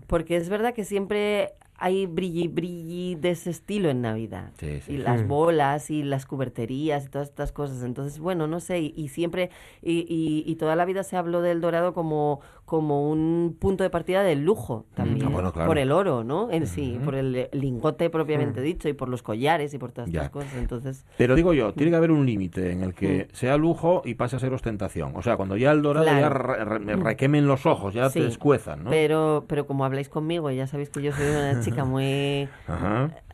Porque 0.06 0.36
es 0.36 0.48
verdad 0.48 0.74
que 0.74 0.84
siempre 0.84 1.52
hay 1.82 2.04
brilli 2.06 2.46
brilli 2.48 3.14
de 3.14 3.30
ese 3.30 3.48
estilo 3.50 3.88
en 3.88 4.02
Navidad. 4.02 4.50
Sí, 4.58 4.80
sí. 4.82 4.92
Y 4.92 4.96
las 4.98 5.24
Mm. 5.24 5.28
bolas 5.28 5.90
y 5.90 6.02
las 6.02 6.26
cuberterías 6.26 7.06
y 7.06 7.08
todas 7.08 7.28
estas 7.28 7.52
cosas. 7.52 7.82
Entonces, 7.82 8.18
bueno, 8.18 8.46
no 8.46 8.60
sé, 8.60 8.80
y, 8.80 8.92
y 8.96 9.08
siempre, 9.08 9.48
y, 9.80 10.00
y- 10.08 10.44
y 10.46 10.56
toda 10.56 10.76
la 10.76 10.84
vida 10.84 11.02
se 11.04 11.16
habló 11.16 11.40
del 11.40 11.62
dorado 11.62 11.94
como, 11.94 12.40
como 12.70 13.10
un 13.10 13.56
punto 13.58 13.82
de 13.82 13.90
partida 13.90 14.22
del 14.22 14.44
lujo 14.44 14.86
también. 14.94 15.26
Ah, 15.26 15.28
bueno, 15.28 15.52
claro. 15.52 15.66
Por 15.68 15.76
el 15.78 15.90
oro, 15.90 16.22
¿no? 16.22 16.52
En 16.52 16.68
sí, 16.68 17.00
por 17.04 17.16
el 17.16 17.48
lingote 17.52 18.10
propiamente 18.10 18.60
Mm. 18.60 18.62
dicho 18.62 18.88
y 18.88 18.92
por 18.92 19.08
los 19.08 19.24
collares 19.24 19.74
y 19.74 19.78
por 19.78 19.90
todas 19.90 20.08
Ya. 20.08 20.20
estas 20.20 20.30
cosas. 20.30 20.54
Entonces, 20.56 21.04
Pero 21.18 21.34
digo 21.34 21.52
yo, 21.52 21.72
tiene 21.74 21.90
que 21.90 21.96
haber 21.96 22.12
un 22.12 22.24
límite 22.24 22.70
en 22.70 22.82
el 22.84 22.94
que 22.94 23.26
sea 23.32 23.56
lujo 23.56 24.02
y 24.04 24.14
pase 24.14 24.36
a 24.36 24.38
ser 24.38 24.52
ostentación. 24.52 25.12
O 25.16 25.22
sea, 25.22 25.36
cuando 25.36 25.56
ya 25.56 25.72
el 25.72 25.82
dorado 25.82 26.06
Claro. 26.06 26.20
ya 26.20 26.28
re- 26.28 26.64
re- 26.64 26.78
me 26.78 26.94
requemen 26.94 27.48
los 27.48 27.66
ojos, 27.66 27.92
ya 27.92 28.08
Sí. 28.08 28.20
te 28.20 28.26
escuezan, 28.28 28.84
¿no? 28.84 28.90
pero, 28.90 29.44
pero 29.48 29.66
como 29.66 29.84
habláis 29.84 30.08
conmigo, 30.08 30.48
ya 30.52 30.68
sabéis 30.68 30.90
que 30.90 31.02
yo 31.02 31.10
soy 31.12 31.26
una 31.26 31.60
chica 31.82 31.84
muy 31.84 32.48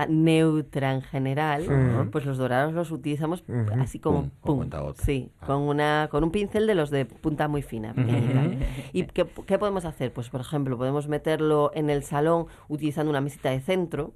neutra 0.09 0.93
en 0.95 1.03
general, 1.03 2.09
pues 2.11 2.25
los 2.25 2.39
dorados 2.39 2.73
los 2.73 2.91
utilizamos 2.91 3.45
así 3.81 3.99
como 3.99 4.31
Pum, 4.43 4.69
sí, 5.05 5.31
con 5.47 5.63
una 5.63 6.09
con 6.11 6.25
un 6.25 6.31
pincel 6.31 6.67
de 6.67 6.75
los 6.75 6.91
de 6.91 7.05
punta 7.05 7.49
muy 7.49 7.63
fina. 7.63 7.93
pequeñita. 7.93 8.65
¿Y 8.93 9.03
qué, 9.35 9.43
qué 9.47 9.59
podemos 9.59 9.85
hacer? 9.85 10.13
Pues 10.13 10.29
por 10.31 10.41
ejemplo, 10.41 10.77
podemos 10.77 11.09
meterlo 11.09 11.71
en 11.75 11.91
el 11.91 12.03
salón 12.03 12.47
utilizando 12.69 13.11
una 13.11 13.21
mesita 13.21 13.51
de 13.51 13.61
centro 13.61 14.13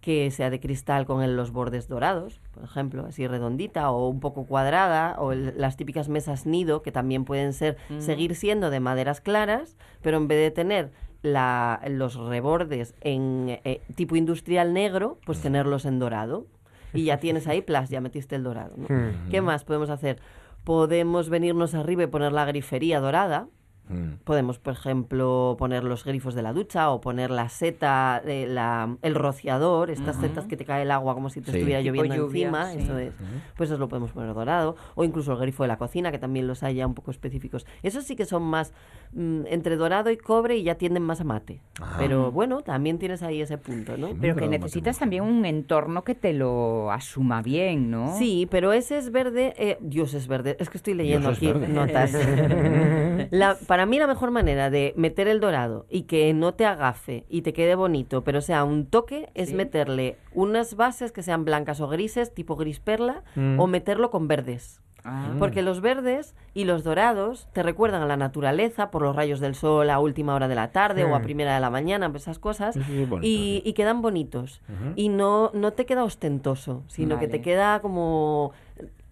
que 0.00 0.30
sea 0.30 0.50
de 0.50 0.60
cristal 0.60 1.06
con 1.06 1.22
el- 1.22 1.34
los 1.34 1.50
bordes 1.50 1.88
dorados, 1.88 2.40
por 2.52 2.62
ejemplo, 2.62 3.06
así 3.06 3.26
redondita 3.26 3.90
o 3.90 4.08
un 4.08 4.20
poco 4.20 4.44
cuadrada, 4.44 5.16
o 5.18 5.32
el- 5.32 5.54
las 5.56 5.78
típicas 5.78 6.10
mesas 6.10 6.44
nido, 6.44 6.82
que 6.82 6.92
también 6.92 7.24
pueden 7.24 7.54
ser, 7.54 7.78
seguir 8.00 8.34
siendo 8.34 8.68
de 8.68 8.80
maderas 8.80 9.22
claras, 9.22 9.78
pero 10.02 10.18
en 10.18 10.28
vez 10.28 10.38
de 10.38 10.50
tener 10.50 10.92
la- 11.22 11.80
los 11.88 12.16
rebordes 12.16 12.94
en 13.00 13.58
eh, 13.64 13.80
tipo 13.94 14.14
industrial 14.14 14.74
negro, 14.74 15.18
pues 15.24 15.40
tenerlos 15.40 15.86
en 15.86 15.98
dorado. 15.98 16.46
Y 16.92 17.04
ya 17.04 17.18
tienes 17.18 17.48
ahí, 17.48 17.62
plas, 17.62 17.88
ya 17.88 18.02
metiste 18.02 18.36
el 18.36 18.42
dorado. 18.44 18.74
¿no? 18.76 18.84
Mm. 18.94 19.30
¿Qué 19.30 19.40
más 19.40 19.64
podemos 19.64 19.88
hacer? 19.88 20.20
Podemos 20.64 21.28
venirnos 21.30 21.74
arriba 21.74 22.02
y 22.02 22.06
poner 22.08 22.32
la 22.32 22.44
grifería 22.44 23.00
dorada. 23.00 23.48
Mm. 23.88 24.14
Podemos, 24.24 24.58
por 24.58 24.72
ejemplo, 24.72 25.56
poner 25.58 25.84
los 25.84 26.04
grifos 26.04 26.34
de 26.34 26.42
la 26.42 26.52
ducha 26.52 26.90
o 26.90 27.00
poner 27.00 27.30
la 27.30 27.48
seta, 27.50 28.22
de 28.24 28.46
la, 28.46 28.96
el 29.02 29.14
rociador, 29.14 29.90
estas 29.90 30.16
setas 30.16 30.46
que 30.46 30.56
te 30.56 30.64
cae 30.64 30.82
el 30.82 30.90
agua 30.90 31.14
como 31.14 31.28
si 31.28 31.40
te 31.42 31.50
Sí. 31.50 31.58
estuviera 31.58 31.80
lloviendo 31.82 32.14
lluvia, 32.14 32.46
encima, 32.46 32.70
sí. 32.72 32.78
eso 32.78 32.98
es. 32.98 33.12
Pues 33.56 33.70
eso 33.70 33.78
lo 33.78 33.88
podemos 33.88 34.10
poner 34.12 34.32
dorado. 34.34 34.76
O 34.94 35.04
incluso 35.04 35.32
el 35.32 35.38
grifo 35.38 35.64
de 35.64 35.68
la 35.68 35.76
cocina, 35.76 36.10
que 36.10 36.18
también 36.18 36.46
los 36.46 36.62
hay 36.62 36.76
ya 36.76 36.86
un 36.86 36.94
poco 36.94 37.10
específicos. 37.10 37.66
Esos 37.82 38.04
sí 38.04 38.16
que 38.16 38.24
son 38.24 38.42
más 38.42 38.72
mm, 39.12 39.42
entre 39.48 39.76
dorado 39.76 40.10
y 40.10 40.16
cobre 40.16 40.56
y 40.56 40.62
ya 40.62 40.76
tienden 40.76 41.02
más 41.02 41.20
a 41.20 41.24
mate. 41.24 41.60
Ah. 41.80 41.96
Pero 41.98 42.32
bueno, 42.32 42.62
también 42.62 42.98
tienes 42.98 43.22
ahí 43.22 43.42
ese 43.42 43.58
punto, 43.58 43.96
¿no? 43.98 44.08
Pero 44.20 44.34
que 44.36 44.48
necesitas 44.48 44.96
mate, 44.96 45.00
también 45.00 45.24
un 45.24 45.44
entorno 45.44 46.04
que 46.04 46.14
te 46.14 46.32
lo 46.32 46.90
asuma 46.90 47.42
bien, 47.42 47.90
¿no? 47.90 48.16
Sí, 48.16 48.48
pero 48.50 48.72
ese 48.72 48.96
es 48.96 49.12
verde. 49.12 49.52
eh, 49.58 49.76
Dios 49.80 50.14
es 50.14 50.26
verde. 50.26 50.56
Es 50.58 50.70
que 50.70 50.78
estoy 50.78 50.94
leyendo 50.94 51.32
Dios 51.32 51.54
aquí 51.56 51.68
notas. 51.72 52.12
La- 53.30 53.56
para 53.74 53.86
mí 53.86 53.98
la 53.98 54.06
mejor 54.06 54.30
manera 54.30 54.70
de 54.70 54.94
meter 54.96 55.26
el 55.26 55.40
dorado 55.40 55.84
y 55.90 56.02
que 56.02 56.32
no 56.32 56.54
te 56.54 56.64
agafe 56.64 57.24
y 57.28 57.42
te 57.42 57.52
quede 57.52 57.74
bonito, 57.74 58.22
pero 58.22 58.40
sea 58.40 58.62
un 58.62 58.86
toque, 58.86 59.30
es 59.34 59.48
Sí. 59.48 59.56
meterle 59.56 60.16
unas 60.32 60.76
bases 60.76 61.10
que 61.10 61.24
sean 61.24 61.44
blancas 61.44 61.80
o 61.80 61.88
grises, 61.88 62.32
tipo 62.32 62.54
gris 62.54 62.78
perla, 62.78 63.24
Mm. 63.34 63.58
o 63.58 63.66
meterlo 63.66 64.12
con 64.12 64.28
verdes. 64.28 64.80
Ah. 65.02 65.32
Porque 65.40 65.62
los 65.62 65.80
verdes 65.80 66.36
y 66.54 66.66
los 66.66 66.84
dorados 66.84 67.48
te 67.52 67.64
recuerdan 67.64 68.00
a 68.02 68.06
la 68.06 68.16
naturaleza 68.16 68.92
por 68.92 69.02
los 69.02 69.16
rayos 69.16 69.40
del 69.40 69.56
sol 69.56 69.90
a 69.90 69.98
última 69.98 70.36
hora 70.36 70.46
de 70.46 70.54
la 70.54 70.70
tarde 70.70 71.02
o 71.02 71.16
a 71.16 71.20
primera 71.22 71.52
de 71.56 71.60
la 71.60 71.68
mañana, 71.70 72.12
esas 72.14 72.38
cosas. 72.38 72.76
Eso 72.76 72.92
es 72.92 73.08
bonito, 73.08 73.26
y, 73.26 73.60
sí. 73.60 73.62
y 73.70 73.72
quedan 73.72 74.02
bonitos. 74.02 74.62
Y 74.94 75.08
no, 75.08 75.50
no 75.52 75.72
te 75.72 75.84
queda 75.84 76.04
ostentoso, 76.04 76.84
sino 76.86 77.18
que 77.18 77.26
te 77.26 77.40
queda 77.42 77.80
como 77.80 78.52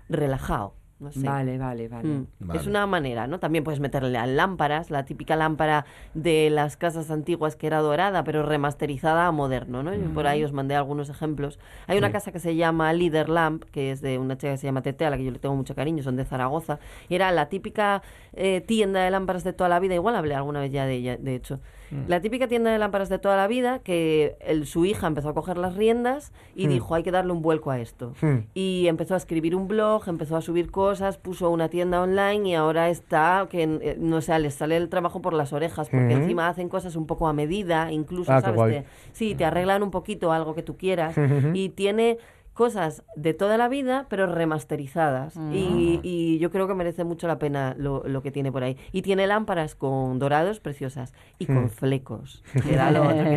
relajado. 0.08 0.74
No 1.02 1.12
sé. 1.12 1.20
Vale, 1.26 1.58
vale, 1.58 1.88
vale. 1.88 2.08
Mm, 2.08 2.26
Vale. 2.40 2.60
Es 2.60 2.66
una 2.66 2.86
manera, 2.86 3.26
¿no? 3.26 3.38
También 3.40 3.64
puedes 3.64 3.80
meterle 3.80 4.16
a 4.16 4.26
lámparas, 4.26 4.90
la 4.90 5.04
típica 5.04 5.36
lámpara 5.36 5.84
de 6.14 6.48
las 6.50 6.76
casas 6.76 7.10
antiguas 7.10 7.56
que 7.56 7.66
era 7.66 7.80
dorada, 7.80 8.24
pero 8.24 8.42
remasterizada 8.44 9.26
a 9.26 9.32
moderno, 9.32 9.82
¿no? 9.82 9.94
Yo 9.94 10.08
por 10.14 10.26
ahí 10.26 10.42
os 10.44 10.52
mandé 10.52 10.74
algunos 10.74 11.08
ejemplos. 11.10 11.58
Hay 11.86 11.98
una 11.98 12.08
casa 12.12 12.32
que 12.32 12.38
se 12.38 12.54
llama 12.56 12.92
Leader 12.92 13.28
Lamp, 13.28 13.64
que 13.64 13.90
es 13.90 14.00
de 14.00 14.18
una 14.18 14.36
chica 14.36 14.52
que 14.52 14.58
se 14.58 14.66
llama 14.66 14.82
Tete, 14.82 15.04
a 15.04 15.10
la 15.10 15.16
que 15.16 15.24
yo 15.24 15.30
le 15.32 15.38
tengo 15.38 15.54
mucho 15.56 15.74
cariño, 15.74 16.02
son 16.02 16.16
de 16.16 16.24
Zaragoza. 16.24 16.78
y 17.08 17.14
Era 17.16 17.30
la 17.32 17.48
típica 17.48 18.02
eh, 18.32 18.60
tienda 18.60 19.02
de 19.02 19.10
lámparas 19.10 19.44
de 19.44 19.52
toda 19.52 19.68
la 19.68 19.80
vida, 19.80 19.94
igual 19.94 20.14
hablé 20.16 20.34
alguna 20.34 20.60
vez 20.60 20.72
ya 20.72 20.86
de 20.86 20.94
ella, 20.94 21.16
de 21.16 21.34
hecho. 21.34 21.60
Mm. 21.92 22.08
La 22.08 22.20
típica 22.20 22.48
tienda 22.48 22.72
de 22.72 22.78
lámparas 22.78 23.08
de 23.08 23.18
toda 23.18 23.36
la 23.36 23.46
vida 23.46 23.80
que 23.80 24.36
el- 24.40 24.66
su 24.66 24.84
hija 24.84 25.06
empezó 25.06 25.28
a 25.28 25.34
coger 25.34 25.58
las 25.58 25.76
riendas 25.76 26.32
y 26.56 26.66
Mm. 26.66 26.70
dijo, 26.70 26.94
hay 26.94 27.02
que 27.02 27.10
darle 27.10 27.32
un 27.32 27.42
vuelco 27.42 27.70
a 27.70 27.78
esto. 27.78 28.14
Mm. 28.22 28.36
Y 28.54 28.86
empezó 28.88 29.14
a 29.14 29.18
escribir 29.18 29.54
un 29.54 29.68
blog, 29.68 30.08
empezó 30.08 30.36
a 30.36 30.40
subir 30.40 30.70
cosas, 30.70 31.18
puso 31.18 31.50
una 31.50 31.68
tienda 31.68 32.00
online 32.00 32.48
y 32.48 32.54
ahora 32.54 32.88
está, 32.88 33.46
que 33.50 33.62
eh, 33.64 33.96
no 33.98 34.20
sé, 34.22 34.38
les 34.38 34.54
sale 34.54 34.76
el 34.76 34.88
trabajo 34.88 35.20
por 35.20 35.34
las 35.34 35.52
orejas, 35.52 35.88
porque 35.90 36.14
encima 36.14 36.48
hacen 36.48 36.68
cosas 36.68 36.96
un 36.96 37.06
poco 37.06 37.28
a 37.28 37.32
medida, 37.32 37.92
incluso, 37.92 38.32
Ah, 38.32 38.40
¿sabes? 38.40 38.84
Te- 38.84 38.84
sí, 39.12 39.34
te 39.34 39.44
arreglan 39.44 39.82
un 39.82 39.90
poquito 39.90 40.32
algo 40.32 40.54
que 40.54 40.62
tú 40.62 40.76
quieras 40.76 41.14
y 41.54 41.68
tiene 41.70 42.18
cosas 42.54 43.02
de 43.16 43.34
toda 43.34 43.56
la 43.56 43.68
vida, 43.68 44.06
pero 44.10 44.26
remasterizadas. 44.26 45.36
Mm. 45.36 45.52
Y, 45.54 46.00
y 46.02 46.38
yo 46.38 46.50
creo 46.50 46.68
que 46.68 46.74
merece 46.74 47.04
mucho 47.04 47.26
la 47.26 47.38
pena 47.38 47.74
lo, 47.78 48.02
lo 48.06 48.22
que 48.22 48.30
tiene 48.30 48.52
por 48.52 48.62
ahí. 48.62 48.76
Y 48.92 49.02
tiene 49.02 49.26
lámparas 49.26 49.74
con 49.74 50.18
dorados 50.18 50.60
preciosas 50.60 51.12
y 51.38 51.46
con 51.46 51.64
Mm. 51.64 51.68
flecos. 51.70 52.42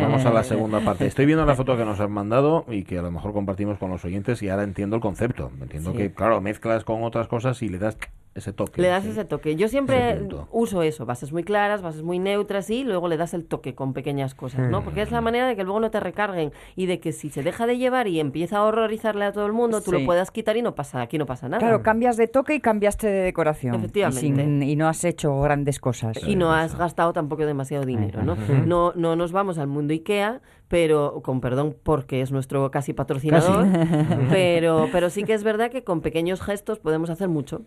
Vamos 0.00 0.24
a 0.24 0.32
la 0.32 0.42
segunda 0.44 0.80
parte. 0.80 1.06
Estoy 1.06 1.26
viendo 1.26 1.44
la 1.46 1.54
foto 1.56 1.76
que 1.76 1.84
nos 1.84 2.00
han 2.00 2.12
mandado 2.12 2.64
y 2.68 2.84
que 2.84 2.98
a 2.98 3.02
lo 3.02 3.10
mejor 3.10 3.32
compartimos 3.32 3.78
con 3.78 3.90
los 3.90 4.04
oyentes 4.04 4.42
y 4.42 4.48
ahora 4.48 4.64
entiendo 4.64 4.96
el 4.96 5.02
concepto. 5.02 5.50
Entiendo 5.60 5.92
Sí. 5.92 5.98
que, 5.98 6.12
claro, 6.12 6.40
mezclas 6.40 6.84
con 6.84 7.02
otras 7.04 7.28
cosas 7.28 7.62
y 7.62 7.68
le 7.68 7.78
das 7.78 7.96
ese 8.36 8.52
toque. 8.52 8.80
Le 8.82 8.88
das 8.88 9.04
ese 9.04 9.24
toque. 9.24 9.56
Yo 9.56 9.68
siempre 9.68 10.20
uso 10.50 10.82
eso, 10.82 11.06
bases 11.06 11.32
muy 11.32 11.42
claras, 11.44 11.82
bases 11.82 12.02
muy 12.02 12.18
neutras 12.18 12.68
y 12.70 12.84
luego 12.84 13.08
le 13.08 13.16
das 13.16 13.34
el 13.34 13.44
toque 13.44 13.74
con 13.74 13.92
pequeñas 13.92 14.34
cosas, 14.34 14.70
¿no? 14.70 14.82
Porque 14.82 15.02
es 15.02 15.10
la 15.10 15.20
manera 15.20 15.46
de 15.48 15.56
que 15.56 15.64
luego 15.64 15.80
no 15.80 15.90
te 15.90 16.00
recarguen 16.00 16.52
y 16.76 16.86
de 16.86 17.00
que 17.00 17.12
si 17.12 17.30
se 17.30 17.42
deja 17.42 17.66
de 17.66 17.78
llevar 17.78 18.08
y 18.08 18.20
empieza 18.20 18.58
a 18.58 18.62
horrorizarle 18.64 19.24
a 19.24 19.32
todo 19.32 19.46
el 19.46 19.52
mundo, 19.52 19.80
tú 19.80 19.90
Sí. 19.90 19.98
lo 20.00 20.04
puedas 20.06 20.30
quitar 20.30 20.56
y 20.56 20.62
no 20.62 20.74
pasa, 20.74 21.00
aquí 21.00 21.18
no 21.18 21.26
pasa 21.26 21.48
nada. 21.48 21.60
Claro, 21.60 21.82
cambias 21.82 22.16
de 22.16 22.28
toque 22.28 22.54
y 22.54 22.60
cambiaste 22.60 23.06
de 23.06 23.22
decoración. 23.22 23.74
Efectivamente. 23.74 24.26
Y, 24.26 24.30
sin- 24.30 24.62
y 24.62 24.76
no 24.76 24.88
has 24.88 25.04
hecho 25.04 25.40
grandes 25.40 25.80
cosas. 25.80 26.16
y 26.26 26.36
no 26.36 26.52
has 26.52 26.76
gastado 26.76 27.12
tampoco 27.12 27.46
demasiado 27.46 27.84
dinero, 27.84 28.22
¿no? 28.22 28.36
No, 28.66 28.92
no 28.94 29.16
nos 29.16 29.32
vamos 29.32 29.58
al 29.58 29.66
mundo 29.66 29.92
IKEA, 29.94 30.40
pero 30.68 31.20
con 31.22 31.40
perdón 31.40 31.76
porque 31.82 32.20
es 32.22 32.32
nuestro 32.32 32.70
casi 32.70 32.92
patrocinador, 32.92 33.66
pero 34.30 34.88
pero 34.92 35.10
sí 35.10 35.24
que 35.24 35.34
es 35.34 35.44
verdad 35.44 35.70
que 35.70 35.84
con 35.84 36.00
pequeños 36.00 36.40
gestos 36.40 36.78
podemos 36.78 37.10
hacer 37.10 37.28
mucho. 37.28 37.62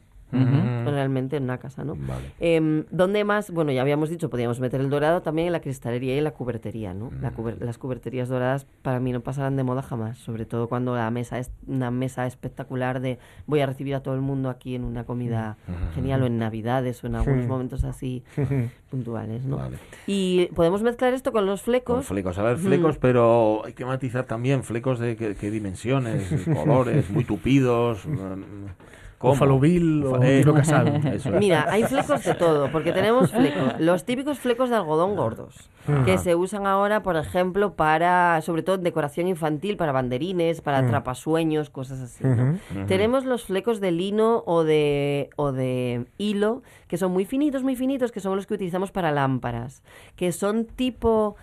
Realmente 0.85 1.37
en 1.37 1.43
una 1.45 1.57
casa, 1.57 1.83
¿no? 1.83 1.95
Em, 2.39 2.85
¿Dónde 2.91 3.23
más? 3.23 3.49
Bueno, 3.49 3.71
ya 3.71 3.81
habíamos 3.81 4.11
dicho, 4.11 4.29
podíamos 4.29 4.59
meter 4.59 4.79
el 4.79 4.91
dorado 4.91 5.23
también 5.23 5.47
en 5.47 5.53
la 5.53 5.59
cristalería 5.59 6.13
y 6.13 6.19
en 6.19 6.23
la 6.23 6.31
cubertería, 6.35 6.93
¿no? 6.93 7.11
La 7.19 7.33
cuber- 7.33 7.57
las 7.59 7.79
cuberterías 7.79 8.29
doradas 8.29 8.67
para 8.83 8.99
mí 8.99 9.11
no 9.11 9.21
pasarán 9.21 9.55
de 9.55 9.63
moda 9.63 9.81
jamás, 9.81 10.19
sobre 10.19 10.45
todo 10.45 10.69
cuando 10.69 10.95
la 10.95 11.09
mesa 11.09 11.39
es 11.39 11.51
una 11.65 11.89
mesa 11.89 12.27
espectacular 12.27 12.99
de 12.99 13.17
voy 13.47 13.61
a 13.61 13.65
recibir 13.65 13.95
a 13.95 14.03
todo 14.03 14.13
el 14.13 14.21
mundo 14.21 14.49
aquí 14.51 14.75
en 14.75 14.83
una 14.83 15.03
comida 15.03 15.57
genial 15.95 16.21
o 16.21 16.27
en 16.27 16.37
Navidades 16.37 17.03
o 17.03 17.07
en 17.07 17.15
algunos 17.15 17.47
momentos 17.47 17.83
así 17.83 18.23
puntuales, 18.89 19.43
¿no? 19.45 19.59
Y 20.07 20.47
podemos 20.55 20.81
mezclar 20.81 21.13
esto 21.13 21.31
con 21.31 21.45
los 21.45 21.61
flecos. 21.61 21.95
Con 21.95 22.03
flecos, 22.03 22.37
a 22.37 22.43
ver, 22.43 22.57
Mm. 22.57 22.61
flecos, 22.61 22.97
pero 22.97 23.61
hay 23.65 23.73
que 23.73 23.85
matizar 23.85 24.25
también 24.25 24.63
flecos 24.63 24.99
de 24.99 25.15
qué, 25.15 25.35
qué 25.35 25.51
dimensiones, 25.51 26.23
colores, 26.53 27.09
muy 27.09 27.23
tupidos. 27.23 27.99
¿Cómo? 29.20 29.34
Buffalo 29.34 29.59
Bill 29.59 30.03
o 30.05 30.24
Eh, 30.24 30.43
Casal. 30.55 31.05
eso. 31.13 31.30
Mira, 31.32 31.67
hay 31.70 31.84
flecos 31.84 32.24
de 32.24 32.34
todo, 32.34 32.72
porque 32.72 32.91
tenemos 32.91 33.32
flecos, 33.32 33.80
los 33.80 34.03
típicos 34.05 34.39
flecos 34.39 34.70
de 34.72 34.78
algodón 34.78 35.15
gordos, 35.15 35.70
que 36.05 36.13
Ajá. 36.13 36.17
se 36.24 36.34
usan 36.36 36.65
ahora, 36.65 37.03
por 37.03 37.15
ejemplo, 37.15 37.74
para, 37.74 38.41
sobre 38.41 38.63
todo 38.63 38.76
en 38.78 38.84
decoración 38.84 39.28
infantil, 39.28 39.78
para 39.78 39.91
banderines, 39.91 40.61
para 40.61 40.82
Mm. 40.82 40.86
atrapasueños, 40.86 41.70
cosas 41.70 41.99
así. 42.01 42.24
Tenemos 42.88 43.26
los 43.26 43.43
flecos 43.45 43.80
de 43.80 43.91
lino 43.91 44.41
o 44.47 44.63
de, 44.63 45.30
o 45.36 45.51
de 45.51 46.05
hilo, 46.17 46.63
que 46.88 46.97
son 46.97 47.11
muy 47.11 47.26
finitos, 47.26 47.61
muy 47.61 47.76
finitos, 47.76 48.11
que 48.11 48.20
son 48.22 48.36
los 48.36 48.47
que 48.47 48.55
utilizamos 48.55 48.91
para 48.91 49.11
lámparas, 49.11 49.84
que 50.15 50.32
son 50.32 50.65
tipo... 50.65 51.36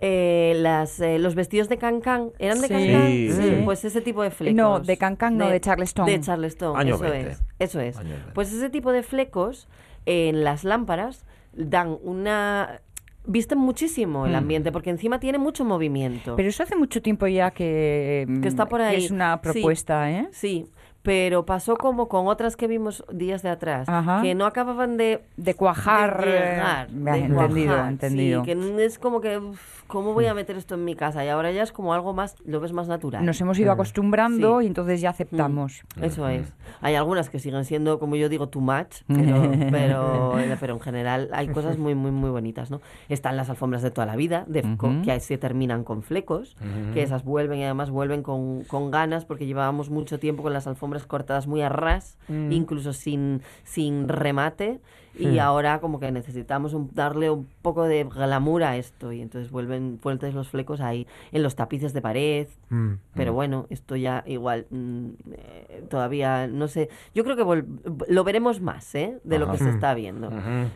eh, 0.00 0.54
las, 0.56 1.00
eh, 1.00 1.18
los 1.18 1.34
vestidos 1.34 1.68
de 1.68 1.78
Cancán, 1.78 2.30
¿eran 2.38 2.60
de 2.60 2.68
Sí. 2.68 2.74
Cancán? 2.74 3.06
Sí, 3.08 3.30
sí. 3.32 3.62
Pues 3.64 3.84
ese 3.84 4.00
tipo 4.00 4.22
de 4.22 4.30
flecos. 4.30 4.56
No, 4.56 4.80
de 4.80 4.96
Cancán, 4.96 5.36
no, 5.38 5.48
de 5.48 5.60
Charleston. 5.60 6.06
De 6.06 6.20
Charleston, 6.20 6.76
Año 6.76 6.96
eso 6.96 7.04
20. 7.04 7.30
es. 7.30 7.42
Eso 7.58 7.80
es. 7.80 7.96
Año 7.96 8.10
20. 8.10 8.32
Pues 8.32 8.52
ese 8.52 8.68
tipo 8.70 8.92
de 8.92 9.02
flecos 9.02 9.68
en 10.06 10.44
las 10.44 10.64
lámparas 10.64 11.24
dan 11.52 11.96
una... 12.02 12.80
Visten 13.26 13.56
muchísimo 13.58 14.26
el 14.26 14.32
Mm. 14.32 14.36
ambiente 14.36 14.70
porque 14.72 14.90
encima 14.90 15.18
tiene 15.18 15.38
mucho 15.38 15.64
movimiento. 15.64 16.36
Pero 16.36 16.46
eso 16.50 16.62
hace 16.62 16.76
mucho 16.76 17.00
tiempo 17.00 17.26
ya 17.26 17.52
que, 17.52 18.26
que 18.42 18.48
está 18.48 18.66
por 18.66 18.80
que 18.80 18.86
ahí. 18.86 19.04
es 19.06 19.10
una 19.10 19.40
Sí, 19.42 19.50
propuesta, 19.52 20.10
¿eh? 20.10 20.28
Sí, 20.32 20.66
pero 21.04 21.44
pasó 21.44 21.76
como 21.76 22.08
con 22.08 22.26
otras 22.28 22.56
que 22.56 22.66
vimos 22.66 23.04
días 23.12 23.42
de 23.42 23.50
atrás, 23.50 23.86
Ajá. 23.90 24.22
que 24.22 24.34
no 24.34 24.46
acababan 24.46 24.96
de... 24.96 25.22
De 25.36 25.54
cuajar. 25.54 26.24
de 26.24 26.30
llegar, 26.32 26.88
de 26.88 27.10
entendido, 27.20 27.74
cuajar, 27.74 27.90
entendido. 27.92 28.40
Sí, 28.40 28.46
que 28.46 28.54
no 28.54 28.78
es 28.78 28.98
como 28.98 29.20
que, 29.20 29.36
uf, 29.36 29.82
¿cómo 29.86 30.14
voy 30.14 30.24
a 30.26 30.32
meter 30.34 30.56
esto 30.56 30.76
en 30.76 30.84
mi 30.86 30.94
casa? 30.94 31.22
Y 31.22 31.28
ahora 31.28 31.50
ya 31.52 31.62
es 31.62 31.72
como 31.72 31.92
algo 31.92 32.14
más, 32.14 32.36
lo 32.46 32.58
ves 32.58 32.72
más 32.72 32.88
natural. 32.88 33.22
Nos 33.24 33.38
hemos 33.42 33.58
ido 33.58 33.70
Mm. 33.70 33.74
acostumbrando 33.74 34.60
Sí. 34.60 34.64
y 34.64 34.68
entonces 34.68 35.02
ya 35.02 35.10
aceptamos. 35.10 35.82
Eso 36.00 36.26
es. 36.28 36.50
Hay 36.80 36.94
algunas 36.94 37.28
que 37.28 37.38
siguen 37.38 37.66
siendo, 37.66 37.98
como 37.98 38.16
yo 38.16 38.30
digo, 38.30 38.48
too 38.48 38.60
much, 38.62 39.02
pero, 39.06 39.52
pero, 39.70 40.34
pero 40.58 40.72
en 40.74 40.80
general 40.80 41.28
hay 41.34 41.48
cosas 41.48 41.76
muy, 41.76 41.94
muy, 41.94 42.12
muy 42.12 42.30
bonitas, 42.30 42.70
¿no? 42.70 42.80
Están 43.10 43.36
las 43.36 43.50
alfombras 43.50 43.82
de 43.82 43.90
toda 43.90 44.06
la 44.06 44.16
vida, 44.16 44.44
de, 44.46 44.62
con- 44.78 45.00
Ujú. 45.00 45.04
que 45.04 45.20
se 45.20 45.36
terminan 45.36 45.84
con 45.84 46.02
flecos, 46.02 46.56
Ujú. 46.60 46.94
que 46.94 47.02
esas 47.02 47.24
vuelven 47.24 47.58
y 47.58 47.64
además 47.64 47.90
vuelven 47.90 48.22
con, 48.22 48.64
con 48.64 48.90
ganas 48.90 49.26
porque 49.26 49.44
llevábamos 49.44 49.90
mucho 49.90 50.18
tiempo 50.18 50.42
con 50.42 50.54
las 50.54 50.66
alfombras 50.66 50.93
cortadas 51.06 51.46
muy 51.46 51.60
a 51.62 51.68
ras, 51.68 52.16
Mm. 52.28 52.52
incluso 52.52 52.92
sin, 52.92 53.42
sin 53.64 54.08
remate, 54.08 54.80
y 55.16 55.26
Mm. 55.36 55.38
ahora 55.40 55.80
como 55.80 56.00
que 56.00 56.10
necesitamos 56.10 56.74
un- 56.74 56.90
darle 56.92 57.30
un 57.30 57.46
poco 57.62 57.84
de 57.84 58.02
glamour 58.02 58.64
a 58.64 58.76
esto 58.76 59.12
y 59.12 59.20
entonces 59.20 59.52
vuelven 59.52 60.00
vueltas 60.02 60.34
los 60.34 60.48
flecos 60.48 60.80
ahí 60.80 61.06
en 61.30 61.44
los 61.44 61.54
tapices 61.54 61.92
de 61.92 62.00
pared, 62.02 62.48
Mm. 62.70 62.94
pero 63.14 63.32
bueno, 63.32 63.66
esto 63.70 63.94
ya 63.94 64.24
igual 64.26 64.66
mm, 64.70 65.06
eh, 65.32 65.84
todavía 65.88 66.48
no 66.48 66.66
sé. 66.66 66.88
Yo 67.14 67.22
creo 67.22 67.36
que 67.36 67.64
lo 68.08 68.24
veremos 68.24 68.60
más, 68.60 68.92
¿eh? 68.96 69.20
De 69.22 69.38
lo 69.38 69.44
Ajá. 69.44 69.52
que 69.52 69.58
se 69.58 69.64
Mm. 69.70 69.74
está 69.74 69.94
viendo. 69.94 70.30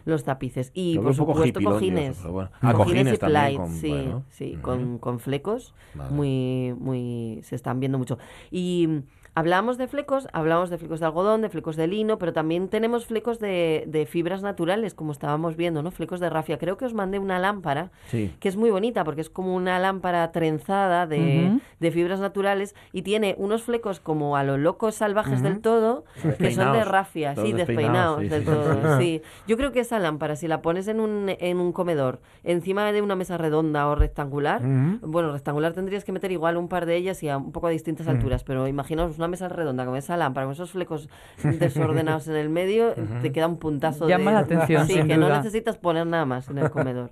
Los 0.04 0.22
tapices. 0.22 0.70
Y 0.72 0.94
Lo 0.94 1.02
por 1.02 1.14
supuesto 1.14 1.60
cojines. 1.60 2.22
bueno. 2.22 2.50
Ah, 2.60 2.74
cojines 2.74 3.14
y 3.14 3.18
también 3.18 3.42
plight, 3.44 3.56
con- 3.58 3.70
sí, 3.72 3.88
bueno. 3.90 4.24
sí, 4.30 4.58
con, 4.62 4.98
con 4.98 5.18
flecos. 5.18 5.74
Vale. 5.94 6.10
Muy, 6.14 6.74
muy. 6.78 7.40
se 7.42 7.56
están 7.56 7.80
viendo 7.80 7.98
mucho. 7.98 8.18
Y 8.52 8.86
mm, 8.88 9.02
hablamos 9.39 9.78
de 9.78 9.86
flecos, 9.86 10.26
hablamos 10.32 10.68
de 10.68 10.78
flecos 10.78 10.99
de 10.99 11.07
algodón, 11.07 11.43
de 11.43 11.49
flecos 11.49 11.76
de 11.76 11.86
lino, 11.86 12.18
pero 12.18 12.32
también 12.32 12.68
tenemos 12.68 13.07
flecos 13.07 13.39
de, 13.39 13.84
de 13.86 14.05
fibras 14.05 14.43
naturales, 14.43 14.95
como 14.95 15.12
estábamos 15.12 15.55
viendo, 15.57 15.80
¿no? 15.82 15.93
Flecos 15.93 16.18
de 16.18 16.28
rafia. 16.28 16.59
Creo 16.59 16.76
que 16.76 16.84
os 16.86 16.93
mandé 16.95 17.18
una 17.20 17.39
lámpara 17.39 17.91
Sí. 18.09 18.34
que 18.41 18.49
es 18.49 18.57
muy 18.57 18.70
bonita 18.70 19.05
porque 19.05 19.20
es 19.20 19.30
como 19.30 19.55
una 19.55 19.78
lámpara 19.78 20.32
trenzada 20.32 21.07
de, 21.07 21.61
de 21.78 21.91
fibras 21.93 22.18
naturales 22.20 22.74
y 22.93 23.03
tiene 23.03 23.36
unos 23.39 23.62
flecos 23.62 24.01
como 24.01 24.36
a 24.36 24.43
lo 24.43 24.59
locos 24.59 24.97
salvajes 24.97 25.41
del 25.43 25.61
todo, 25.61 26.05
que 26.39 26.51
son 26.51 26.72
de 26.72 26.84
rafia, 26.84 27.36
sí, 27.36 27.53
despeinados, 27.53 28.18
despeinados 28.18 28.22
sí, 28.22 28.28
del 28.28 28.41
sí. 28.41 28.47
todo, 28.47 28.99
sí. 28.99 29.22
Yo 29.47 29.57
creo 29.57 29.70
que 29.70 29.80
esa 29.80 30.01
lámpara, 30.01 30.34
si 30.34 30.49
la 30.49 30.62
pones 30.62 30.89
en 30.89 30.99
un, 30.99 31.26
en 31.39 31.61
un 31.61 31.72
comedor, 31.72 32.20
encima 32.43 32.91
de 32.91 33.03
una 33.03 33.14
mesa 33.14 33.39
redonda 33.39 33.86
o 33.86 33.95
rectangular, 33.95 34.61
bueno, 35.03 35.30
rectangular 35.32 35.74
tendrías 35.74 36.05
que 36.05 36.11
meter 36.12 36.32
igual 36.32 36.57
un 36.57 36.68
par 36.68 36.86
de 36.86 36.97
ellas 36.97 37.22
y 37.22 37.28
a 37.28 37.36
un 37.36 37.53
poco 37.53 37.68
a 37.68 37.70
distintas 37.70 38.09
alturas, 38.09 38.43
pero 38.43 38.66
imaginaos 38.66 39.16
una 39.16 39.28
mesa 39.29 39.49
redonda 39.49 39.85
con 39.87 39.97
esa 39.97 40.16
lámpara, 40.16 40.47
con 40.47 40.53
esos 40.55 40.72
flecos 40.72 41.09
desordenados 41.43 42.26
en 42.29 42.37
el 42.37 42.49
medio, 42.49 42.95
te 43.22 43.31
queda 43.33 43.47
un 43.47 43.59
puntazo 43.59 44.09
Llama 44.09 44.31
de... 44.31 44.35
la 44.35 44.41
atención, 44.41 44.87
Sí, 44.87 44.95
sin 44.95 45.07
que 45.09 45.16
no 45.16 45.29
necesitas 45.29 45.79
poner 45.79 46.07
nada 46.07 46.24
más 46.24 46.49
en 46.49 46.59
el 46.59 46.70
comedor. 46.70 47.11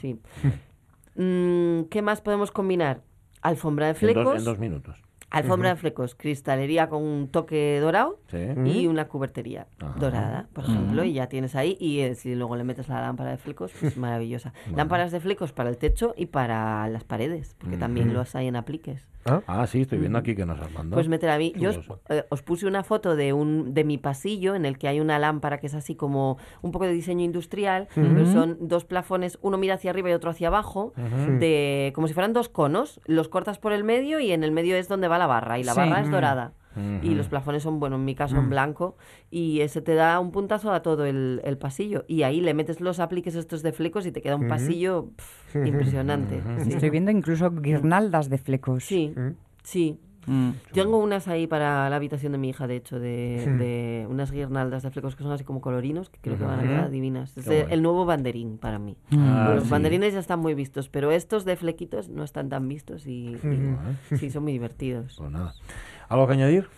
Sí. 0.00 0.20
Mm, 1.16 1.84
¿Qué 1.90 2.02
más 2.02 2.20
podemos 2.20 2.50
combinar? 2.50 3.00
Alfombra 3.42 3.86
de 3.86 3.90
En 3.92 3.96
flecos. 3.96 4.24
dos, 4.24 4.38
en 4.38 4.44
dos 4.44 4.58
minutos. 4.58 5.02
Alfombra 5.30 5.70
de 5.70 5.76
flecos, 5.76 6.14
cristalería 6.14 6.88
con 6.88 7.02
un 7.02 7.28
toque 7.28 7.80
dorado 7.80 8.20
Sí. 8.30 8.38
y 8.66 8.86
una 8.86 9.08
cubertería 9.08 9.66
Ajá. 9.80 9.94
dorada, 9.98 10.48
por 10.52 10.62
ejemplo, 10.64 11.02
y 11.02 11.12
ya 11.12 11.28
tienes 11.28 11.56
ahí. 11.56 11.76
Y 11.80 12.00
eh, 12.00 12.14
si 12.14 12.36
luego 12.36 12.54
le 12.54 12.62
metes 12.62 12.88
la 12.88 13.00
lámpara 13.00 13.30
de 13.30 13.36
flecos, 13.38 13.72
pues 13.80 13.96
maravillosa. 13.96 14.52
Lámparas 14.76 15.10
de 15.10 15.18
flecos 15.18 15.52
para 15.52 15.70
el 15.70 15.76
techo 15.76 16.14
y 16.16 16.26
para 16.26 16.88
las 16.88 17.02
paredes, 17.02 17.56
porque 17.58 17.76
también 17.76 18.12
los 18.14 18.36
hay 18.36 18.46
en 18.46 18.54
apliques. 18.54 19.08
Ah, 19.46 19.66
sí, 19.66 19.80
estoy 19.82 19.98
viendo 19.98 20.18
aquí 20.18 20.34
que 20.34 20.44
nos 20.46 20.60
has 20.60 20.70
mandado. 20.72 20.94
Pues 20.96 21.08
meter 21.08 21.30
a 21.30 21.38
mí. 21.38 21.52
Yo 21.56 21.70
os, 21.70 21.78
eh, 22.08 22.24
os 22.28 22.42
puse 22.42 22.66
una 22.66 22.84
foto 22.84 23.16
de 23.16 23.32
un 23.32 23.74
de 23.74 23.84
mi 23.84 23.98
pasillo 23.98 24.54
en 24.54 24.64
el 24.64 24.78
que 24.78 24.88
hay 24.88 25.00
una 25.00 25.18
lámpara 25.18 25.58
que 25.58 25.66
es 25.66 25.74
así 25.74 25.94
como 25.94 26.38
un 26.62 26.70
poco 26.72 26.84
de 26.86 26.92
diseño 26.92 27.24
industrial, 27.24 27.88
pero 27.94 28.26
son 28.26 28.56
dos 28.60 28.84
plafones, 28.84 29.38
uno 29.42 29.56
mira 29.58 29.74
hacia 29.74 29.90
arriba 29.90 30.10
y 30.10 30.12
otro 30.12 30.30
hacia 30.30 30.48
abajo, 30.48 30.92
de 31.38 31.92
como 31.94 32.08
si 32.08 32.14
fueran 32.14 32.32
dos 32.32 32.48
conos. 32.48 33.00
Los 33.06 33.28
cortas 33.28 33.58
por 33.58 33.72
el 33.72 33.84
medio 33.84 34.20
y 34.20 34.32
en 34.32 34.44
el 34.44 34.52
medio 34.52 34.76
es 34.76 34.88
donde 34.88 35.08
va 35.08 35.18
la 35.18 35.26
barra 35.26 35.58
y 35.58 35.64
la 35.64 35.72
Sí. 35.72 35.78
barra 35.80 36.00
es 36.00 36.10
Mm. 36.76 36.80
dorada. 36.82 37.04
Y 37.06 37.14
los 37.14 37.28
plafones 37.28 37.62
son, 37.62 37.80
bueno, 37.80 37.96
en 37.96 38.04
mi 38.04 38.14
caso 38.14 38.36
en 38.36 38.46
Mm. 38.46 38.50
blanco, 38.50 38.96
y 39.30 39.60
ese 39.60 39.80
te 39.82 39.94
da 39.94 40.18
un 40.20 40.30
puntazo 40.32 40.72
a 40.72 40.82
todo 40.82 41.04
el, 41.06 41.40
el 41.44 41.58
pasillo. 41.58 42.04
Y 42.08 42.22
ahí 42.22 42.40
le 42.40 42.54
metes 42.54 42.80
los 42.80 43.00
apliques 43.00 43.34
estos 43.34 43.62
de 43.62 43.72
flecos 43.72 44.06
y 44.06 44.12
te 44.12 44.22
queda 44.22 44.36
un 44.36 44.48
pasillo 44.48 45.10
pf, 45.16 45.66
impresionante. 45.68 46.40
sí. 46.64 46.70
Estoy 46.70 46.90
viendo 46.90 47.10
incluso 47.10 47.50
guirnaldas 47.50 48.28
de 48.30 48.38
flecos. 48.38 48.84
Sí, 48.84 49.14
sí, 49.62 49.98
Mm. 50.26 50.52
Tengo 50.72 50.96
unas 51.00 51.28
ahí 51.28 51.46
para 51.46 51.90
la 51.90 51.96
habitación 51.96 52.32
de 52.32 52.38
mi 52.38 52.48
hija, 52.48 52.66
de 52.66 52.76
hecho, 52.76 52.98
de, 52.98 53.44
Hmm. 53.46 53.58
de 53.58 54.06
unas 54.08 54.30
guirnaldas 54.32 54.82
de 54.82 54.90
flecos 54.90 55.16
que 55.16 55.22
son 55.22 55.32
así 55.32 55.44
como 55.44 55.60
colorinos, 55.60 56.08
que 56.08 56.18
creo 56.18 56.38
que 56.38 56.44
van 56.44 56.60
a 56.60 56.62
quedar 56.62 56.88
divinas. 56.90 57.36
Es 57.36 57.46
el 57.46 57.82
nuevo 57.82 58.06
banderín 58.06 58.56
para 58.56 58.78
mí. 58.78 58.96
Ah, 59.12 59.52
Los 59.54 59.64
sí. 59.64 59.70
banderines 59.70 60.14
ya 60.14 60.20
están 60.20 60.40
muy 60.40 60.54
vistos, 60.54 60.88
pero 60.88 61.12
estos 61.12 61.44
de 61.44 61.56
flequitos 61.56 62.08
no 62.08 62.24
están 62.24 62.48
tan 62.48 62.66
vistos 62.66 63.06
y, 63.06 63.36
y- 63.36 64.16
sí, 64.16 64.30
son 64.30 64.44
muy 64.44 64.52
divertidos. 64.52 65.14
Pues 65.18 65.30
nada. 65.30 65.52
¿Algo 66.08 66.26
que 66.26 66.32
añadir? 66.34 66.68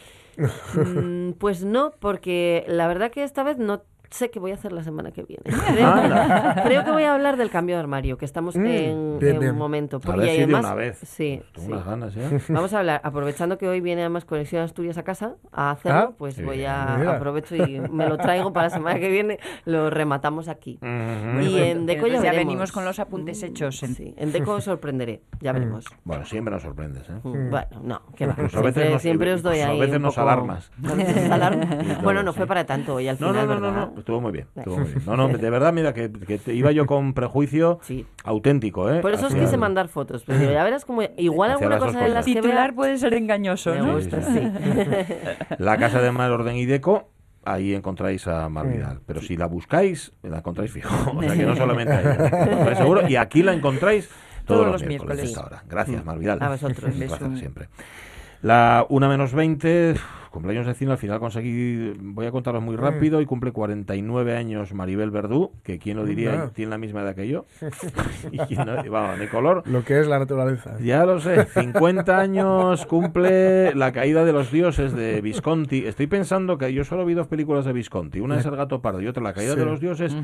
Mm, 0.75 1.33
pues 1.33 1.65
no, 1.65 1.93
porque 1.99 2.65
la 2.69 2.87
verdad 2.87 3.11
que 3.11 3.25
esta 3.25 3.43
vez 3.43 3.59
no 3.59 3.83
sé 4.17 4.31
qué 4.31 4.41
voy 4.41 4.51
a 4.51 4.55
hacer 4.55 4.73
la 4.73 4.83
semana 4.83 5.11
que 5.13 5.23
viene. 5.23 5.43
Creo, 5.45 6.65
creo 6.65 6.85
que 6.85 6.91
voy 6.91 7.03
a 7.05 7.15
hablar 7.15 7.37
del 7.37 7.51
cambio 7.51 7.77
de 7.77 7.81
armario, 7.81 8.17
que 8.19 8.25
estamos 8.25 8.57
Mm, 8.57 8.67
en, 8.67 9.19
bien, 9.19 9.35
en 9.35 9.39
bien. 9.41 9.53
un 9.53 9.59
momento. 9.59 10.01
A 10.05 10.17
ver 10.17 10.29
si 10.31 10.37
de 10.37 10.43
además- 10.45 10.65
una 10.65 10.75
vez. 10.75 10.99
Sí, 10.99 11.43
Tengo 11.53 11.67
sí. 11.67 11.73
unas 11.73 11.87
ganas, 11.87 12.17
¿eh? 12.17 12.41
Vamos 12.49 12.73
a 12.73 12.79
hablar, 12.79 13.01
aprovechando 13.05 13.59
que 13.59 13.69
hoy 13.69 13.81
viene 13.81 14.03
además 14.03 14.25
Conexión 14.25 14.63
Asturias 14.63 14.99
a 14.99 15.03
casa 15.05 15.35
a 15.53 15.71
hacerlo, 15.73 15.99
Ah, 15.99 16.11
pues 16.17 16.43
voy 16.45 16.65
a 16.65 16.97
Mira. 16.99 17.17
aprovecho 17.17 17.57
y 17.57 17.81
me 17.81 18.09
lo 18.09 18.17
traigo 18.19 18.53
para 18.53 18.67
la 18.67 18.71
semana 18.71 18.99
que 18.99 19.09
viene, 19.11 19.39
lo 19.65 19.91
rematamos 19.91 20.49
aquí. 20.49 20.79
Y 20.83 21.59
en 21.59 21.87
Deco 21.87 22.07
ya 22.07 22.23
ya 22.23 22.33
venimos 22.33 22.73
con 22.73 22.85
los 22.85 22.99
apuntes 22.99 23.43
hechos. 23.43 23.83
En... 23.83 23.95
Sí, 23.95 24.15
en 24.17 24.33
Deco 24.33 24.53
os 24.53 24.65
sorprenderé, 24.65 25.23
ya 25.41 25.53
veremos. 25.53 25.85
Bueno, 26.05 26.25
siempre 26.25 26.53
nos 26.55 26.63
sorprendes, 26.63 27.09
¿eh? 27.09 27.13
Mm, 27.23 27.51
Bueno, 27.51 27.81
no, 27.83 28.03
que 28.17 28.27
va. 28.27 28.33
A 28.33 28.37
Siempre, 28.49 28.63
veces 28.63 28.91
nos- 28.93 29.03
siempre 29.03 29.33
os 29.35 29.43
doy 29.43 29.61
a 29.61 29.69
ahí. 29.69 29.81
veces 29.81 29.97
un 29.97 30.03
nos 30.03 30.15
poco- 30.15 30.29
alarmas. 30.29 30.71
A 30.91 30.95
veces 30.95 31.25
os 31.27 31.31
alarmo. 31.31 31.63
Y 31.65 31.67
todo, 31.89 32.03
bueno, 32.03 32.23
no 32.23 32.33
sí. 32.33 32.39
fue 32.39 32.47
para 32.47 32.65
tanto 32.65 32.95
hoy 32.95 33.09
al 33.09 33.17
final, 33.17 33.35
no, 33.35 33.47
no, 33.47 33.61
no, 33.61 33.73
no, 33.95 34.03
estuvo 34.07 34.21
muy 34.21 34.31
bien, 34.31 34.47
estuvo 34.55 34.77
muy 34.79 34.87
bien. 34.87 35.03
No, 35.05 35.17
no, 35.17 35.29
de 35.37 35.51
verdad, 35.51 35.73
mira, 35.73 35.93
que, 35.93 36.13
que 36.13 36.39
te- 36.39 36.55
iba 36.55 36.71
yo 36.71 36.87
con 36.87 37.13
prejuicio 37.13 37.81
auténtico, 38.25 38.89
¿eh? 38.89 39.01
Por 39.01 39.13
eso 39.13 39.27
os 39.27 39.33
Hacia 39.33 39.43
quise 39.43 39.55
el- 39.55 39.61
mandar 39.61 39.89
fotos, 39.89 40.23
pero 40.25 40.39
ya 40.49 40.63
verás 40.63 40.85
como 40.85 41.03
igual 41.17 41.51
Hacia 41.51 41.67
alguna 41.67 41.79
cosa 41.85 41.99
de 42.01 42.09
las 42.11 42.25
cosas. 42.25 42.25
que 42.27 42.41
Titular 42.41 42.69
vea 42.71 42.77
puede 42.77 42.99
ser 42.99 43.15
engañoso, 43.15 43.73
me 43.75 43.81
¿no? 43.81 43.95
gusta, 43.95 44.23
Sí, 44.23 44.33
sí. 44.33 44.51
sí, 44.65 45.15
La 45.59 45.77
casa 45.77 46.01
de 46.01 46.13
Mar 46.13 46.31
Orden 46.31 46.55
y 46.57 46.67
Deco, 46.67 47.11
ahí 47.45 47.75
encontráis 47.75 48.27
a 48.29 48.49
Mar 48.49 48.69
Vidal. 48.69 49.01
Pero 49.07 49.21
si 49.21 49.37
la 49.37 49.47
buscáis, 49.47 50.13
la 50.23 50.39
encontráis 50.39 50.71
fijo. 50.71 50.95
O 51.17 51.21
sea 51.23 51.35
que 51.35 51.45
no 51.45 51.57
solamente 51.57 51.93
a 51.93 52.01
ella, 52.01 52.15
encontráis 52.45 52.79
seguro. 52.79 53.09
Y 53.09 53.17
aquí 53.17 53.43
la 53.43 53.55
encontráis 53.55 54.09
todos, 54.47 54.67
los, 54.71 54.85
miércoles, 54.85 55.19
a 55.19 55.23
esta 55.25 55.45
hora. 55.47 55.63
Gracias, 55.69 56.05
Mar 56.05 56.19
Vidal. 56.21 56.39
A 56.41 56.51
vosotros. 56.51 56.95
Un 56.95 57.01
placer 57.07 57.39
siempre. 57.39 57.69
La 58.43 58.87
1 58.89 59.09
menos 59.09 59.33
20, 59.33 59.95
cumpleaños 60.37 60.67
de 60.67 60.75
cine, 60.75 60.93
al 60.93 60.99
final 60.99 61.19
conseguí, 61.19 61.95
voy 61.99 62.27
a 62.27 62.31
contaros 62.31 62.63
muy 62.63 62.77
rápido, 62.77 63.21
y 63.21 63.27
cumple 63.27 63.53
49 63.53 64.37
años 64.37 64.73
Maribel 64.75 65.11
Verdú, 65.11 65.53
que 65.63 65.79
quién 65.79 65.97
lo 65.97 66.05
diría, 66.05 66.33
Anda. 66.33 66.49
tiene 66.51 66.71
la 66.71 66.79
misma 66.79 67.03
edad 67.03 67.15
que 67.15 67.27
yo. 67.29 67.47
y 68.33 68.55
no- 68.57 68.77
vamos, 68.91 69.19
de 69.19 69.29
color. 69.29 69.63
Lo 69.67 69.85
que 69.85 69.99
es 70.01 70.07
la 70.07 70.19
naturaleza. 70.19 70.77
Ya 70.81 71.05
lo 71.05 71.21
sé, 71.21 71.45
50 71.47 72.19
años 72.19 72.85
cumple 72.87 73.75
La 73.75 73.93
caída 73.93 74.25
de 74.25 74.33
los 74.33 74.51
dioses 74.53 74.93
de 74.93 75.21
Visconti. 75.21 75.87
Estoy 75.87 76.07
pensando 76.07 76.59
que 76.59 76.73
yo 76.73 76.85
solo 76.85 77.05
vi 77.05 77.15
dos 77.15 77.27
películas 77.27 77.65
de 77.65 77.73
Visconti, 77.73 78.21
una 78.21 78.39
es 78.39 78.47
El 78.47 78.57
gato 78.57 78.83
pardo 78.83 79.01
y 79.01 79.07
otra 79.09 79.23
La 79.23 79.33
caída 79.33 79.55
Sí. 79.55 79.59
de 79.59 79.65
los 79.65 79.81
dioses, 79.81 80.17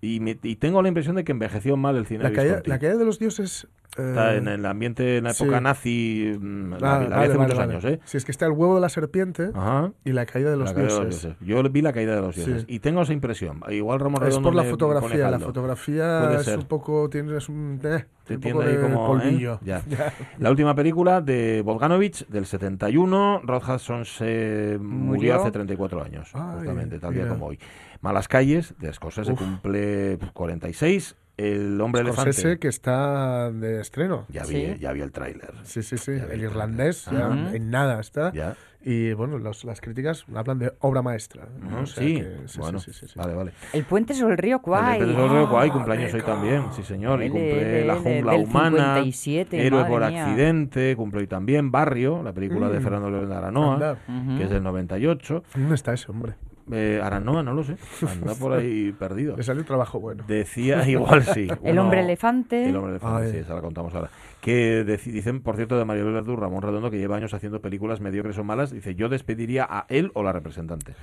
y, 0.00 0.20
me- 0.20 0.38
y 0.42 0.56
tengo 0.56 0.82
la 0.82 0.88
impresión 0.88 1.16
de 1.16 1.24
que 1.24 1.32
envejeció 1.32 1.76
mal 1.76 1.96
el 1.96 2.06
cine 2.06 2.22
La 2.24 2.30
de 2.30 2.34
caída, 2.34 2.50
Visconti. 2.54 2.70
la 2.70 2.78
caída 2.78 2.96
de 2.96 3.04
los 3.04 3.18
dioses. 3.18 3.68
eh, 3.98 4.08
Está 4.10 4.34
en 4.36 4.46
el 4.48 4.64
ambiente, 4.66 5.16
en 5.18 5.24
la 5.24 5.30
época 5.32 5.58
sí. 5.58 5.62
nazi, 5.64 6.38
mm, 6.40 6.70
la, 6.74 6.76
Ah, 6.76 6.80
la 6.80 6.98
vi 6.98 7.10
vale, 7.10 7.14
hace 7.16 7.28
vale, 7.28 7.38
muchos 7.38 7.58
vale. 7.58 7.72
años, 7.72 7.84
¿eh? 7.86 8.00
Si 8.04 8.16
es 8.16 8.24
que 8.24 8.30
está 8.32 8.46
el 8.46 8.52
huevo 8.52 8.76
de 8.76 8.80
la 8.80 8.88
serpiente 8.88 9.50
Ajá. 9.60 9.92
y 10.04 10.12
la 10.12 10.26
caída 10.26 10.50
de 10.50 10.56
los 10.56 10.68
La 10.70 10.74
caída 10.74 10.94
de 10.94 11.04
los 11.04 11.20
dioses. 11.22 11.36
Yo 11.40 11.62
vi 11.64 11.82
La 11.82 11.92
caída 11.92 12.14
de 12.16 12.20
los 12.22 12.34
Sí. 12.34 12.44
dioses 12.44 12.64
y 12.68 12.78
tengo 12.80 13.02
esa 13.02 13.12
impresión. 13.12 13.60
Igual 13.70 14.00
Ramón 14.00 14.26
Es 14.26 14.38
por 14.38 14.54
la 14.54 14.64
fotografía. 14.64 15.30
La 15.30 15.38
fotografía 15.38 16.34
es 16.40 16.48
un 16.48 16.64
poco. 16.64 17.08
Tiene 17.10 17.36
es 17.36 17.48
un, 17.48 17.80
eh, 17.82 18.04
Te 18.24 18.34
un 18.36 18.40
poco 18.40 18.62
ahí 18.62 18.76
de 18.76 18.80
como, 18.82 19.04
¿eh? 19.04 19.06
polvillo. 19.06 19.58
Ya. 19.64 19.82
La 20.38 20.50
última 20.50 20.74
película 20.74 21.20
de 21.20 21.62
Bogdanovich 21.62 22.26
del 22.28 22.46
71, 22.46 23.40
Rod 23.44 23.62
Hudson 23.68 24.04
se 24.04 24.78
murió, 24.80 25.14
Murió. 25.14 25.34
hace 25.36 25.50
34 25.50 26.02
años, 26.02 26.30
Ay, 26.34 26.58
justamente, 26.58 26.98
tal 26.98 27.12
día 27.14 27.22
mira. 27.24 27.34
como 27.34 27.46
hoy. 27.46 27.58
Malas 28.00 28.28
calles, 28.28 28.74
de 28.78 28.92
Scorsese 28.92 29.32
Uf. 29.32 29.38
cumple 29.38 30.18
46, 30.32 31.16
El 31.40 31.80
hombre 31.80 32.02
Scorsese, 32.02 32.40
elefante. 32.42 32.58
que 32.60 32.68
está 32.68 33.50
de 33.50 33.80
estreno. 33.80 34.26
Ya 34.28 34.44
vi, 34.44 34.76
ya 34.78 34.92
vi 34.92 35.00
el 35.00 35.12
tráiler. 35.12 35.52
Sí, 35.64 35.82
sí, 35.82 35.96
sí. 35.98 36.12
El 36.12 36.30
el 36.32 36.40
irlandés, 36.42 37.06
ya 37.10 37.28
en 37.54 37.70
nada 37.70 38.00
está. 38.00 38.32
Ya. 38.32 38.56
Y 38.82 39.12
bueno, 39.12 39.36
los- 39.38 39.64
las 39.64 39.80
críticas 39.82 40.24
hablan 40.34 40.58
de 40.58 40.72
obra 40.80 41.02
maestra. 41.02 41.46
Ujú, 41.66 41.82
O 41.82 41.86
sea 41.86 42.02
sí, 42.02 42.14
que- 42.14 42.36
sí, 42.46 42.58
bueno, 42.58 42.78
sí, 42.78 42.92
sí, 42.94 43.06
sí. 43.08 43.12
vale, 43.14 43.34
vale. 43.34 43.52
El 43.74 43.84
puente 43.84 44.14
sobre 44.14 44.32
el 44.32 44.38
río 44.38 44.56
El 44.56 44.62
Kwai. 44.62 44.98
Pedro 44.98 45.28
Río 45.28 45.48
Guay, 45.48 45.70
cumpleaños 45.70 46.14
hoy 46.14 46.22
también, 46.22 46.64
sí 46.72 46.82
señor, 46.82 47.22
y 47.22 47.28
cumple 47.28 47.84
La 47.84 47.96
jungla 47.96 48.32
del 48.32 48.40
humana, 48.42 48.94
57, 48.96 49.66
Héroe 49.66 49.84
por 49.84 50.06
mía. 50.08 50.24
accidente, 50.26 50.96
cumple 50.96 51.20
hoy 51.20 51.26
también 51.26 51.70
Barrio, 51.70 52.22
la 52.22 52.32
película 52.32 52.70
de 52.70 52.80
Mm. 52.80 52.82
Fernando 52.82 53.10
León 53.10 53.28
de 53.28 53.34
Aranoa, 53.36 53.98
que 54.38 54.44
es 54.44 54.50
del 54.50 54.62
98. 54.62 55.42
¿Dónde 55.54 55.74
está 55.74 55.92
ese 55.92 56.10
hombre? 56.10 56.34
Eh, 56.72 57.00
Aranoa, 57.02 57.42
no 57.42 57.52
lo 57.54 57.64
sé, 57.64 57.76
anda 58.20 58.34
por 58.34 58.52
ahí 58.52 58.92
perdido. 58.92 59.36
Le 59.36 59.42
salió 59.42 59.60
un 59.62 59.66
trabajo 59.66 59.98
bueno. 60.00 60.24
Decía, 60.26 60.84
igual 60.88 61.22
sí. 61.24 61.48
El 61.64 61.78
hombre 61.78 62.00
elefante. 62.00 62.68
El 62.68 62.76
hombre 62.76 62.92
elefante, 62.92 63.26
Ay. 63.26 63.32
sí, 63.32 63.38
esa 63.38 63.54
la 63.54 63.60
contamos 63.60 63.94
ahora. 63.94 64.10
Que 64.40 64.84
dicen, 65.06 65.42
por 65.42 65.56
cierto, 65.56 65.76
de 65.78 65.84
Mario 65.84 66.10
Verdú, 66.12 66.34
Ramón 66.36 66.62
Redondo, 66.62 66.90
que 66.90 66.98
lleva 66.98 67.16
años 67.16 67.34
haciendo 67.34 67.60
películas 67.60 68.00
mediocres 68.00 68.38
o 68.38 68.44
malas. 68.44 68.70
Dice, 68.70 68.94
yo 68.94 69.08
despediría 69.10 69.66
a 69.68 69.84
él 69.90 70.10
o 70.14 70.22
la 70.22 70.32
representante. 70.32 70.94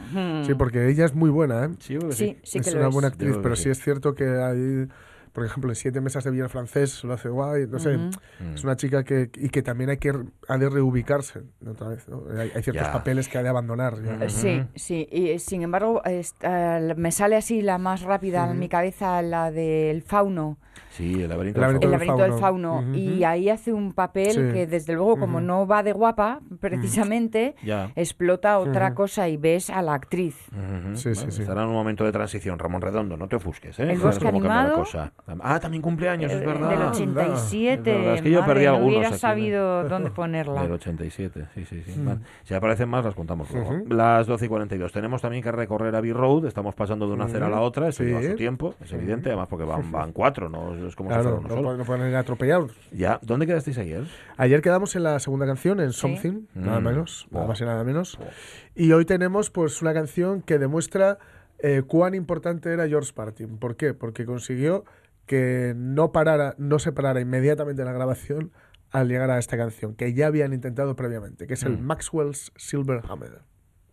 Sí, 0.43 0.53
porque 0.55 0.89
ella 0.89 1.05
es 1.05 1.13
muy 1.13 1.29
buena, 1.29 1.65
¿eh? 1.65 1.69
Sí, 1.79 1.97
que 1.99 2.11
Sí, 2.13 2.37
sí 2.43 2.59
que 2.59 2.69
es 2.69 2.73
lo 2.73 2.79
una 2.79 2.89
es. 2.89 2.93
buena 2.95 3.07
actriz, 3.09 3.35
pero 3.43 3.55
sí. 3.55 3.63
sí. 3.63 3.69
es 3.69 3.79
cierto 3.83 4.15
que 4.15 4.25
hay, 4.25 4.87
por 5.37 5.45
ejemplo, 5.45 5.69
en 5.69 5.75
Siete 5.75 6.01
Mesas 6.01 6.23
de 6.23 6.31
Villa 6.31 6.49
Francés 6.49 7.03
lo 7.03 7.13
hace 7.13 7.29
guay, 7.29 7.67
no 7.67 7.77
sé. 7.77 7.95
Ujú. 7.95 8.09
Es 8.55 8.63
una 8.63 8.75
chica 8.75 9.03
que, 9.03 9.29
y 9.35 9.49
que 9.49 9.61
también 9.61 9.91
hay 9.91 9.97
que 9.97 10.11
ha 10.47 10.57
de 10.57 10.67
reubicarse 10.67 11.43
otra 11.63 11.89
vez. 11.89 12.09
¿no? 12.09 12.23
Hay, 12.31 12.51
hay 12.55 12.63
ciertos 12.63 12.87
Ya. 12.87 12.91
papeles 12.91 13.27
que 13.29 13.37
ha 13.37 13.43
de 13.43 13.49
abandonar. 13.49 14.01
ya. 14.01 14.15
Eh, 14.25 14.29
Sí, 14.31 14.63
sí. 14.73 15.07
Y 15.11 15.27
eh, 15.29 15.37
sin 15.37 15.61
embargo, 15.61 16.01
esta- 16.05 16.79
me 16.97 17.11
sale 17.11 17.35
así 17.35 17.61
la 17.61 17.77
más 17.77 18.01
rápida 18.01 18.49
en 18.49 18.57
mi 18.57 18.67
cabeza, 18.67 19.21
la 19.21 19.51
del 19.51 20.01
fauno. 20.01 20.57
Sí, 20.89 21.21
el 21.21 21.29
laberinto, 21.29 21.59
El 21.63 21.79
del 21.79 21.81
laberinto 21.81 21.87
El 21.87 21.99
fauno. 21.99 22.17
laberinto 22.17 22.23
del 22.23 22.41
fauno. 22.41 22.73
fauno. 22.73 22.89
Ujú. 22.89 22.97
Y 22.97 23.23
ahí 23.23 23.49
hace 23.49 23.71
un 23.73 23.93
papel 23.93 24.31
Sí. 24.31 24.41
que, 24.53 24.65
desde 24.65 24.93
luego, 24.93 25.17
como 25.19 25.37
Ujú. 25.37 25.45
no 25.45 25.67
va 25.67 25.83
de 25.83 25.91
guapa, 25.93 26.39
precisamente, 26.59 27.55
Ya. 27.63 27.91
explota 27.95 28.57
otra 28.57 28.95
cosa 28.95 29.27
y 29.29 29.37
ves 29.37 29.69
a 29.69 29.83
la 29.83 29.93
actriz. 29.93 30.35
Sí, 30.95 31.13
sí, 31.13 31.29
sí. 31.29 31.41
Estará 31.43 31.61
en 31.63 31.67
un 31.69 31.75
momento 31.75 32.03
de 32.05 32.11
transición, 32.11 32.57
Ramón 32.57 32.81
Redondo, 32.81 33.17
no 33.17 33.27
te 33.27 33.35
ofusques, 33.35 33.77
¿eh? 33.79 33.91
El 33.91 33.99
bosque 33.99 34.27
animado. 34.27 34.75
cosa. 34.77 35.13
Ah, 35.41 35.59
también 35.59 35.81
cumpleaños, 35.81 36.31
es 36.31 36.41
Eh, 36.41 36.45
verdad. 36.45 36.69
Del 36.69 36.81
Es 36.81 36.87
87. 36.87 37.81
verdad, 37.91 38.13
es 38.15 38.21
que 38.21 38.31
yo 38.31 38.39
madre, 38.39 38.53
perdí 38.53 38.65
no 38.65 38.71
algunos 38.71 38.87
hubiera 38.93 39.07
aquí, 39.07 39.13
¿no? 39.15 39.19
sabido 39.19 39.83
dónde 39.89 40.09
ponerla. 40.11 40.61
Del 40.61 40.71
87, 40.71 41.45
sí, 41.53 41.65
sí, 41.65 41.83
sí. 41.85 41.99
Mm. 41.99 42.05
Vale. 42.05 42.19
Si 42.43 42.53
aparecen 42.53 42.87
más, 42.87 43.03
las 43.03 43.13
contamos 43.13 43.51
luego. 43.51 43.69
Ujú. 43.71 43.93
Las 43.93 44.25
12 44.25 44.45
y 44.45 44.47
42. 44.47 44.91
Tenemos 44.93 45.21
también 45.21 45.43
que 45.43 45.51
recorrer 45.51 45.93
Abbey 45.95 46.13
Road. 46.13 46.45
Estamos 46.45 46.75
pasando 46.75 47.07
de 47.07 47.13
una 47.13 47.25
acera 47.25 47.47
a 47.47 47.49
la 47.49 47.59
otra. 47.59 47.89
Esto 47.89 48.03
Sí. 48.03 48.09
lleva 48.09 48.21
su 48.23 48.35
tiempo, 48.35 48.75
es 48.81 48.93
evidente. 48.93 49.29
Además, 49.29 49.47
porque 49.49 49.65
van, 49.65 49.91
van 49.91 50.13
cuatro, 50.13 50.47
no 50.49 50.73
es 50.87 50.95
como 50.95 51.09
si 51.09 51.15
Claro, 51.15 51.23
fuera 51.23 51.35
no, 51.35 51.39
uno 51.39 51.49
solo. 51.49 51.61
pueden- 51.63 51.77
no 51.79 51.83
pueden 51.85 52.09
ir 52.09 52.15
atropellados. 52.15 52.71
Ya, 52.93 53.19
¿dónde 53.21 53.45
quedasteis 53.45 53.77
ayer? 53.79 54.03
Ayer 54.37 54.61
quedamos 54.61 54.95
en 54.95 55.03
la 55.03 55.19
segunda 55.19 55.45
canción, 55.45 55.81
en 55.81 55.91
Something, 55.91 56.43
nada 56.55 56.79
Mm. 56.79 56.83
menos, 56.85 57.27
nada 57.31 57.47
más 57.47 57.59
y 57.59 57.65
nada 57.65 57.83
menos. 57.83 58.17
Y 58.75 58.93
hoy 58.93 59.03
tenemos 59.03 59.49
pues 59.49 59.81
una 59.81 59.93
canción 59.93 60.41
que 60.41 60.57
demuestra 60.57 61.17
eh, 61.59 61.81
cuán 61.87 62.13
importante 62.13 62.71
era 62.71 62.87
George 62.87 63.11
Martin. 63.17 63.57
¿Por 63.57 63.75
qué? 63.75 63.95
Porque 63.95 64.25
consiguió 64.25 64.85
que 65.27 65.73
no 65.75 66.11
parara, 66.11 66.55
no 66.57 66.79
se 66.79 66.91
parara 66.91 67.21
inmediatamente 67.21 67.85
la 67.85 67.91
grabación 67.91 68.51
al 68.89 69.07
llegar 69.09 69.29
a 69.29 69.37
esta 69.37 69.57
canción, 69.57 69.93
que 69.95 70.13
ya 70.13 70.27
habían 70.27 70.53
intentado 70.53 70.95
previamente, 70.95 71.45
que 71.45 71.53
es 71.53 71.63
el 71.63 71.77
Mm. 71.77 71.81
Maxwell's 71.85 72.51
Silver 72.55 73.01
Hammer. 73.07 73.41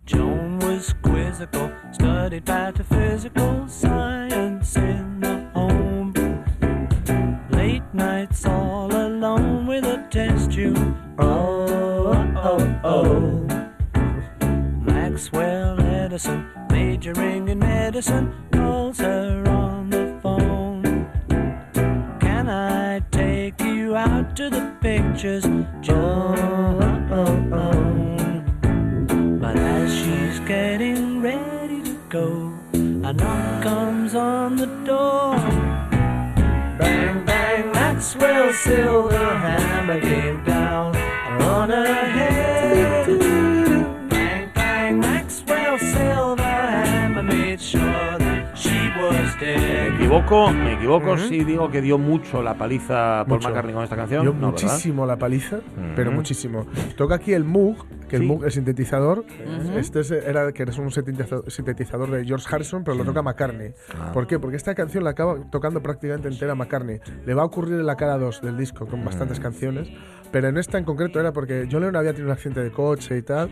Joan 0.06 0.58
was 0.60 0.94
quizzical, 1.02 1.70
studied 1.92 2.44
pataphysical 2.44 3.68
science 3.68 4.76
in 4.76 5.20
the 5.20 5.50
home. 5.54 6.12
Late 7.50 7.82
nights 7.92 8.44
all 8.46 8.94
alone 8.94 9.66
with 9.66 9.84
a 9.84 10.06
test 10.10 10.52
tube. 10.52 10.76
Oh, 11.18 12.14
oh, 12.36 12.80
oh. 12.84 13.46
Maxwell 14.82 15.80
Edison, 15.80 16.44
majoring 16.70 17.48
in 17.48 17.58
medicine, 17.58 18.32
calls 18.52 18.98
her 18.98 19.42
on 19.48 19.63
to 24.34 24.50
the 24.50 24.72
pictures, 24.80 25.44
Joan? 25.80 27.06
But 29.40 29.56
as 29.56 29.94
she's 29.94 30.40
getting 30.40 31.22
ready 31.22 31.82
to 31.82 31.94
go, 32.08 32.52
a 32.72 33.12
knock 33.12 33.62
comes 33.62 34.16
on 34.16 34.56
the 34.56 34.66
door. 34.84 35.36
Bang, 36.78 37.24
bang, 37.24 37.70
Maxwell's 37.72 38.58
silver 38.58 39.16
hammer 39.16 40.00
Me 50.14 50.20
equivoco, 50.20 50.50
me 50.52 50.72
equivoco 50.74 51.18
si 51.18 51.42
digo 51.42 51.70
que 51.72 51.82
dio 51.82 51.98
mucho 51.98 52.40
la 52.40 52.54
paliza 52.54 53.24
Paul 53.26 53.38
Mucho. 53.38 53.48
McCartney 53.48 53.74
con 53.74 53.82
esta 53.82 53.96
canción. 53.96 54.22
Dio 54.22 54.32
No, 54.32 54.52
¿verdad? 54.52 54.62
muchísimo 54.68 55.06
la 55.06 55.16
paliza, 55.16 55.58
pero 55.96 56.10
Ujú. 56.10 56.16
muchísimo. 56.18 56.66
Toca 56.96 57.16
aquí 57.16 57.32
el 57.32 57.42
Moog, 57.44 57.84
que 58.08 58.16
el 58.16 58.22
Sí. 58.22 58.28
Moog, 58.28 58.44
el 58.44 58.52
sintetizador, 58.52 59.18
Ujú. 59.20 59.76
este 59.78 60.00
es, 60.00 60.12
era 60.12 60.52
que 60.52 60.62
es 60.62 60.78
un 60.78 60.92
sintetizador, 60.92 62.10
de 62.12 62.24
George 62.24 62.46
Harrison, 62.48 62.84
pero 62.84 62.96
lo 62.96 63.04
toca 63.04 63.22
McCartney. 63.22 63.72
Ah. 63.98 64.12
¿Por 64.12 64.28
qué? 64.28 64.38
Porque 64.38 64.56
esta 64.56 64.74
canción 64.76 65.02
la 65.02 65.10
acaba 65.10 65.36
tocando 65.50 65.82
prácticamente 65.82 66.28
entera 66.28 66.54
McCartney. 66.54 67.00
Le 67.26 67.34
va 67.34 67.42
a 67.42 67.46
ocurrir 67.46 67.74
en 67.80 67.86
la 67.86 67.96
cara 67.96 68.16
2 68.16 68.40
del 68.40 68.56
disco 68.56 68.86
con 68.86 69.04
bastantes 69.04 69.40
canciones, 69.40 69.90
pero 70.30 70.46
en 70.48 70.58
esta 70.58 70.78
en 70.78 70.84
concreto 70.84 71.18
era 71.18 71.32
porque 71.32 71.66
John 71.70 71.80
Lennon 71.80 71.96
había 71.96 72.12
tenido 72.12 72.28
un 72.28 72.32
accidente 72.34 72.62
de 72.62 72.70
coche 72.70 73.18
y 73.18 73.22
tal, 73.22 73.50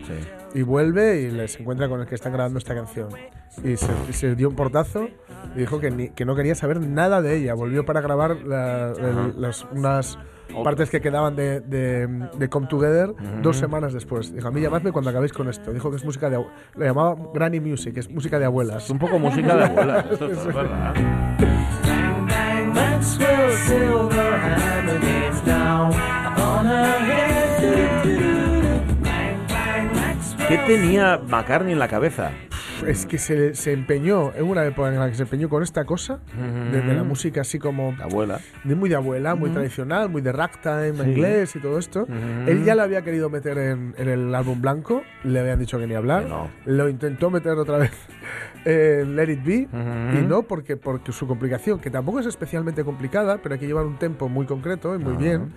y 0.53 0.61
vuelve 0.61 1.21
y 1.23 1.31
les 1.31 1.59
encuentra 1.59 1.89
con 1.89 1.99
el 1.99 2.07
que 2.07 2.15
están 2.15 2.31
grabando 2.31 2.57
esta 2.57 2.73
canción. 2.73 3.09
Y 3.63 3.77
se, 3.77 3.91
y 4.09 4.13
se 4.13 4.33
dio 4.35 4.49
un 4.49 4.55
portazo 4.55 5.07
y 5.55 5.59
dijo 5.59 5.79
que, 5.79 5.91
ni- 5.91 6.09
que 6.09 6.25
no 6.25 6.35
quería 6.35 6.52
saber 6.55 6.79
nada 6.81 7.21
de 7.21 7.35
ella. 7.37 7.53
Volvió 7.53 7.85
para 7.85 8.01
grabar 8.01 8.37
la- 8.45 8.91
el- 8.91 9.41
las, 9.41 9.65
unas 9.71 10.17
partes 10.63 10.89
que 10.89 11.01
quedaban 11.01 11.35
de, 11.35 11.61
de, 11.61 12.07
de 12.37 12.49
Come 12.49 12.67
Together 12.67 13.13
dos 13.41 13.57
semanas 13.57 13.91
después. 13.93 14.33
Dijo, 14.33 14.47
a 14.47 14.51
mí 14.51 14.61
llamadme 14.61 14.91
cuando 14.91 15.09
acabéis 15.09 15.33
con 15.33 15.49
esto. 15.49 15.73
Dijo 15.73 15.89
que 15.89 15.95
es 15.97 16.05
música 16.05 16.29
de... 16.29 16.37
Lo 16.75 16.85
llamaba 16.85 17.15
Granny 17.33 17.59
Music, 17.59 17.97
es 17.97 18.09
música 18.09 18.37
de 18.37 18.45
abuelas. 18.45 18.89
un 18.89 18.99
poco 18.99 19.17
música 19.19 19.55
de 19.55 19.63
abuelas, 19.63 20.05
esto 20.11 20.27
es 20.31 20.45
verdad. 20.45 20.93
Bang, 22.27 22.73
Maxwell 22.73 23.51
Silverhammer 23.51 24.99
gets 25.01 25.45
down 25.45 25.91
on 26.37 26.65
her 26.67 26.99
head. 26.99 28.32
¿Qué 30.53 30.59
tenía 30.67 31.17
McCartney 31.17 31.73
en 31.73 31.79
la 31.79 31.87
cabeza? 31.87 32.29
Es 32.85 33.07
que 33.07 33.17
se, 33.17 33.55
se 33.55 33.71
empeñó, 33.73 34.31
en 34.35 34.43
una 34.43 34.63
época 34.65 34.89
en 34.89 34.99
la 34.99 35.09
que 35.09 35.15
se 35.15 35.23
empeñó 35.23 35.49
con 35.49 35.63
esta 35.63 35.83
cosa, 35.85 36.19
de, 36.71 36.81
de 36.83 36.93
la 36.93 37.03
música 37.03 37.41
así 37.41 37.57
como... 37.57 37.95
abuela. 37.99 38.39
De 38.63 38.75
muy 38.75 38.87
de 38.87 38.95
abuela, 38.95 39.33
muy 39.33 39.47
Ujú. 39.49 39.55
tradicional, 39.55 40.09
muy 40.09 40.21
de 40.21 40.31
ragtime, 40.31 40.93
Sí. 40.93 41.09
inglés 41.09 41.55
y 41.55 41.59
todo 41.59 41.79
esto. 41.79 42.05
Él 42.45 42.63
ya 42.63 42.75
lo 42.75 42.83
había 42.83 43.01
querido 43.01 43.31
meter 43.31 43.57
en, 43.57 43.95
en 43.97 44.07
el 44.09 44.35
álbum 44.35 44.61
blanco, 44.61 45.01
le 45.23 45.39
habían 45.39 45.57
dicho 45.57 45.79
que 45.79 45.87
ni 45.87 45.95
hablar. 45.95 46.25
Lo 46.65 46.87
intentó 46.87 47.31
meter 47.31 47.53
otra 47.53 47.79
vez 47.79 47.91
en 48.65 49.15
Let 49.15 49.31
It 49.31 49.43
Be 49.43 49.67
y 50.13 50.21
no 50.27 50.43
porque, 50.43 50.77
porque 50.77 51.13
su 51.13 51.25
complicación, 51.25 51.79
que 51.79 51.89
tampoco 51.89 52.19
es 52.19 52.27
especialmente 52.27 52.83
complicada, 52.83 53.39
pero 53.41 53.53
hay 53.55 53.59
que 53.59 53.65
llevar 53.65 53.85
un 53.87 53.97
tempo 53.97 54.29
muy 54.29 54.45
concreto 54.45 54.93
y 54.93 54.99
muy 54.99 55.15
bien. 55.15 55.51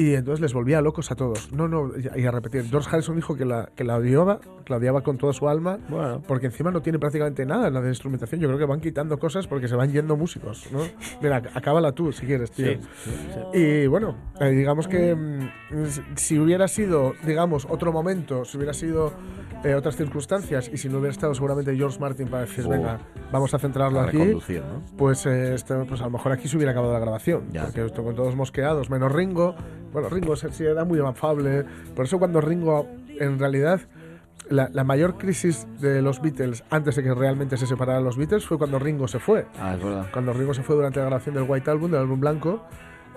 Y 0.00 0.14
entonces 0.14 0.40
les 0.40 0.54
volvía 0.54 0.80
locos 0.80 1.10
a 1.10 1.14
todos. 1.14 1.52
No, 1.52 1.68
no, 1.68 1.90
y 2.16 2.24
a 2.24 2.30
repetir. 2.30 2.64
George 2.70 2.88
Harrison 2.90 3.16
dijo 3.16 3.36
que 3.36 3.44
la, 3.44 3.68
que 3.76 3.84
la 3.84 3.96
odiaba, 3.96 4.40
que 4.64 4.72
la 4.72 4.78
odiaba 4.78 5.02
con 5.02 5.18
toda 5.18 5.34
su 5.34 5.46
alma, 5.46 5.78
porque 6.26 6.46
encima 6.46 6.70
no 6.70 6.80
tiene 6.80 6.98
prácticamente 6.98 7.44
nada 7.44 7.68
en 7.68 7.74
la 7.74 7.82
de 7.82 7.90
instrumentación. 7.90 8.40
Yo 8.40 8.48
creo 8.48 8.58
que 8.58 8.64
van 8.64 8.80
quitando 8.80 9.18
cosas 9.18 9.46
porque 9.46 9.68
se 9.68 9.76
van 9.76 9.92
yendo 9.92 10.16
músicos, 10.16 10.68
¿no? 10.72 10.78
Mira, 11.20 11.42
acábala 11.52 11.92
tú 11.92 12.12
si 12.12 12.24
quieres, 12.24 12.50
tío. 12.50 12.72
Sí, 12.72 12.80
sí, 13.04 13.10
sí. 13.52 13.58
Y 13.58 13.86
bueno, 13.88 14.16
eh, 14.40 14.48
digamos 14.48 14.88
que 14.88 15.14
mm, 15.14 16.16
si 16.16 16.38
hubiera 16.38 16.66
sido, 16.66 17.12
digamos, 17.26 17.66
otro 17.68 17.92
momento, 17.92 18.46
si 18.46 18.56
hubiera 18.56 18.72
sido 18.72 19.12
eh, 19.64 19.74
otras 19.74 19.96
circunstancias 19.96 20.70
y 20.72 20.78
si 20.78 20.88
no 20.88 20.96
hubiera 20.96 21.12
estado 21.12 21.34
seguramente 21.34 21.76
George 21.76 22.00
Martin 22.00 22.26
para 22.28 22.46
decir, 22.46 22.64
Oh. 22.64 22.70
venga, 22.70 23.00
vamos 23.30 23.52
a 23.52 23.58
centrarlo 23.58 24.00
A 24.00 24.04
aquí, 24.04 24.32
pues, 24.96 25.26
eh, 25.26 25.56
pues 25.86 26.00
a 26.00 26.04
lo 26.04 26.10
mejor 26.10 26.32
aquí 26.32 26.48
se 26.48 26.56
hubiera 26.56 26.72
acabado 26.72 26.94
la 26.94 27.00
grabación. 27.00 27.48
Porque 27.52 27.84
esto 27.84 28.02
con 28.02 28.14
todos 28.14 28.34
mosqueados, 28.34 28.88
menos 28.88 29.12
Ringo. 29.12 29.54
Bueno, 29.92 30.08
Ringo 30.08 30.36
sí 30.36 30.64
era 30.64 30.84
muy 30.84 30.98
afable. 31.00 31.64
Por 31.94 32.04
eso 32.04 32.18
cuando 32.18 32.40
Ringo, 32.40 32.86
en 33.18 33.38
realidad, 33.38 33.80
la, 34.48 34.68
la 34.72 34.84
mayor 34.84 35.16
crisis 35.18 35.66
de 35.80 36.02
los 36.02 36.20
Beatles 36.22 36.64
antes 36.70 36.96
de 36.96 37.02
que 37.02 37.14
realmente 37.14 37.56
se 37.56 37.66
separaran 37.66 38.04
los 38.04 38.16
Beatles 38.16 38.44
fue 38.46 38.58
cuando 38.58 38.78
Ringo 38.78 39.06
se 39.08 39.18
fue. 39.18 39.46
Ah, 39.58 39.74
es 39.76 39.82
verdad. 39.84 40.06
Cuando 40.12 40.32
Ringo 40.32 40.54
se 40.54 40.62
fue 40.62 40.76
durante 40.76 40.98
la 41.00 41.06
grabación 41.06 41.34
del 41.34 41.44
White 41.48 41.70
Album, 41.70 41.90
del 41.90 42.00
álbum 42.00 42.20
blanco, 42.20 42.64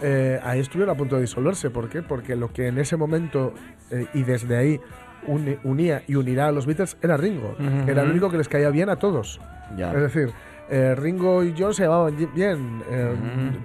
eh, 0.02 0.40
ahí 0.44 0.60
estuvieron 0.60 0.94
a 0.94 0.98
punto 0.98 1.16
de 1.16 1.22
disolverse. 1.22 1.70
¿Por 1.70 1.90
qué? 1.90 2.02
Porque 2.02 2.36
lo 2.36 2.52
que 2.52 2.68
en 2.68 2.78
ese 2.78 2.98
momento 2.98 3.54
eh, 3.92 4.08
y 4.14 4.24
desde 4.24 4.56
ahí 4.58 4.82
uni- 5.28 5.58
unía 5.64 6.04
y 6.08 6.16
unirá 6.16 6.48
a 6.48 6.52
los 6.52 6.66
Beatles 6.66 6.98
era 7.02 7.18
Ringo. 7.18 7.56
Ujú. 7.60 7.90
Era 7.90 8.04
el 8.04 8.10
único 8.12 8.30
que 8.30 8.38
les 8.38 8.50
caía 8.50 8.70
bien 8.70 8.90
a 8.90 8.98
todos. 8.98 9.40
Ya. 9.78 9.92
Es 9.94 10.02
decir, 10.02 10.32
eh, 10.70 10.96
Ringo 10.96 11.44
y 11.44 11.54
John 11.58 11.74
se 11.74 11.84
llevaban 11.84 12.16
bien. 12.34 12.82
eh, 12.90 13.16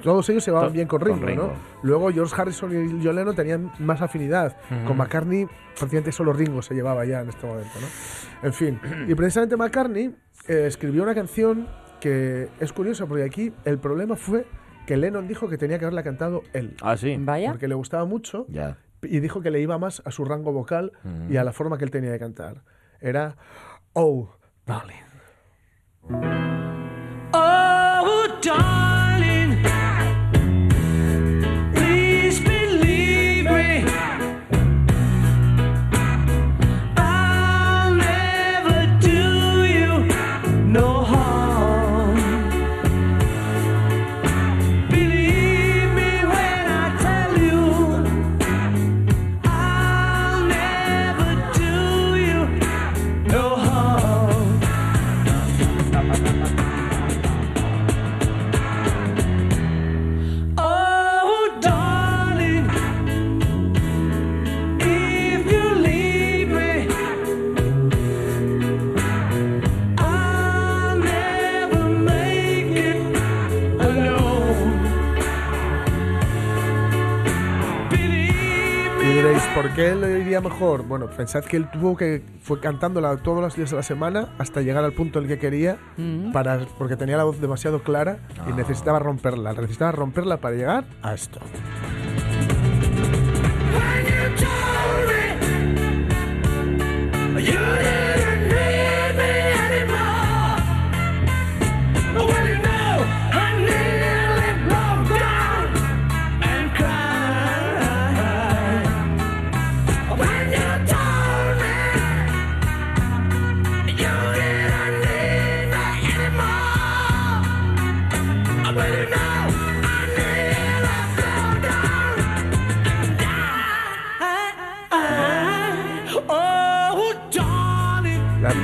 Todos 0.03 0.29
ellos 0.31 0.45
se 0.45 0.51
llevaban 0.51 0.71
To- 0.71 0.75
bien 0.75 0.89
con 0.89 1.01
con 1.01 1.23
Ringo. 1.23 1.49
¿no? 1.49 1.53
Luego 1.83 2.11
George 2.13 2.35
Harrison 2.41 2.71
y 2.73 3.01
John 3.05 3.17
Lennon 3.17 3.35
tenían 3.35 3.73
más 3.79 4.03
afinidad. 4.03 4.57
Con 4.87 4.97
McCartney, 4.97 5.47
prácticamente 5.77 6.13
solo 6.13 6.33
Ringo 6.33 6.63
se 6.63 6.75
llevaba 6.75 7.05
ya 7.05 7.21
en 7.21 7.29
este 7.29 7.47
momento, 7.47 7.71
¿no? 7.81 8.47
En 8.47 8.53
fin. 8.53 8.81
Y 9.09 9.15
precisamente 9.15 9.57
McCartney 9.57 10.15
eh, 10.49 10.65
escribió 10.67 11.03
una 11.03 11.15
canción 11.15 11.69
que 12.01 12.49
es 12.61 12.73
curiosa 12.73 13.07
porque 13.07 13.25
aquí 13.25 13.53
el 13.65 13.79
problema 13.79 14.17
fue 14.17 14.47
que 14.87 14.97
Lennon 14.97 15.29
dijo 15.29 15.49
que 15.49 15.59
tenía 15.59 15.79
que 15.79 15.85
haberla 15.85 16.03
cantado 16.03 16.43
él. 16.53 16.77
Ah, 16.83 16.97
sí. 16.97 17.17
Vaya. 17.19 17.51
Porque 17.51 17.69
le 17.69 17.75
gustaba 17.75 18.05
mucho 18.07 18.47
Ya. 18.49 18.79
y 19.03 19.21
dijo 19.21 19.41
que 19.43 19.51
le 19.51 19.61
iba 19.61 19.79
más 19.79 20.03
a 20.05 20.11
su 20.11 20.25
rango 20.25 20.53
vocal 20.53 20.93
y 21.29 21.37
a 21.37 21.45
la 21.45 21.53
forma 21.53 21.77
que 21.79 21.85
él 21.85 21.91
tenía 21.91 22.11
de 22.11 22.19
cantar. 22.19 22.63
Era 23.01 23.37
Oh, 23.93 24.31
darling. 24.67 26.78
Oh, 27.35 28.39
darling, 28.41 28.98
mejor? 80.59 80.83
Bueno, 80.87 81.07
pensad 81.09 81.45
que 81.45 81.57
él 81.57 81.71
tuvo 81.71 81.97
que 81.97 82.23
fue 82.43 82.59
cantándola 82.61 83.17
todos 83.19 83.41
los 83.41 83.55
días 83.55 83.71
de 83.71 83.77
la 83.77 83.83
semana 83.83 84.29
hasta 84.39 84.61
llegar 84.61 84.83
al 84.85 84.93
punto 84.93 85.19
en 85.21 85.27
el 85.27 85.31
que 85.31 85.39
quería, 85.39 85.79
Mm. 85.97 86.33
para, 86.33 86.59
porque 86.79 86.97
tenía 86.97 87.17
la 87.17 87.25
voz 87.25 87.41
demasiado 87.41 87.83
clara 87.83 88.19
y 88.49 88.53
Ah. 88.53 88.55
necesitaba 88.57 88.99
romperla. 88.99 89.53
Necesitaba 89.53 89.93
romperla 89.93 90.39
para 90.39 90.57
llegar 90.57 90.85
a 91.03 91.15
esto. 91.15 91.39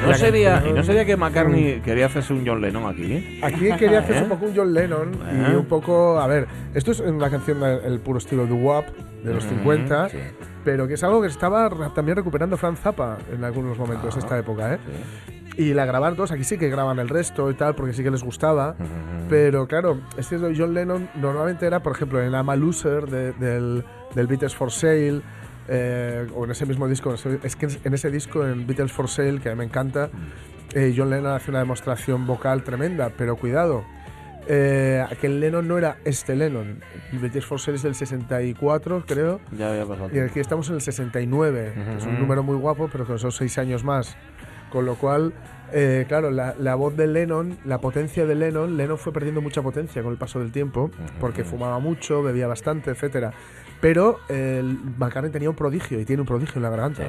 No 0.07 0.14
sería, 0.14 0.62
y 0.68 0.72
no 0.72 0.82
sería 0.82 1.05
que 1.05 1.16
McCartney 1.16 1.80
quería 1.80 2.07
hacerse 2.07 2.32
un 2.32 2.46
John 2.46 2.61
Lennon 2.61 2.86
aquí. 2.86 3.38
Aquí 3.42 3.70
quería 3.78 4.00
hacerse 4.00 4.20
¿Eh? 4.20 4.24
un 4.24 4.28
poco 4.30 4.46
un 4.46 4.57
John 4.57 4.74
Lennon 4.74 5.11
y 5.50 5.55
un 5.55 5.66
poco, 5.66 6.18
a 6.20 6.26
ver, 6.26 6.46
esto 6.74 6.92
es 6.92 7.00
una 7.00 7.30
canción 7.30 7.61
del 7.61 7.80
el 7.84 8.00
puro 8.00 8.18
estilo 8.18 8.46
de 8.46 8.52
WAP 8.52 8.86
de 9.24 9.34
los 9.34 9.44
Ujú, 9.46 9.55
50, 9.57 10.09
sí. 10.11 10.18
pero 10.64 10.86
que 10.86 10.94
es 10.94 11.05
algo 11.05 11.20
que 11.22 11.28
estaba 11.28 11.70
también 11.94 12.16
recuperando 12.16 12.57
Franz 12.57 12.80
Zappa 12.80 13.18
en 13.32 13.42
algunos 13.44 13.78
momentos 13.78 14.14
de 14.14 14.20
esta 14.20 14.38
época, 14.38 14.74
¿eh? 14.74 14.78
Y 15.57 15.72
la 15.72 15.86
grabaron 15.86 16.16
todos, 16.16 16.32
aquí 16.32 16.42
sí 16.42 16.59
que 16.59 16.68
graban 16.68 16.98
el 16.98 17.09
resto 17.09 17.48
y 17.48 17.55
tal, 17.55 17.76
porque 17.76 17.92
sí 17.92 18.02
que 18.02 18.11
les 18.11 18.24
gustaba. 18.24 18.74
Pero 19.28 19.68
claro, 19.68 20.00
es 20.16 20.28
cierto, 20.28 20.50
John 20.57 20.74
Lennon 20.74 21.09
normalmente 21.14 21.64
era, 21.64 21.80
por 21.80 21.92
ejemplo, 21.92 22.20
en 22.20 22.32
I'm 22.32 22.50
a 22.50 22.57
Loser 22.57 23.07
de- 23.09 23.32
del, 23.34 23.84
del 24.16 24.26
Beatles 24.26 24.52
for 24.55 24.72
Sale, 24.72 25.20
eh, 25.69 26.27
o 26.35 26.45
en 26.45 26.51
ese 26.51 26.67
mismo 26.67 26.89
disco, 26.89 27.15
es 27.15 27.57
que 27.57 27.69
en 27.85 27.95
ese 27.95 28.11
disco, 28.11 28.47
en 28.47 28.67
Beatles 28.67 28.93
for 28.93 29.09
Sale, 29.09 29.41
que 29.41 29.49
a 29.49 29.53
mí 29.53 29.59
me 29.59 29.65
encanta, 29.65 30.11
eh, 30.75 30.93
John 30.97 31.11
Lennon 31.11 31.33
hace 31.33 31.51
una 31.51 31.61
demostración 31.61 32.27
vocal 32.27 32.65
tremenda, 32.65 33.11
pero 33.17 33.37
cuidado, 33.37 33.85
eh, 34.47 35.05
aquel 35.11 35.41
Lennon 35.41 35.67
no 35.67 35.79
era 35.79 35.97
este 36.05 36.37
Lennon. 36.37 36.81
British 37.12 37.45
for 37.45 37.61
Sale 37.61 37.77
es 37.77 37.83
del 37.83 37.95
64, 37.95 39.05
creo. 39.07 39.41
Ya 39.57 39.71
había 39.71 39.87
pasado. 39.87 40.11
Y 40.12 40.19
aquí 40.19 40.41
estamos 40.41 40.69
en 40.69 40.77
el 40.77 40.81
69, 40.81 41.73
que 41.75 41.97
es 41.97 42.05
un 42.05 42.19
número 42.19 42.43
muy 42.43 42.57
guapo, 42.57 42.89
pero 42.93 43.07
que 43.07 43.19
son 43.19 43.33
seis 43.33 43.57
años 43.59 43.85
más. 43.85 44.17
Con 44.71 44.87
lo 44.87 44.97
cual, 44.97 45.33
eh, 45.73 46.05
claro, 46.09 46.31
la, 46.31 46.55
la 46.59 46.75
voz 46.75 46.97
de 46.97 47.07
Lennon, 47.07 47.57
la 47.65 47.81
potencia 47.81 48.27
de 48.27 48.35
Lennon, 48.35 48.77
Lennon 48.77 48.99
fue 48.99 49.12
perdiendo 49.12 49.41
mucha 49.41 49.62
potencia 49.62 50.03
con 50.03 50.12
el 50.12 50.19
paso 50.19 50.41
del 50.41 50.51
tiempo, 50.51 50.91
porque 51.21 51.45
fumaba 51.45 51.79
mucho, 51.79 52.23
bebía 52.23 52.49
bastante, 52.49 52.91
etcétera. 52.91 53.33
Pero 53.81 54.18
el 54.29 54.79
McCartney 54.99 55.31
tenía 55.33 55.51
un 55.51 55.57
prodigio 55.57 56.01
y 56.01 56.05
tiene 56.05 56.22
un 56.22 56.27
prodigio 56.27 56.55
en 56.57 56.62
la 56.62 56.70
garganta. 56.70 57.03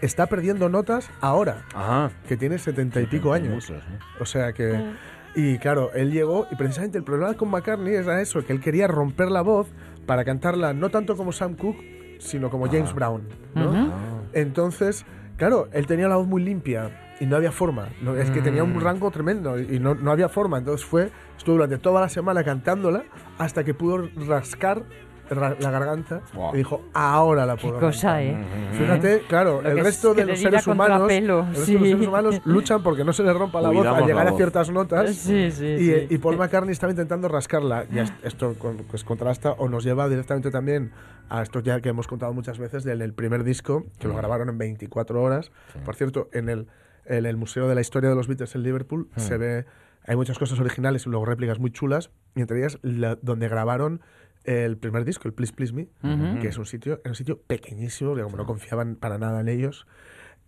Está 0.00 0.26
perdiendo 0.26 0.68
notas 0.68 1.08
ahora, 1.20 1.62
Ajá. 1.74 2.10
que 2.28 2.36
tiene 2.36 2.58
setenta 2.58 3.00
y 3.00 3.06
pico 3.06 3.32
años. 3.32 3.54
Muchos, 3.54 3.76
¿eh? 3.82 3.98
O 4.20 4.26
sea 4.26 4.52
que. 4.52 4.92
Y 5.36 5.58
claro, 5.58 5.90
él 5.94 6.12
llegó 6.12 6.46
y 6.50 6.54
precisamente 6.56 6.98
el 6.98 7.04
problema 7.04 7.34
con 7.34 7.50
McCartney 7.50 7.94
era 7.94 8.20
eso, 8.20 8.44
que 8.44 8.52
él 8.52 8.60
quería 8.60 8.86
romper 8.86 9.30
la 9.30 9.40
voz 9.40 9.66
para 10.06 10.24
cantarla 10.24 10.72
no 10.74 10.90
tanto 10.90 11.16
como 11.16 11.32
Sam 11.32 11.54
Cooke, 11.54 12.18
sino 12.20 12.50
como 12.50 12.66
James 12.66 12.92
Brown. 12.94 13.22
¿no? 13.54 13.70
Ujú. 13.70 13.92
Entonces, 14.32 15.04
claro, 15.36 15.68
él 15.72 15.86
tenía 15.86 16.06
la 16.08 16.16
voz 16.16 16.26
muy 16.28 16.42
limpia 16.44 17.16
y 17.18 17.26
no 17.26 17.34
había 17.36 17.50
forma. 17.50 17.88
No, 18.02 18.14
es 18.16 18.30
que 18.30 18.42
tenía 18.42 18.62
un 18.62 18.80
rango 18.80 19.10
tremendo 19.10 19.58
y 19.58 19.78
no, 19.80 19.94
no 19.94 20.12
había 20.12 20.28
forma. 20.28 20.58
Entonces 20.58 20.86
fue, 20.86 21.10
estuvo 21.36 21.54
durante 21.56 21.78
toda 21.78 22.00
la 22.00 22.08
semana 22.08 22.44
cantándola 22.44 23.02
hasta 23.38 23.64
que 23.64 23.74
pudo 23.74 24.08
rascar 24.28 24.78
ra- 24.78 24.84
la 25.30 25.70
garganta 25.70 26.20
y 26.52 26.56
dijo, 26.58 26.82
ahora 26.92 27.46
la 27.46 27.56
puedo 27.56 27.80
cosa, 27.80 28.18
cantar". 28.18 28.22
¿eh? 28.22 28.36
Fíjate, 28.78 29.22
claro, 29.28 29.62
Lo 29.62 29.70
el 29.70 29.80
resto 29.84 30.14
de 30.14 30.26
los 30.26 30.38
seres 30.38 30.66
humanos, 30.66 31.10
el 31.10 31.26
resto 31.28 31.42
de 31.60 31.64
sí. 31.64 31.72
los 31.74 31.88
seres 31.88 32.06
humanos 32.08 32.40
luchan 32.44 32.82
porque 32.82 33.04
no 33.04 33.12
se 33.12 33.22
les 33.22 33.34
rompa 33.34 33.60
la 33.60 33.68
voz 33.68 33.78
Cuidamos 33.78 34.00
al 34.02 34.06
llegar 34.06 34.24
la 34.24 34.28
a 34.28 34.32
voz. 34.32 34.38
ciertas 34.38 34.70
notas. 34.70 35.14
Sí, 35.14 35.50
sí, 35.50 35.66
y, 35.66 35.78
sí. 35.78 36.06
y 36.10 36.18
Paul 36.18 36.36
McCartney 36.36 36.72
estaba 36.72 36.90
intentando 36.92 37.28
rascarla. 37.28 37.84
Y 37.90 37.98
es- 37.98 38.12
esto 38.22 38.54
pues 38.90 39.04
contrasta 39.04 39.52
o 39.52 39.68
nos 39.68 39.84
lleva 39.84 40.08
directamente 40.08 40.50
también 40.50 40.92
a 41.28 41.42
esto 41.42 41.60
ya 41.60 41.80
que 41.80 41.88
hemos 41.88 42.06
contado 42.06 42.32
muchas 42.34 42.58
veces 42.58 42.84
del 42.84 43.00
el 43.02 43.14
primer 43.14 43.44
disco, 43.44 43.84
que 43.98 44.08
lo 44.08 44.14
grabaron 44.14 44.48
en 44.50 44.58
24 44.58 45.22
horas. 45.22 45.50
Por 45.84 45.94
cierto, 45.96 46.28
en 46.32 46.48
el, 46.50 46.66
en 47.06 47.24
el 47.26 47.36
Museo 47.36 47.66
de 47.68 47.74
la 47.74 47.80
Historia 47.80 48.10
de 48.10 48.16
los 48.16 48.28
Beatles 48.28 48.54
en 48.54 48.62
Liverpool 48.62 49.08
Mm. 49.16 49.20
se 49.20 49.36
ve, 49.38 49.64
hay 50.06 50.16
muchas 50.16 50.38
cosas 50.38 50.60
originales 50.60 51.06
y 51.06 51.10
luego 51.10 51.24
réplicas 51.24 51.58
muy 51.58 51.70
chulas, 51.70 52.10
y 52.34 52.42
entre 52.42 52.58
ellas 52.58 52.78
la- 52.82 53.16
donde 53.22 53.48
grabaron 53.48 54.02
el 54.44 54.76
primer 54.76 55.04
disco, 55.04 55.26
el 55.28 55.34
Please 55.34 55.52
Please 55.52 55.72
Me, 55.72 55.88
Ujú. 56.02 56.40
que 56.40 56.48
es 56.48 56.58
un 56.58 56.66
sitio, 56.66 57.00
era 57.02 57.10
un 57.10 57.14
sitio 57.16 57.40
pequeñísimo, 57.46 58.14
que 58.14 58.22
como 58.22 58.36
no 58.36 58.46
confiaban 58.46 58.96
para 58.96 59.18
nada 59.18 59.40
en 59.40 59.48
ellos, 59.48 59.86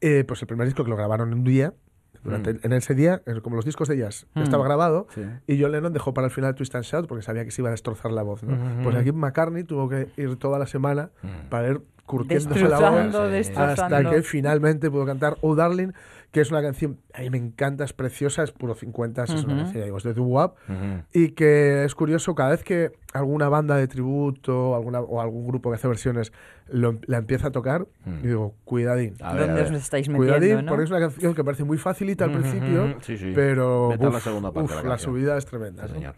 eh, 0.00 0.24
pues 0.26 0.40
el 0.42 0.48
primer 0.48 0.66
disco 0.66 0.84
que 0.84 0.90
lo 0.90 0.96
grabaron 0.96 1.32
en 1.32 1.38
un 1.38 1.44
día, 1.44 1.72
durante, 2.22 2.54
Mm. 2.54 2.58
en 2.64 2.72
ese 2.72 2.94
día, 2.94 3.22
eh, 3.26 3.40
como 3.40 3.54
los 3.56 3.64
discos 3.64 3.86
de 3.88 3.98
jazz, 3.98 4.26
Mm. 4.34 4.40
estaba 4.42 4.64
grabado, 4.64 5.06
Sí. 5.14 5.22
y 5.46 5.62
John 5.62 5.70
Lennon 5.72 5.92
dejó 5.92 6.12
para 6.12 6.26
el 6.26 6.32
final 6.32 6.54
Twist 6.56 6.74
and 6.74 6.84
Shout 6.84 7.06
porque 7.06 7.22
sabía 7.22 7.44
que 7.44 7.50
se 7.52 7.62
iba 7.62 7.68
a 7.68 7.70
destrozar 7.70 8.10
la 8.10 8.22
voz. 8.22 8.42
¿no? 8.42 8.52
Ujú. 8.54 8.82
Pues 8.82 8.96
aquí 8.96 9.12
McCartney 9.12 9.62
tuvo 9.64 9.88
que 9.88 10.08
ir 10.16 10.36
toda 10.36 10.58
la 10.58 10.66
semana 10.66 11.10
para 11.50 11.68
ir 11.68 11.80
curtiéndose 12.04 12.68
la 12.68 12.78
voz 12.90 13.56
hasta 13.56 14.10
que 14.10 14.22
finalmente 14.22 14.90
pudo 14.90 15.06
cantar 15.06 15.36
Oh 15.40 15.54
Darling, 15.54 15.92
que 16.32 16.40
es 16.40 16.50
una 16.50 16.62
canción, 16.62 16.98
a 17.16 17.20
mí 17.20 17.30
me 17.30 17.38
encanta, 17.38 17.84
es 17.84 17.92
preciosa, 17.92 18.42
es 18.42 18.52
puro 18.52 18.74
50, 18.74 19.24
es 19.24 19.44
una 19.44 19.72
ya 19.72 19.84
digo, 19.84 19.96
es 19.96 20.04
de 20.04 20.12
Doo 20.14 20.24
Wop, 20.26 20.56
Ujú. 20.68 21.02
y 21.12 21.30
que 21.30 21.84
es 21.84 21.94
curioso, 21.94 22.34
cada 22.34 22.50
vez 22.50 22.62
que 22.62 22.92
alguna 23.14 23.48
banda 23.48 23.76
de 23.76 23.88
tributo 23.88 24.74
alguna, 24.76 25.00
o 25.00 25.20
algún 25.22 25.46
grupo 25.46 25.70
que 25.70 25.76
hace 25.76 25.88
versiones 25.88 26.32
lo- 26.68 26.98
la 27.06 27.16
empieza 27.18 27.48
a 27.48 27.50
tocar, 27.52 27.86
Mm. 28.04 28.16
yo 28.22 28.28
digo, 28.28 28.54
cuidadín. 28.64 29.14
A 29.22 29.32
ver, 29.32 29.46
¿Dónde 29.46 29.60
a 29.62 29.64
os 29.64 29.70
ver. 29.70 29.80
estáis 29.80 30.08
metiendo, 30.08 30.34
Cuidadín, 30.36 30.64
no? 30.66 30.70
porque 30.70 30.84
es 30.84 30.90
una 30.90 30.98
canción 31.00 31.34
que 31.34 31.42
parece 31.44 31.64
muy 31.64 31.78
facilita 31.78 32.24
al 32.24 32.32
principio, 32.32 32.96
sí, 33.00 33.16
sí. 33.16 33.32
pero 33.34 33.92
a 33.92 33.96
la 33.96 34.08
uf, 34.08 34.22
segunda 34.22 34.52
parte 34.52 34.64
uf, 34.72 34.76
de 34.76 34.82
la 34.82 34.88
la, 34.90 34.98
subida 34.98 35.38
es 35.38 35.46
tremenda. 35.46 35.84
Sí, 35.84 35.88
¿no? 35.92 35.94
señor. 35.94 36.14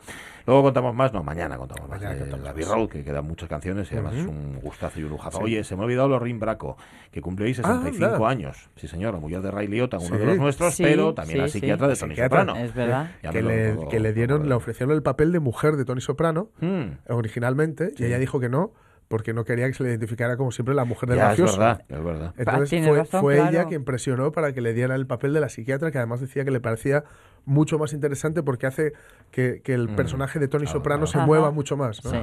Luego 0.46 0.62
contamos 0.62 0.94
más, 0.94 1.12
no, 1.12 1.22
mañana 1.22 1.59
contamos 1.59 1.88
más. 1.90 1.99
Mañana 2.01 2.14
de 2.14 2.20
contamos 2.22 2.44
la 2.46 2.53
más. 2.55 2.57
B-Roll, 2.66 2.88
que 2.88 3.05
quedan 3.05 3.26
muchas 3.26 3.49
canciones 3.51 3.92
y 3.92 3.94
además 3.94 4.14
es 4.14 4.26
un 4.26 4.59
gustazo 4.61 4.99
y 4.99 5.03
un 5.05 5.11
lujazo. 5.11 5.38
Sí. 5.38 5.44
Oye, 5.44 5.62
se 5.62 5.76
me 5.76 5.82
ha 5.82 5.84
olvidado 5.84 6.09
Lorin 6.09 6.40
Braco, 6.40 6.78
que 7.12 7.20
cumple 7.20 7.44
hoy 7.44 7.53
65 7.55 8.14
anda. 8.14 8.28
años. 8.30 8.70
Sí, 8.76 8.88
señor, 8.88 9.12
la 9.12 9.20
mujer 9.20 9.42
de 9.42 9.51
Ray 9.51 9.66
Liotta, 9.68 9.99
uno 9.99 10.07
Sí. 10.07 10.16
de 10.16 10.24
los 10.24 10.38
nuestros, 10.38 10.74
Pero 10.91 11.14
también 11.14 11.36
sí, 11.36 11.41
la 11.43 11.49
sí. 11.49 11.53
psiquiatra 11.61 11.89
de 11.89 11.97
Tony 11.97 12.11
psiquiatra. 12.14 12.41
Soprano. 12.41 12.61
Es 12.64 12.74
verdad. 12.74 13.11
Que 13.30 13.43
le, 13.43 13.76
que 13.91 14.01
le 14.01 14.12
dieron, 14.12 14.49
le 14.49 14.55
ofrecieron 14.55 14.95
el 14.95 15.03
papel 15.03 15.32
de 15.32 15.41
mujer 15.41 15.76
de 15.76 15.84
Tony 15.84 16.01
Soprano 16.01 16.51
Mm. 16.61 16.99
originalmente 17.11 17.93
y 17.97 18.05
ella 18.05 18.18
dijo 18.18 18.41
que 18.41 18.49
no 18.49 18.72
porque 19.09 19.32
no 19.32 19.45
quería 19.47 19.66
que 19.68 19.72
se 19.72 19.82
le 19.82 19.89
identificara 19.89 20.36
como 20.36 20.53
siempre 20.53 20.74
la 20.74 20.84
mujer 20.84 21.09
del 21.09 21.16
Ya, 21.18 21.24
es 21.32 21.39
mafioso. 21.39 21.59
verdad, 21.59 21.82
es 21.89 22.05
verdad. 22.05 22.34
Entonces 22.36 22.68
Tiene 22.68 22.89
fue, 22.89 22.99
razón, 22.99 23.20
fue 23.22 23.34
claro. 23.36 23.51
ella 23.51 23.64
quien 23.64 23.84
presionó 23.86 24.32
para 24.32 24.53
que 24.53 24.61
le 24.61 24.74
diera 24.74 24.95
el 24.97 25.07
papel 25.07 25.32
de 25.32 25.41
la 25.41 25.49
psiquiatra, 25.49 25.91
que 25.91 25.97
además 25.97 26.20
decía 26.20 26.45
que 26.45 26.51
le 26.51 26.61
parecía 26.61 27.05
mucho 27.47 27.78
más 27.78 27.95
interesante 27.95 28.43
porque 28.43 28.66
hace 28.66 28.93
que, 29.30 29.62
que 29.64 29.72
el 29.72 29.89
Mm. 29.89 29.97
personaje 29.97 30.39
de 30.39 30.49
Tony 30.49 30.64
Claro, 30.64 30.78
Soprano 30.80 30.99
claro. 31.01 31.12
se 31.12 31.16
Ajá. 31.18 31.26
mueva 31.26 31.51
mucho 31.53 31.78
más. 31.78 32.05
¿no? 32.05 32.11
Sí. 32.11 32.18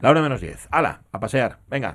La 0.00 0.08
hora 0.10 0.22
menos 0.22 0.40
10. 0.40 0.68
¡Hala! 0.70 1.02
A 1.12 1.20
pasear. 1.20 1.58
Venga. 1.68 1.94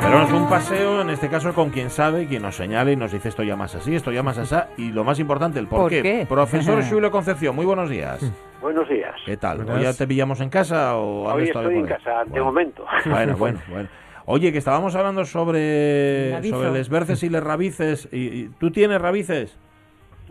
Pero 0.00 0.22
es 0.22 0.32
un 0.32 0.48
paseo, 0.48 1.02
en 1.02 1.10
este 1.10 1.28
caso, 1.28 1.52
con 1.54 1.70
quien 1.70 1.90
sabe, 1.90 2.26
quien 2.26 2.42
nos 2.42 2.56
señale 2.56 2.92
y 2.92 2.96
nos 2.96 3.12
dice 3.12 3.28
esto 3.28 3.42
ya 3.42 3.54
más 3.56 3.74
así, 3.74 3.94
esto 3.94 4.10
ya 4.10 4.22
más 4.22 4.38
así, 4.38 4.56
y 4.78 4.90
lo 4.92 5.04
más 5.04 5.18
importante, 5.18 5.58
el 5.58 5.66
por, 5.66 5.80
¿Por 5.82 5.90
qué? 5.90 6.26
Profesor 6.28 6.82
Julio 6.88 7.10
Concepción, 7.10 7.54
muy 7.54 7.66
buenos 7.66 7.88
días. 7.90 8.20
Buenos 8.62 8.88
días. 8.88 9.14
¿Qué 9.26 9.36
tal? 9.36 9.58
Buenas. 9.58 9.76
¿Hoy 9.76 9.82
ya 9.84 9.92
te 9.94 10.06
pillamos 10.06 10.40
en 10.40 10.48
casa 10.50 10.96
o 10.96 11.28
has 11.28 11.36
Hoy 11.36 11.42
estado 11.44 11.68
estoy 11.70 11.80
en 11.80 11.86
casa, 11.86 12.24
de 12.24 12.30
Bueno. 12.30 12.44
momento. 12.46 12.84
Bueno, 13.06 13.36
bueno, 13.36 13.60
bueno. 13.68 13.88
Oye, 14.26 14.52
que 14.52 14.58
estábamos 14.58 14.94
hablando 14.94 15.24
sobre, 15.24 16.40
sobre 16.48 16.70
les 16.72 16.88
berces 16.88 17.22
y 17.22 17.28
les 17.28 17.42
rabices. 17.42 18.08
Y, 18.12 18.18
y- 18.18 18.50
¿Tú 18.58 18.70
tienes 18.70 19.00
rabices? 19.00 19.58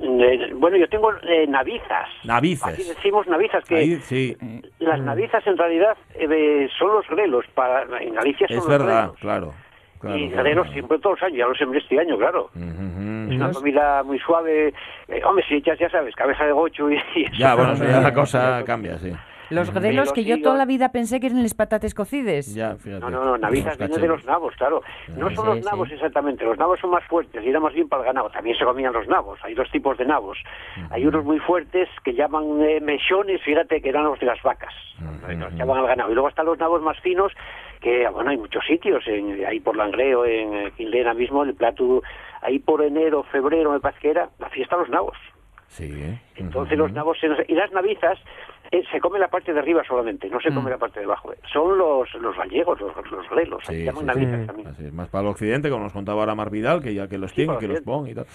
Eh, 0.02 0.54
bueno, 0.56 0.78
yo 0.78 0.88
tengo 0.88 1.12
eh, 1.24 1.46
navizas. 1.48 2.08
Navices. 2.24 2.74
Aquí 2.74 2.84
decimos 2.84 3.28
navizas, 3.28 3.64
que 3.66 3.76
Ahí, 3.76 3.96
sí, 4.02 4.38
las 4.80 5.00
navizas 5.02 5.46
en 5.46 5.58
realidad 5.58 5.98
eh, 6.16 6.70
son 6.78 6.94
los 6.94 7.08
grelos. 7.10 7.46
Para, 7.54 7.84
en 8.02 8.14
Galicia 8.14 8.48
son 8.48 8.58
es 8.58 8.64
los 8.64 8.70
verdad, 8.70 9.02
grelos. 9.02 9.20
claro. 9.20 9.54
claro, 10.00 10.18
y 10.18 10.30
claro, 10.30 10.44
claro. 10.52 10.72
siempre 10.72 11.00
todos 11.00 11.20
los 11.20 11.24
años, 11.28 11.38
ya 11.40 11.48
lo 11.48 11.56
sembré 11.56 11.80
este 11.80 12.00
año, 12.00 12.18
claro. 12.18 12.50
Es 12.56 13.36
una 13.36 13.52
comida 13.52 14.04
muy 14.04 14.20
suave. 14.20 14.74
Eh, 15.10 15.22
hombre, 15.26 15.44
si 15.48 15.56
echas, 15.56 15.78
ya 15.78 15.90
sabes, 15.90 16.16
cabeza 16.16 16.46
de 16.46 16.52
gocho 16.54 16.90
y, 16.90 16.96
y 17.16 17.24
eso. 17.26 17.36
Ya, 17.38 17.56
bueno, 17.56 17.76
ya 17.76 18.00
la 18.00 18.14
cosa 18.14 18.64
cambia, 18.66 18.98
sí. 19.00 19.12
Los 19.50 19.74
grelos 19.74 20.14
que 20.14 20.24
yo 20.24 20.42
toda 20.42 20.56
la 20.56 20.66
vida 20.66 20.92
pensé 20.92 21.20
que 21.20 21.28
eran 21.28 21.42
las 21.44 21.54
patates 21.54 21.94
cocides. 21.94 22.54
Ya, 22.54 22.76
fíjate. 22.76 23.02
No, 23.02 23.10
no, 23.10 23.24
no, 23.26 23.38
navizas 23.38 23.80
Los 23.80 23.90
vienen 23.90 24.02
de 24.02 24.08
los 24.08 24.26
nabos, 24.26 24.54
claro. 24.56 24.82
No 25.18 25.30
son 25.32 25.46
los 25.48 25.66
nabos 25.66 25.92
exactamente, 25.92 26.44
los 26.46 26.58
nabos 26.58 26.80
son 26.80 26.92
más 26.92 27.04
fuertes 27.06 27.44
y 27.44 27.50
era 27.50 27.60
más 27.60 27.74
bien 27.74 27.90
para 27.90 28.02
el 28.04 28.08
ganado. 28.08 28.30
También 28.30 28.56
se 28.58 28.66
comían 28.66 28.94
los 28.94 29.08
nabos, 29.08 29.40
hay 29.44 29.54
dos 29.56 29.70
tipos 29.72 29.98
de 29.98 30.06
nabos. 30.06 30.38
Hay 30.92 31.06
unos 31.06 31.24
muy 31.26 31.40
fuertes 31.40 31.90
que 32.04 32.14
llaman 32.14 32.62
eh, 32.62 32.80
mechones, 32.82 33.42
fíjate 33.44 33.82
que 33.82 33.90
eran 33.90 34.06
los 34.06 34.20
de 34.20 34.26
las 34.28 34.42
vacas, 34.44 34.74
los 35.28 35.54
llaman 35.56 35.78
al 35.80 35.88
ganado. 35.88 36.12
Y 36.12 36.14
luego 36.14 36.30
están 36.30 36.46
los 36.46 36.58
nabos 36.60 36.82
más 36.82 37.00
finos, 37.00 37.32
que 37.82 38.08
bueno, 38.10 38.30
hay 38.30 38.38
muchos 38.38 38.64
sitios, 38.66 39.08
en, 39.08 39.46
ahí 39.46 39.60
por 39.60 39.76
Langreo, 39.76 40.26
en 40.26 40.54
eh, 40.54 40.72
Quinlena 40.78 41.14
mismo, 41.14 41.44
el 41.44 41.56
plato, 41.56 42.04
ahí 42.42 42.60
por 42.60 42.82
enero, 42.84 43.24
febrero, 43.32 43.72
me 43.72 43.80
parece 43.80 44.00
que 44.02 44.10
era, 44.12 44.30
la 44.38 44.50
fiesta 44.50 44.76
de 44.76 44.82
los 44.84 44.90
nabos. 44.92 45.18
Sí. 45.68 45.92
¿eh? 45.96 46.20
Entonces 46.36 46.78
los 46.78 46.92
nabos 46.92 47.18
se- 47.20 47.28
y 47.48 47.54
las 47.54 47.72
navizas 47.72 48.18
eh, 48.72 48.84
se 48.92 49.00
come 49.00 49.18
la 49.20 49.28
parte 49.28 49.52
de 49.54 49.60
arriba 49.60 49.84
solamente, 49.88 50.30
no 50.30 50.40
se 50.40 50.54
come 50.54 50.70
la 50.70 50.78
parte 50.78 51.00
de 51.00 51.06
abajo. 51.06 51.32
Son 51.52 51.78
los 51.78 52.14
los 52.16 52.36
gallegos, 52.38 52.80
los, 52.80 52.94
los 53.12 53.30
grelos, 53.30 53.64
Sí, 53.68 53.74
se 53.74 53.84
llaman 53.86 54.06
sí, 54.16 54.20
sí. 54.26 54.46
también. 54.48 54.68
Así 54.68 54.86
es, 54.86 54.94
más 54.94 55.10
para 55.10 55.24
el 55.24 55.30
occidente, 55.32 55.70
como 55.70 55.84
nos 55.84 55.94
contaba 55.94 56.22
ahora 56.22 56.36
Mar 56.36 56.50
Vidal, 56.50 56.82
que 56.82 56.94
ya 56.94 57.08
que 57.08 57.18
los 57.18 57.32
Sí, 57.32 57.38
tiene, 57.38 57.58
que 57.58 57.66
el 57.66 57.72
los 57.72 57.82
ponga 57.82 58.10
y 58.10 58.16
tal. 58.16 58.26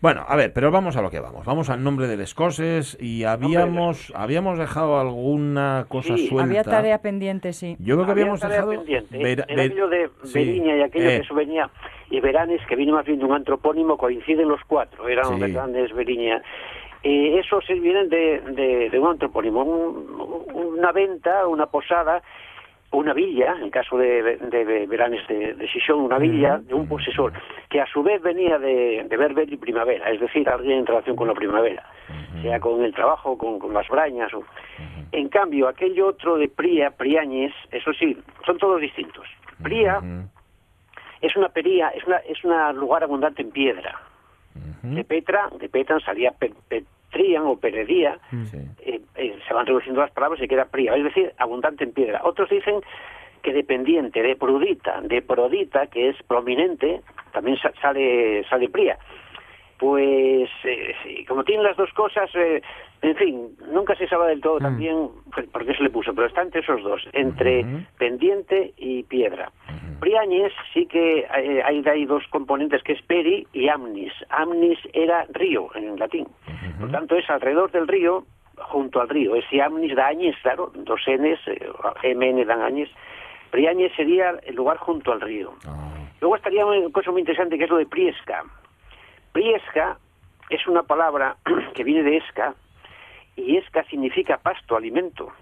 Bueno, 0.00 0.24
a 0.28 0.36
ver, 0.36 0.52
pero 0.52 0.70
vamos 0.70 0.96
a 0.96 1.02
lo 1.02 1.10
que 1.10 1.20
vamos. 1.20 1.44
Vamos 1.44 1.70
al 1.70 1.82
nombre 1.82 2.06
de 2.06 2.24
cosas 2.34 2.96
y 3.00 3.24
habíamos, 3.24 4.12
habíamos 4.16 4.58
dejado 4.58 4.98
alguna 5.00 5.86
cosa 5.88 6.16
Sí, 6.16 6.28
suelta. 6.28 6.44
Había 6.48 6.64
tarea 6.64 6.98
pendiente, 6.98 7.52
sí. 7.52 7.76
Yo 7.78 7.94
creo 7.96 8.06
que 8.06 8.12
Había 8.12 8.22
habíamos 8.24 8.40
tarea 8.40 8.56
dejado... 8.58 8.72
pendiente. 8.72 9.16
Era 9.32 9.46
ver- 9.46 9.60
aquello 9.60 9.88
de 9.88 10.10
sí, 10.24 10.38
Beriña 10.38 10.76
y 10.76 10.82
aquello 10.82 11.08
eh, 11.10 11.16
que 11.18 11.22
eso 11.24 11.34
venía, 11.34 11.70
y 12.10 12.20
Veranes, 12.20 12.60
que 12.68 12.76
viene 12.76 12.92
más 12.92 13.04
bien 13.06 13.18
de 13.18 13.24
un 13.24 13.32
antropónimo, 13.32 13.96
coinciden 13.96 14.48
los 14.48 14.60
cuatro, 14.66 15.08
eran 15.08 15.24
Sí. 15.26 15.38
los 15.40 15.50
grandes 15.52 15.92
Beriña. 15.94 16.42
Eh, 17.10 17.38
esos 17.38 17.64
se 17.64 17.74
vienen 17.74 18.08
de, 18.10 18.40
de, 18.40 18.90
de 18.90 18.98
un 18.98 19.08
antropónimo, 19.12 19.62
un- 19.62 20.46
una 20.78 20.92
venta, 20.92 21.46
una 21.46 21.66
posada, 21.66 22.22
una 22.90 23.12
villa, 23.14 23.54
en 23.56 23.62
el 23.64 23.70
caso 23.70 23.96
de, 23.96 24.36
de 24.36 24.86
Veranes 24.86 25.26
de, 25.26 25.54
de 25.54 25.68
una 25.94 26.18
villa 26.18 26.58
de 26.58 26.74
un 26.74 26.86
posesor, 26.86 27.32
que 27.70 27.80
a 27.80 27.86
su 27.86 28.02
vez 28.02 28.20
venía 28.20 28.58
de, 28.58 29.04
de 29.08 29.16
Berber 29.16 29.50
y 29.50 29.56
primavera, 29.56 30.10
es 30.10 30.20
decir, 30.20 30.48
alguien 30.48 30.80
en 30.80 30.86
relación 30.86 31.16
con 31.16 31.28
la 31.28 31.34
primavera, 31.34 31.82
sea 32.42 32.60
con 32.60 32.82
el 32.84 32.92
trabajo, 32.94 33.38
con, 33.38 33.58
con 33.58 33.72
las 33.72 33.88
brañas. 33.88 34.32
O... 34.34 34.42
En 35.12 35.28
cambio, 35.28 35.68
aquello 35.68 36.08
otro 36.08 36.36
de 36.36 36.48
Pría, 36.48 36.90
Priáñez, 36.90 37.52
eso 37.70 37.92
sí, 37.94 38.16
son 38.44 38.58
todos 38.58 38.80
distintos. 38.80 39.26
Pría 39.62 40.00
es 41.20 41.34
una 41.36 41.48
pería, 41.48 41.88
es 41.88 42.04
una, 42.06 42.18
es 42.18 42.44
un 42.44 42.52
lugar 42.76 43.02
abundante 43.02 43.40
en 43.42 43.50
piedra. 43.50 43.98
De 44.82 45.04
Petra, 45.04 45.48
de 45.58 45.68
Petran 45.68 46.00
salía 46.00 46.30
pe- 46.30 46.52
Petrían 47.10 47.46
o 47.46 47.56
Peredía, 47.56 48.18
eh, 48.80 49.00
eh, 49.16 49.38
se 49.46 49.54
van 49.54 49.66
reduciendo 49.66 50.00
las 50.00 50.10
palabras 50.10 50.40
y 50.42 50.48
queda 50.48 50.66
Pría, 50.66 50.94
es 50.94 51.04
decir, 51.04 51.32
abundante 51.38 51.84
en 51.84 51.92
piedra. 51.92 52.20
Otros 52.24 52.48
dicen 52.50 52.80
que 53.42 53.52
dependiente 53.52 54.22
de 54.22 54.36
Prudita, 54.36 55.00
de 55.00 55.22
Prodita, 55.22 55.86
que 55.86 56.08
es 56.10 56.16
prominente, 56.24 57.00
también 57.32 57.56
sa- 57.58 57.72
sale, 57.80 58.44
sale 58.48 58.68
Pría. 58.68 58.98
Pues 59.78 60.50
eh, 60.64 61.24
como 61.26 61.44
tienen 61.44 61.64
las 61.64 61.76
dos 61.76 61.92
cosas, 61.92 62.28
eh, 62.34 62.60
en 63.00 63.16
fin, 63.16 63.56
nunca 63.72 63.94
se 63.94 64.08
sabe 64.08 64.28
del 64.28 64.40
todo 64.40 64.58
también 64.58 65.08
pues, 65.32 65.46
por 65.48 65.64
qué 65.64 65.74
se 65.74 65.82
le 65.84 65.90
puso, 65.90 66.12
pero 66.14 66.26
está 66.26 66.42
entre 66.42 66.60
esos 66.60 66.82
dos, 66.82 67.02
entre 67.12 67.64
pendiente 67.96 68.72
y 68.76 69.04
piedra. 69.04 69.52
Priáñez 70.00 70.52
sí 70.72 70.86
que 70.86 71.20
eh, 71.20 71.62
hay, 71.64 71.82
hay 71.86 72.04
dos 72.06 72.24
componentes 72.30 72.82
que 72.82 72.92
es 72.92 73.02
peri 73.02 73.46
y 73.52 73.68
amnis. 73.68 74.12
Amnis 74.30 74.78
era 74.92 75.26
río 75.30 75.68
en 75.74 75.98
latín, 75.98 76.26
por 76.80 76.90
tanto 76.90 77.16
es 77.16 77.28
alrededor 77.30 77.70
del 77.70 77.86
río, 77.86 78.24
junto 78.56 79.00
al 79.00 79.08
río. 79.08 79.36
Es 79.36 79.44
si 79.48 79.60
amnis 79.60 79.94
da 79.94 80.08
añes, 80.08 80.36
claro, 80.42 80.72
dos 80.74 81.00
n's, 81.06 81.38
eh, 81.46 82.14
mn 82.14 82.46
dan 82.46 82.62
añes. 82.62 82.90
Priáñez 83.50 83.92
sería 83.94 84.38
el 84.44 84.56
lugar 84.56 84.76
junto 84.78 85.12
al 85.12 85.20
río. 85.20 85.54
Luego 86.20 86.36
estaría 86.36 86.66
una 86.66 86.90
cosa 86.90 87.12
muy 87.12 87.20
interesante 87.20 87.56
que 87.56 87.64
es 87.64 87.70
lo 87.70 87.78
de 87.78 87.86
Priesca. 87.86 88.44
Priesca 89.32 89.98
es 90.50 90.66
una 90.66 90.82
palabra 90.82 91.36
que 91.74 91.84
viene 91.84 92.02
de 92.02 92.16
esca 92.18 92.54
y 93.36 93.56
esca 93.56 93.84
significa 93.84 94.38
pasto, 94.38 94.76
alimento. 94.76 95.32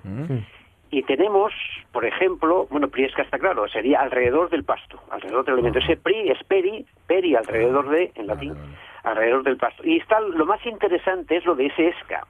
Y 0.90 1.02
tenemos, 1.02 1.52
por 1.92 2.04
ejemplo, 2.04 2.66
bueno, 2.70 2.88
Priesca 2.88 3.22
está 3.22 3.38
claro, 3.38 3.66
sería 3.68 4.00
alrededor 4.00 4.50
del 4.50 4.64
pasto, 4.64 5.00
alrededor 5.10 5.44
del 5.44 5.54
alimento. 5.54 5.78
Ese 5.78 5.96
pri 5.96 6.30
es 6.30 6.42
peri, 6.44 6.86
peri 7.06 7.34
alrededor 7.34 7.88
de, 7.88 8.12
en 8.14 8.26
latín, 8.26 8.54
alrededor 9.02 9.42
del 9.42 9.56
pasto. 9.56 9.82
Y 9.84 9.96
está 9.96 10.20
lo 10.20 10.46
más 10.46 10.64
interesante 10.66 11.36
es 11.36 11.44
lo 11.44 11.54
de 11.54 11.66
ese 11.66 11.88
esca. 11.88 12.26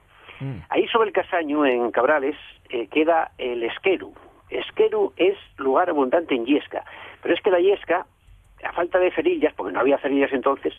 Ahí 0.69 0.87
sobre 0.87 1.07
el 1.07 1.13
Casaño, 1.13 1.65
en 1.65 1.91
Cabrales, 1.91 2.35
eh, 2.69 2.87
queda 2.87 3.31
el 3.37 3.63
Esqueru. 3.63 4.13
Esqueru 4.49 5.13
es 5.17 5.37
lugar 5.57 5.89
abundante 5.89 6.35
en 6.35 6.45
yesca, 6.45 6.83
pero 7.21 7.33
es 7.33 7.41
que 7.41 7.51
la 7.51 7.59
yesca, 7.59 8.05
a 8.67 8.73
falta 8.73 8.99
de 8.99 9.11
cerillas, 9.11 9.53
porque 9.53 9.73
no 9.73 9.79
había 9.79 9.97
cerillas 9.97 10.31
entonces, 10.33 10.73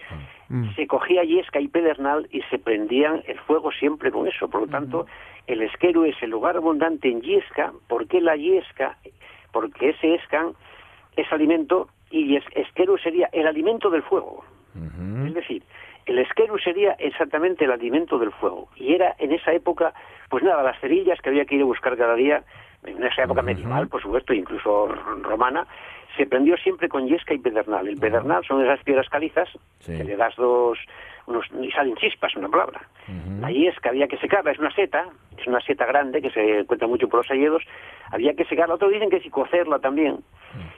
se 0.76 0.86
cogía 0.86 1.24
yesca 1.24 1.60
y 1.60 1.68
pedernal 1.68 2.28
y 2.30 2.42
se 2.42 2.58
prendían 2.58 3.22
el 3.26 3.38
fuego 3.40 3.70
siempre 3.72 4.10
con 4.10 4.26
eso. 4.26 4.48
Por 4.48 4.62
lo 4.62 4.66
tanto, 4.66 5.06
el 5.46 5.62
Esqueru 5.62 6.04
es 6.04 6.16
el 6.22 6.30
lugar 6.30 6.56
abundante 6.56 7.10
en 7.10 7.20
yesca, 7.20 7.72
porque 7.88 8.20
la 8.20 8.36
yesca, 8.36 8.96
porque 9.52 9.90
ese 9.90 10.14
escan 10.14 10.52
es 11.16 11.30
alimento 11.32 11.88
y 12.10 12.36
es, 12.36 12.44
Esqueru 12.54 12.96
sería 12.98 13.28
el 13.32 13.46
alimento 13.46 13.90
del 13.90 14.02
fuego. 14.02 14.44
Es 15.26 15.34
decir, 15.34 15.62
el 16.08 16.18
esqueru 16.18 16.58
sería 16.58 16.92
exactamente 16.92 17.64
el 17.64 17.70
alimento 17.70 18.18
del 18.18 18.32
fuego. 18.32 18.68
Y 18.76 18.94
era 18.94 19.14
en 19.18 19.32
esa 19.32 19.52
época, 19.52 19.92
pues 20.30 20.42
nada, 20.42 20.62
las 20.62 20.80
cerillas 20.80 21.20
que 21.20 21.28
había 21.28 21.44
que 21.44 21.56
ir 21.56 21.62
a 21.62 21.66
buscar 21.66 21.96
cada 21.96 22.14
día, 22.14 22.44
en 22.84 23.02
esa 23.02 23.24
época 23.24 23.42
medieval, 23.42 23.88
por 23.88 24.02
supuesto, 24.02 24.32
incluso 24.32 24.86
romana, 25.22 25.66
se 26.16 26.26
prendió 26.26 26.56
siempre 26.56 26.88
con 26.88 27.06
yesca 27.06 27.34
y 27.34 27.38
pedernal. 27.38 27.86
El 27.86 27.98
pedernal 27.98 28.44
son 28.44 28.64
esas 28.64 28.82
piedras 28.82 29.08
calizas, 29.08 29.48
que 29.84 30.04
le 30.04 30.16
das 30.16 30.34
dos, 30.36 30.78
unos, 31.26 31.46
y 31.60 31.70
salen 31.70 31.96
chispas, 31.96 32.34
una 32.36 32.48
palabra. 32.48 32.80
La 33.40 33.50
yesca 33.50 33.90
había 33.90 34.08
que 34.08 34.18
secarla, 34.18 34.50
es 34.50 34.58
una 34.58 34.74
seta, 34.74 35.06
es 35.36 35.46
una 35.46 35.60
seta 35.60 35.86
grande 35.86 36.20
que 36.20 36.30
se 36.30 36.60
encuentra 36.60 36.88
mucho 36.88 37.08
por 37.08 37.20
los 37.20 37.30
alledos, 37.30 37.62
había 38.10 38.34
que 38.34 38.44
secarla. 38.44 38.74
Otros 38.74 38.92
dicen 38.92 39.10
que 39.10 39.20
si 39.20 39.30
cocerla 39.30 39.78
también, 39.78 40.18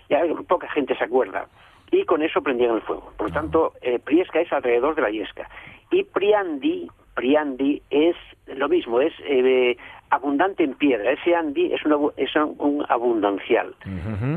ya 0.08 0.22
poca 0.46 0.68
gente 0.68 0.96
se 0.96 1.04
acuerda 1.04 1.46
y 1.90 2.04
con 2.04 2.22
eso 2.22 2.42
prendían 2.42 2.76
el 2.76 2.82
fuego. 2.82 3.12
Por 3.16 3.28
lo 3.28 3.32
tanto, 3.32 3.72
eh, 3.82 3.98
Priesca 3.98 4.40
es 4.40 4.52
alrededor 4.52 4.94
de 4.94 5.02
la 5.02 5.10
Yesca. 5.10 5.48
Y 5.90 6.04
Priandi, 6.04 6.88
Priandi 7.20 7.82
es 7.90 8.16
lo 8.46 8.66
mismo, 8.66 8.98
es 8.98 9.12
eh, 9.26 9.76
abundante 10.08 10.64
en 10.64 10.72
piedra. 10.72 11.12
Ese 11.12 11.34
Andi 11.34 11.70
es, 11.70 11.84
una, 11.84 11.96
es 12.16 12.34
un 12.34 12.82
abundancial. 12.88 13.74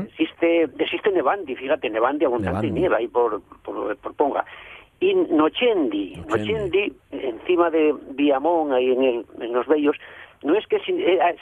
Existe, 0.08 0.68
existe 0.78 1.10
Nevandi, 1.10 1.56
fíjate, 1.56 1.88
Nevandi 1.88 2.26
abundante 2.26 2.66
en 2.66 2.74
nieve 2.74 2.96
ahí 2.96 3.08
por, 3.08 3.40
por, 3.62 3.96
por 3.96 4.14
Ponga. 4.14 4.44
Y 5.04 5.14
Nochendi, 5.14 6.14
Nochendi, 6.28 6.90
encima 7.10 7.68
de 7.68 7.94
Viamón, 8.12 8.72
ahí 8.72 8.90
en, 8.90 9.02
el, 9.02 9.26
en 9.38 9.52
los 9.52 9.66
Bellos, 9.66 9.96
no 10.42 10.54
es 10.56 10.66
que 10.66 10.78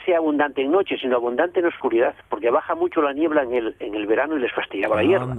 sea 0.05 0.17
abundante 0.17 0.61
en 0.61 0.71
noche, 0.71 0.97
sino 0.97 1.15
abundante 1.15 1.61
en 1.61 1.67
oscuridad, 1.67 2.13
porque 2.27 2.49
baja 2.49 2.75
mucho 2.75 3.01
la 3.01 3.13
niebla 3.13 3.43
en 3.43 3.53
el, 3.53 3.75
en 3.79 3.95
el 3.95 4.05
verano 4.05 4.35
y 4.35 4.41
les 4.41 4.51
fastidiaba 4.51 4.97
la 4.97 5.03
hierba. 5.03 5.33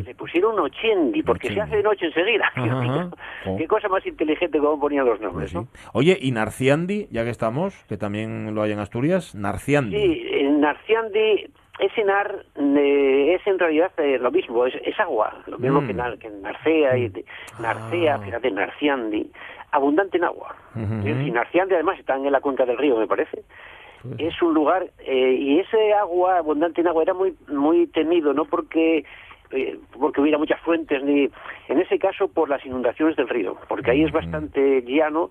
Y 0.00 0.04
le 0.04 0.14
pusieron 0.14 0.58
ochendi, 0.58 1.22
porque 1.22 1.48
se 1.48 1.60
hace 1.60 1.76
de 1.76 1.82
noche 1.82 2.06
enseguida. 2.06 2.50
Qué 3.58 3.66
cosa 3.66 3.88
más 3.88 4.06
inteligente 4.06 4.58
como 4.58 4.80
ponían 4.80 5.04
los 5.04 5.20
nombres, 5.20 5.52
¿no? 5.52 5.68
Oye, 5.92 6.16
¿y 6.18 6.30
Narciandi, 6.32 7.08
ya 7.10 7.24
que 7.24 7.30
estamos, 7.30 7.84
que 7.90 7.98
también 7.98 8.54
lo 8.54 8.62
hay 8.62 8.72
en 8.72 8.78
Asturias? 8.78 9.34
Narciandi. 9.34 9.96
Sí, 9.96 10.48
Narciandi 10.58 11.50
ese 11.78 12.04
nar 12.04 12.44
eh, 12.56 13.34
es 13.34 13.46
en 13.46 13.58
realidad 13.58 13.92
eh, 13.98 14.18
lo 14.18 14.30
mismo, 14.30 14.66
es, 14.66 14.74
es 14.82 14.98
agua, 14.98 15.32
lo 15.46 15.58
mismo 15.58 15.86
que, 15.86 15.92
nar, 15.92 16.18
que 16.18 16.30
Narcea, 16.30 16.96
y 16.96 17.12
Narcea, 17.60 18.18
fíjate, 18.18 18.50
Narciandi, 18.50 19.30
abundante 19.72 20.16
en 20.16 20.24
agua. 20.24 20.56
Y 20.74 21.30
Narciandi 21.30 21.74
además 21.74 21.98
está 21.98 22.16
en 22.16 22.30
la 22.30 22.40
cuenca 22.40 22.64
del 22.64 22.78
río, 22.78 22.96
me 22.96 23.06
parece. 23.06 23.42
Es 24.18 24.40
un 24.40 24.54
lugar, 24.54 24.86
eh, 25.00 25.32
y 25.32 25.58
ese 25.58 25.92
agua, 25.94 26.38
abundante 26.38 26.80
en 26.80 26.88
agua, 26.88 27.02
era 27.02 27.14
muy, 27.14 27.34
muy 27.48 27.86
temido, 27.88 28.32
no 28.32 28.44
porque 28.44 29.04
porque 30.00 30.20
hubiera 30.20 30.38
muchas 30.38 30.60
fuentes, 30.62 31.04
ni 31.04 31.30
en 31.68 31.80
ese 31.80 32.00
caso 32.00 32.26
por 32.26 32.48
las 32.48 32.66
inundaciones 32.66 33.14
del 33.14 33.28
río, 33.28 33.56
porque 33.68 33.92
ahí 33.92 34.02
es 34.02 34.10
bastante 34.10 34.82
llano 34.82 35.30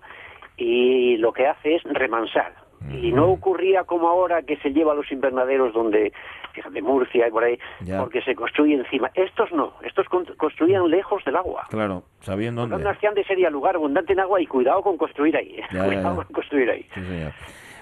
y 0.56 1.18
lo 1.18 1.34
que 1.34 1.46
hace 1.46 1.74
es 1.74 1.82
remansar. 1.84 2.54
Y 2.92 3.12
no 3.12 3.26
ocurría 3.26 3.84
como 3.84 4.08
ahora 4.08 4.42
que 4.42 4.56
se 4.58 4.70
lleva 4.70 4.92
a 4.92 4.94
los 4.94 5.10
invernaderos 5.10 5.72
donde, 5.72 6.12
fíjate, 6.52 6.82
Murcia 6.82 7.28
y 7.28 7.30
por 7.30 7.44
ahí, 7.44 7.58
porque 7.98 8.22
se 8.22 8.34
construye 8.34 8.74
encima. 8.74 9.10
Estos 9.14 9.52
no, 9.52 9.74
estos 9.82 10.06
construían 10.36 10.88
lejos 10.88 11.24
del 11.24 11.36
agua. 11.36 11.66
Claro, 11.70 12.04
sabiendo 12.20 12.66
dónde. 12.66 12.84
Narciande 12.84 13.24
sería 13.24 13.50
lugar 13.50 13.76
abundante 13.76 14.12
en 14.12 14.20
agua 14.20 14.40
y 14.40 14.46
cuidado 14.46 14.82
con 14.82 14.96
construir 14.96 15.36
ahí. 15.36 15.60
cuidado 15.70 16.16
con 16.16 16.24
construir 16.26 16.70
ahí. 16.70 16.86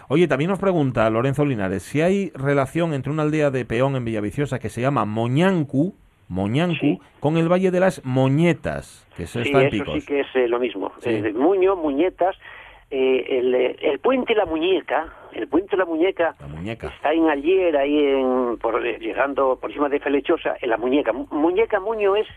Oye, 0.08 0.28
también 0.28 0.50
nos 0.50 0.58
pregunta 0.58 1.08
Lorenzo 1.08 1.46
Linares 1.46 1.82
si 1.82 2.02
hay 2.02 2.30
relación 2.34 2.92
entre 2.92 3.10
una 3.10 3.22
aldea 3.22 3.50
de 3.50 3.64
peón 3.64 3.96
en 3.96 4.04
Villaviciosa 4.04 4.58
que 4.58 4.68
se 4.68 4.82
llama 4.82 5.06
Moñancu, 5.06 5.94
Moñancu, 6.28 7.00
con 7.20 7.38
el 7.38 7.50
Valle 7.50 7.70
de 7.70 7.80
las 7.80 8.04
Moñetas, 8.04 9.06
que 9.16 9.26
se 9.26 9.44
sí, 9.44 9.50
eso 9.50 9.92
sí 9.92 10.06
que 10.06 10.20
es 10.20 10.26
eh, 10.34 10.48
lo 10.48 10.58
mismo. 10.58 10.92
Eh, 11.04 11.32
Muño, 11.34 11.76
Muñetas, 11.76 12.36
eh, 12.96 13.38
el, 13.38 13.54
el 13.54 13.98
puente 13.98 14.36
La 14.36 14.46
Muñeca, 14.46 15.12
el 15.32 15.48
puente 15.48 15.76
La 15.76 15.84
Muñeca, 15.84 16.36
está 16.86 17.12
en 17.12 17.28
Ayer, 17.28 17.76
ahí 17.76 17.98
en, 17.98 18.56
por, 18.58 18.80
llegando 18.80 19.58
por 19.60 19.70
encima 19.70 19.88
de 19.88 19.98
Felechosa, 19.98 20.54
en 20.60 20.70
La 20.70 20.76
Muñeca. 20.76 21.12
Muñeca, 21.12 21.80
Muño 21.80 22.14
es 22.14 22.28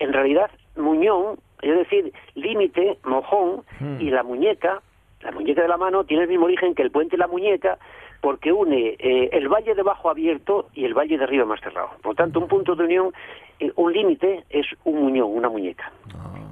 en 0.00 0.12
realidad 0.12 0.50
Muñón, 0.76 1.38
es 1.62 1.74
decir, 1.74 2.12
límite, 2.34 2.98
mojón, 3.04 3.62
y 4.00 4.10
la 4.10 4.22
muñeca, 4.22 4.82
la 5.22 5.30
muñeca 5.30 5.62
de 5.62 5.68
la 5.68 5.78
mano, 5.78 6.04
tiene 6.04 6.24
el 6.24 6.28
mismo 6.28 6.44
origen 6.44 6.74
que 6.74 6.82
el 6.82 6.90
puente 6.90 7.16
La 7.16 7.28
Muñeca, 7.28 7.78
porque 8.22 8.52
une 8.52 8.94
eh, 9.00 9.30
el 9.32 9.48
valle 9.48 9.74
de 9.74 9.82
Bajo 9.82 10.08
abierto 10.08 10.68
y 10.74 10.84
el 10.84 10.94
valle 10.94 11.18
de 11.18 11.24
Arriba 11.24 11.44
más 11.44 11.60
cerrado. 11.60 11.90
Por 12.02 12.14
tanto, 12.14 12.38
un 12.38 12.46
punto 12.46 12.76
de 12.76 12.84
unión, 12.84 13.12
eh, 13.58 13.72
un 13.74 13.92
límite 13.92 14.44
es 14.48 14.64
un 14.84 15.02
muñón, 15.02 15.28
una 15.32 15.48
muñeca. 15.48 15.90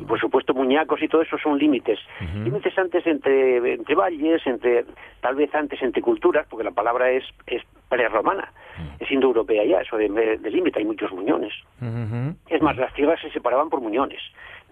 Y 0.00 0.04
por 0.04 0.18
supuesto, 0.18 0.52
muñacos 0.52 1.00
y 1.00 1.06
todo 1.06 1.22
eso 1.22 1.38
son 1.38 1.58
límites. 1.58 2.00
Límites 2.42 2.76
antes 2.76 3.06
entre, 3.06 3.74
entre 3.74 3.94
valles, 3.94 4.44
entre 4.46 4.84
tal 5.20 5.36
vez 5.36 5.54
antes 5.54 5.80
entre 5.80 6.02
culturas, 6.02 6.44
porque 6.50 6.64
la 6.64 6.72
palabra 6.72 7.12
es, 7.12 7.22
es 7.46 7.62
prerromana, 7.88 8.52
es 8.98 9.08
indoeuropea 9.08 9.64
ya, 9.64 9.80
eso 9.82 9.96
de, 9.96 10.08
de 10.38 10.50
límite, 10.50 10.80
hay 10.80 10.86
muchos 10.86 11.12
muñones. 11.12 11.52
Es 12.48 12.60
más, 12.62 12.76
las 12.78 12.92
tierras 12.94 13.20
se 13.20 13.30
separaban 13.30 13.70
por 13.70 13.80
muñones. 13.80 14.20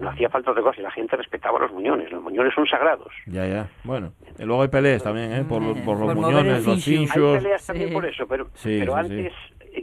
No 0.01 0.11
hacía 0.11 0.29
falta 0.29 0.51
otra 0.53 0.63
cosa 0.63 0.81
y 0.81 0.85
la 0.85 0.91
gente 0.93 1.17
respetaba 1.17 1.59
los 1.59 1.73
muñones. 1.73 2.11
Los 2.13 2.23
muñones 2.23 2.55
son 2.55 2.67
sagrados. 2.67 3.13
Ya, 3.27 3.47
ya. 3.47 3.69
Bueno, 3.85 4.13
y 4.39 4.45
luego 4.45 4.63
hay 4.63 4.69
peleas 4.69 5.03
también, 5.03 5.33
¿eh? 5.33 5.45
Por, 5.49 5.61
los- 5.63 5.79
por 5.81 5.99
los 5.99 6.15
Por 6.15 6.17
muñones, 6.17 6.65
los 6.65 6.87
Hay 6.87 6.95
hinchos. 6.95 7.37
peleas 7.39 7.67
también 7.67 7.93
por 7.93 8.07
eso, 8.07 8.27
pero, 8.29 8.47
Sí, 8.55 8.77
pero 8.79 8.93
sí, 8.95 8.99
antes, 9.01 9.33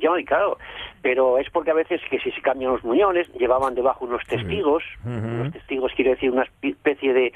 ya 0.01 0.09
no, 0.09 0.15
claro, 0.25 0.57
pero 1.01 1.37
es 1.37 1.49
porque 1.49 1.71
a 1.71 1.73
veces 1.73 2.01
que 2.09 2.19
si 2.19 2.31
se 2.31 2.41
cambian 2.41 2.71
los 2.71 2.83
muñones, 2.83 3.27
llevaban 3.33 3.75
debajo 3.75 4.05
unos 4.05 4.23
testigos, 4.25 4.83
unos 5.05 5.51
testigos 5.53 5.91
quiere 5.95 6.11
decir 6.11 6.31
una 6.31 6.45
especie 6.61 7.13
de, 7.13 7.33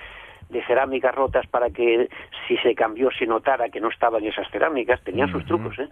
de 0.50 0.66
cerámicas 0.66 1.14
rotas 1.14 1.46
para 1.48 1.70
que 1.70 2.10
si 2.48 2.58
se 2.58 2.74
cambió 2.74 3.10
se 3.12 3.26
notara 3.26 3.70
que 3.70 3.80
no 3.80 3.90
estaban 3.90 4.24
esas 4.24 4.50
cerámicas, 4.52 5.02
tenían 5.04 5.32
sus 5.32 5.46
trucos, 5.46 5.78
¿eh? 5.80 5.88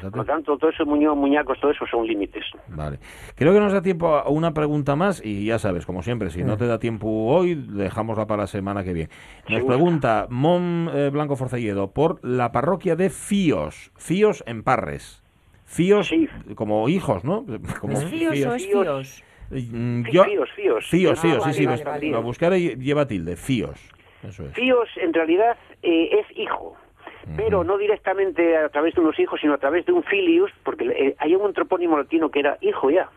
Por 0.00 0.16
lo 0.18 0.24
tanto, 0.24 0.56
todo 0.56 0.70
eso 0.70 0.86
muño, 0.86 1.14
muñacos, 1.14 1.58
todo 1.60 1.72
eso 1.72 1.84
son 1.90 2.06
límites. 2.06 2.44
Vale. 2.68 2.98
Creo 3.34 3.52
que 3.52 3.60
nos 3.60 3.72
da 3.72 3.82
tiempo 3.82 4.14
a 4.16 4.28
una 4.28 4.54
pregunta 4.54 4.94
más 4.96 5.24
y 5.24 5.46
ya 5.46 5.58
sabes, 5.58 5.84
como 5.84 6.02
siempre, 6.02 6.30
si 6.30 6.44
no 6.44 6.56
te 6.56 6.66
da 6.66 6.78
tiempo 6.78 7.08
hoy, 7.08 7.54
dejámosla 7.54 8.26
para 8.26 8.42
la 8.42 8.46
semana 8.46 8.84
que 8.84 8.92
viene. 8.92 9.10
Nos 9.48 9.64
pregunta 9.64 10.26
Mon 10.30 10.88
eh, 10.94 11.10
Blanco 11.10 11.36
Forcelledo 11.36 11.92
por 11.92 12.24
la 12.24 12.52
parroquia 12.52 12.94
de 12.94 13.10
Fíos, 13.10 13.90
Fíos 13.96 14.44
en 14.46 14.62
Parres. 14.62 15.22
Fíos 15.64 16.10
como 16.54 16.88
hijos, 16.88 17.24
¿no? 17.24 17.44
Como 17.80 17.92
¿Es 17.92 18.04
fíos 18.06 18.46
o 18.46 18.54
es 18.54 18.66
fíos? 18.66 19.24
Mm, 19.50 20.02
yo- 20.10 20.24
fíos, 20.24 20.50
fíos. 20.52 20.86
Fíos, 20.88 21.18
Ah, 21.18 21.22
fíos, 21.22 21.38
vale, 21.38 21.52
sí, 21.52 21.60
sí. 21.60 21.66
vale, 21.66 21.84
lo- 21.84 21.90
vale. 21.90 22.10
Lo 22.10 22.22
buscaré 22.22 22.58
y 22.58 22.76
lleva 22.76 23.06
tilde, 23.06 23.36
Fíos. 23.36 23.78
Eso 24.26 24.44
es. 24.44 24.52
Fíos 24.52 24.88
en 24.96 25.12
realidad 25.14 25.56
eh, 25.82 26.10
es 26.20 26.36
hijo, 26.38 26.76
pero 27.36 27.62
no 27.62 27.78
directamente 27.78 28.56
a 28.56 28.68
través 28.68 28.94
de 28.94 29.00
unos 29.00 29.18
hijos, 29.18 29.40
sino 29.40 29.54
a 29.54 29.58
través 29.58 29.86
de 29.86 29.92
un 29.92 30.02
filius, 30.02 30.50
porque 30.64 30.84
eh, 30.86 31.14
hay 31.18 31.34
un 31.34 31.52
topónimo 31.52 31.96
latino 31.96 32.30
que 32.30 32.40
era 32.40 32.58
hijo 32.60 32.90
ya. 32.90 33.08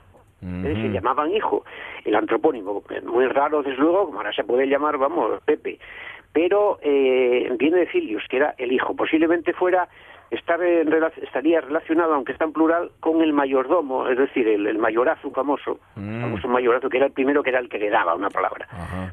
Eh, 0.43 0.73
se 0.81 0.89
llamaban 0.89 1.31
hijo, 1.31 1.63
el 2.03 2.15
antropónimo, 2.15 2.83
muy 3.05 3.27
raro 3.27 3.61
desde 3.61 3.77
luego, 3.79 4.05
como 4.07 4.17
ahora 4.19 4.33
se 4.33 4.43
puede 4.43 4.65
llamar, 4.67 4.97
vamos, 4.97 5.39
Pepe, 5.45 5.77
pero 6.33 6.79
eh, 6.81 7.47
viene 7.59 7.77
de 7.77 7.85
Filius, 7.85 8.23
que 8.27 8.37
era 8.37 8.55
el 8.57 8.71
hijo, 8.71 8.95
posiblemente 8.95 9.53
fuera 9.53 9.87
estar 10.31 10.63
en 10.63 10.91
estaría 11.21 11.61
relacionado, 11.61 12.13
aunque 12.13 12.31
está 12.31 12.45
en 12.45 12.53
plural, 12.53 12.89
con 12.99 13.21
el 13.21 13.33
mayordomo, 13.33 14.07
es 14.07 14.17
decir, 14.17 14.47
el, 14.47 14.65
el 14.65 14.77
mayorazo 14.79 15.29
famoso, 15.31 15.79
Mm. 15.95 16.21
famoso 16.21 16.47
mayorazo, 16.47 16.89
que 16.89 16.97
era 16.97 17.05
el 17.07 17.11
primero 17.11 17.43
que 17.43 17.49
era 17.49 17.59
el 17.59 17.67
que 17.69 17.77
le 17.77 17.89
daba 17.89 18.15
una 18.15 18.29
palabra. 18.29 18.67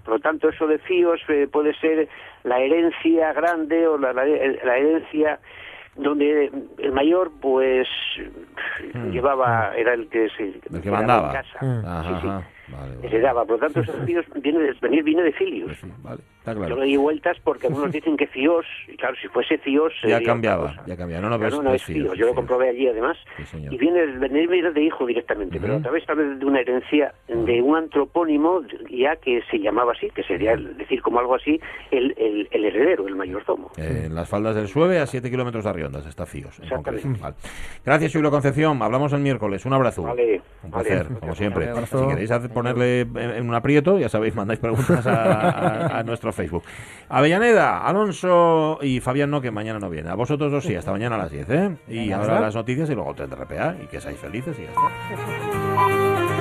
Por 0.05 0.15
lo 0.15 0.21
tanto, 0.21 0.49
eso 0.49 0.67
de 0.67 0.79
fíos 0.79 1.21
eh, 1.29 1.49
puede 1.51 1.75
ser 1.75 2.09
la 2.45 2.59
herencia 2.61 3.33
grande 3.33 3.87
o 3.89 3.99
la, 3.99 4.13
la- 4.13 4.25
la 4.25 4.77
herencia 4.79 5.41
donde 5.97 6.53
el 6.79 6.93
mayor, 6.93 7.33
pues, 7.41 7.89
llevaba, 9.11 9.73
era 9.77 9.95
el 9.95 10.09
que 10.09 10.29
se 10.31 10.45
Mm. 10.71 10.77
El 10.77 10.83
que 10.83 10.91
mandaba. 10.91 11.29
en 11.29 11.35
casa. 11.35 11.59
Ajá, 11.61 12.03
Sí, 12.05 12.21
sí. 12.23 12.29
ajá. 12.29 12.43
Vale, 12.73 12.97
vale. 12.97 13.07
Heredaba. 13.09 13.45
Por 13.45 13.57
lo 13.57 13.59
tanto, 13.67 13.81
esos 13.91 14.05
fíos 14.05 14.25
viene 14.43 14.59
de, 14.61 14.73
venir 14.81 15.03
viene 15.05 15.23
de 15.23 15.33
filios. 15.33 15.73
Está 15.73 16.55
claro. 16.55 16.69
Yo 16.69 16.77
le 16.81 16.87
di 16.87 16.97
vueltas 16.97 17.37
porque 17.45 17.67
algunos 17.67 17.93
dicen 17.93 18.17
que 18.17 18.27
fíos, 18.27 18.65
y 18.89 18.97
claro, 18.97 19.15
si 19.21 19.29
fuese 19.29 19.59
fíos... 19.59 19.93
Ya 20.07 20.23
cambiaba, 20.23 20.77
ya 20.87 20.97
cambiaba. 20.97 21.23
No, 21.23 21.29
no, 21.31 21.39
Claro, 21.39 21.59
pero 21.59 21.63
es- 21.63 21.65
no 21.65 21.75
es 21.75 21.85
fíos, 21.85 22.13
es 22.15 22.19
yo 22.19 22.27
lo 22.27 22.35
comprobé 22.35 22.71
allí 22.71 22.89
además. 22.89 23.17
señor. 23.51 23.73
Y 23.75 23.77
viene, 23.79 24.07
venir 24.19 24.49
viene 24.49 24.71
de 24.71 24.83
hijo 24.83 25.05
directamente, 25.07 25.61
pero 25.61 25.77
a 25.77 25.81
través 25.81 26.07
tal 26.07 26.17
vez 26.17 26.39
de 26.39 26.45
una 26.47 26.61
herencia 26.61 27.13
de 27.27 27.61
un 27.61 27.77
antropónimo 27.77 28.63
ya 28.91 29.17
que 29.17 29.43
se 29.51 29.59
llamaba 29.59 29.93
así, 29.93 30.09
que 30.11 30.23
sería 30.23 30.53
el- 30.53 30.77
decir 30.79 31.03
como 31.03 31.19
algo 31.21 31.35
así, 31.35 31.61
el, 31.91 32.15
el, 32.17 32.49
el 32.51 32.65
heredero, 32.65 33.07
el 33.09 33.17
mayordomo. 33.17 33.71
Eh, 33.77 34.05
en 34.07 34.15
las 34.15 34.29
faldas 34.29 34.55
del 34.55 34.69
Sueve, 34.69 34.99
a 35.01 35.07
7 35.07 35.31
kilómetros 35.31 35.65
de 35.65 35.71
Arriondas, 35.71 36.07
está 36.07 36.25
Fíos. 36.25 36.59
en 36.61 36.69
concreto. 36.71 36.99
Exactamente. 37.09 37.23
Vale. 37.23 37.37
Gracias, 37.85 38.13
Julio 38.13 38.31
Concepción. 38.31 38.81
Hablamos 38.83 39.13
el 39.13 39.21
miércoles. 39.21 39.67
Un 39.67 39.73
abrazo. 39.75 40.03
Vale, 40.05 40.41
Un 40.63 40.71
vale. 40.71 40.85
placer, 40.89 41.19
como 41.21 41.35
siempre. 41.35 41.67
Si 41.87 42.07
queréis 42.09 42.31
hacer- 42.31 42.51
ponerle 42.59 43.01
en 43.37 43.49
un 43.49 43.55
aprieto, 43.55 43.99
ya 43.99 44.09
sabéis, 44.09 44.35
mandáis 44.35 44.61
preguntas 44.61 45.07
a, 45.07 45.51
a- 45.51 45.99
a 45.99 46.03
nuestro 46.03 46.33
Facebook. 46.33 46.63
Avellaneda, 47.09 47.87
Alonso 47.87 48.79
y 48.83 49.01
Fabián 49.01 49.31
no, 49.31 49.41
que 49.41 49.51
mañana 49.51 49.79
no 49.79 49.89
viene. 49.91 50.11
A 50.11 50.15
vosotros 50.15 50.53
dos 50.53 50.65
sí, 50.65 50.75
hasta 50.75 50.93
mañana 50.93 51.15
a 51.17 51.19
las 51.19 51.31
10, 51.31 51.51
¿eh? 51.51 51.77
Y 51.89 52.13
ahora 52.13 52.41
las 52.41 52.55
noticias 52.55 52.89
y 52.91 52.95
luego 52.95 53.15
de 53.15 53.27
RPA 53.27 53.77
y 53.83 53.87
que 53.87 54.01
seáis 54.01 54.19
felices 54.19 54.57
y 54.59 54.63
ya 54.63 54.69
está. 54.69 56.38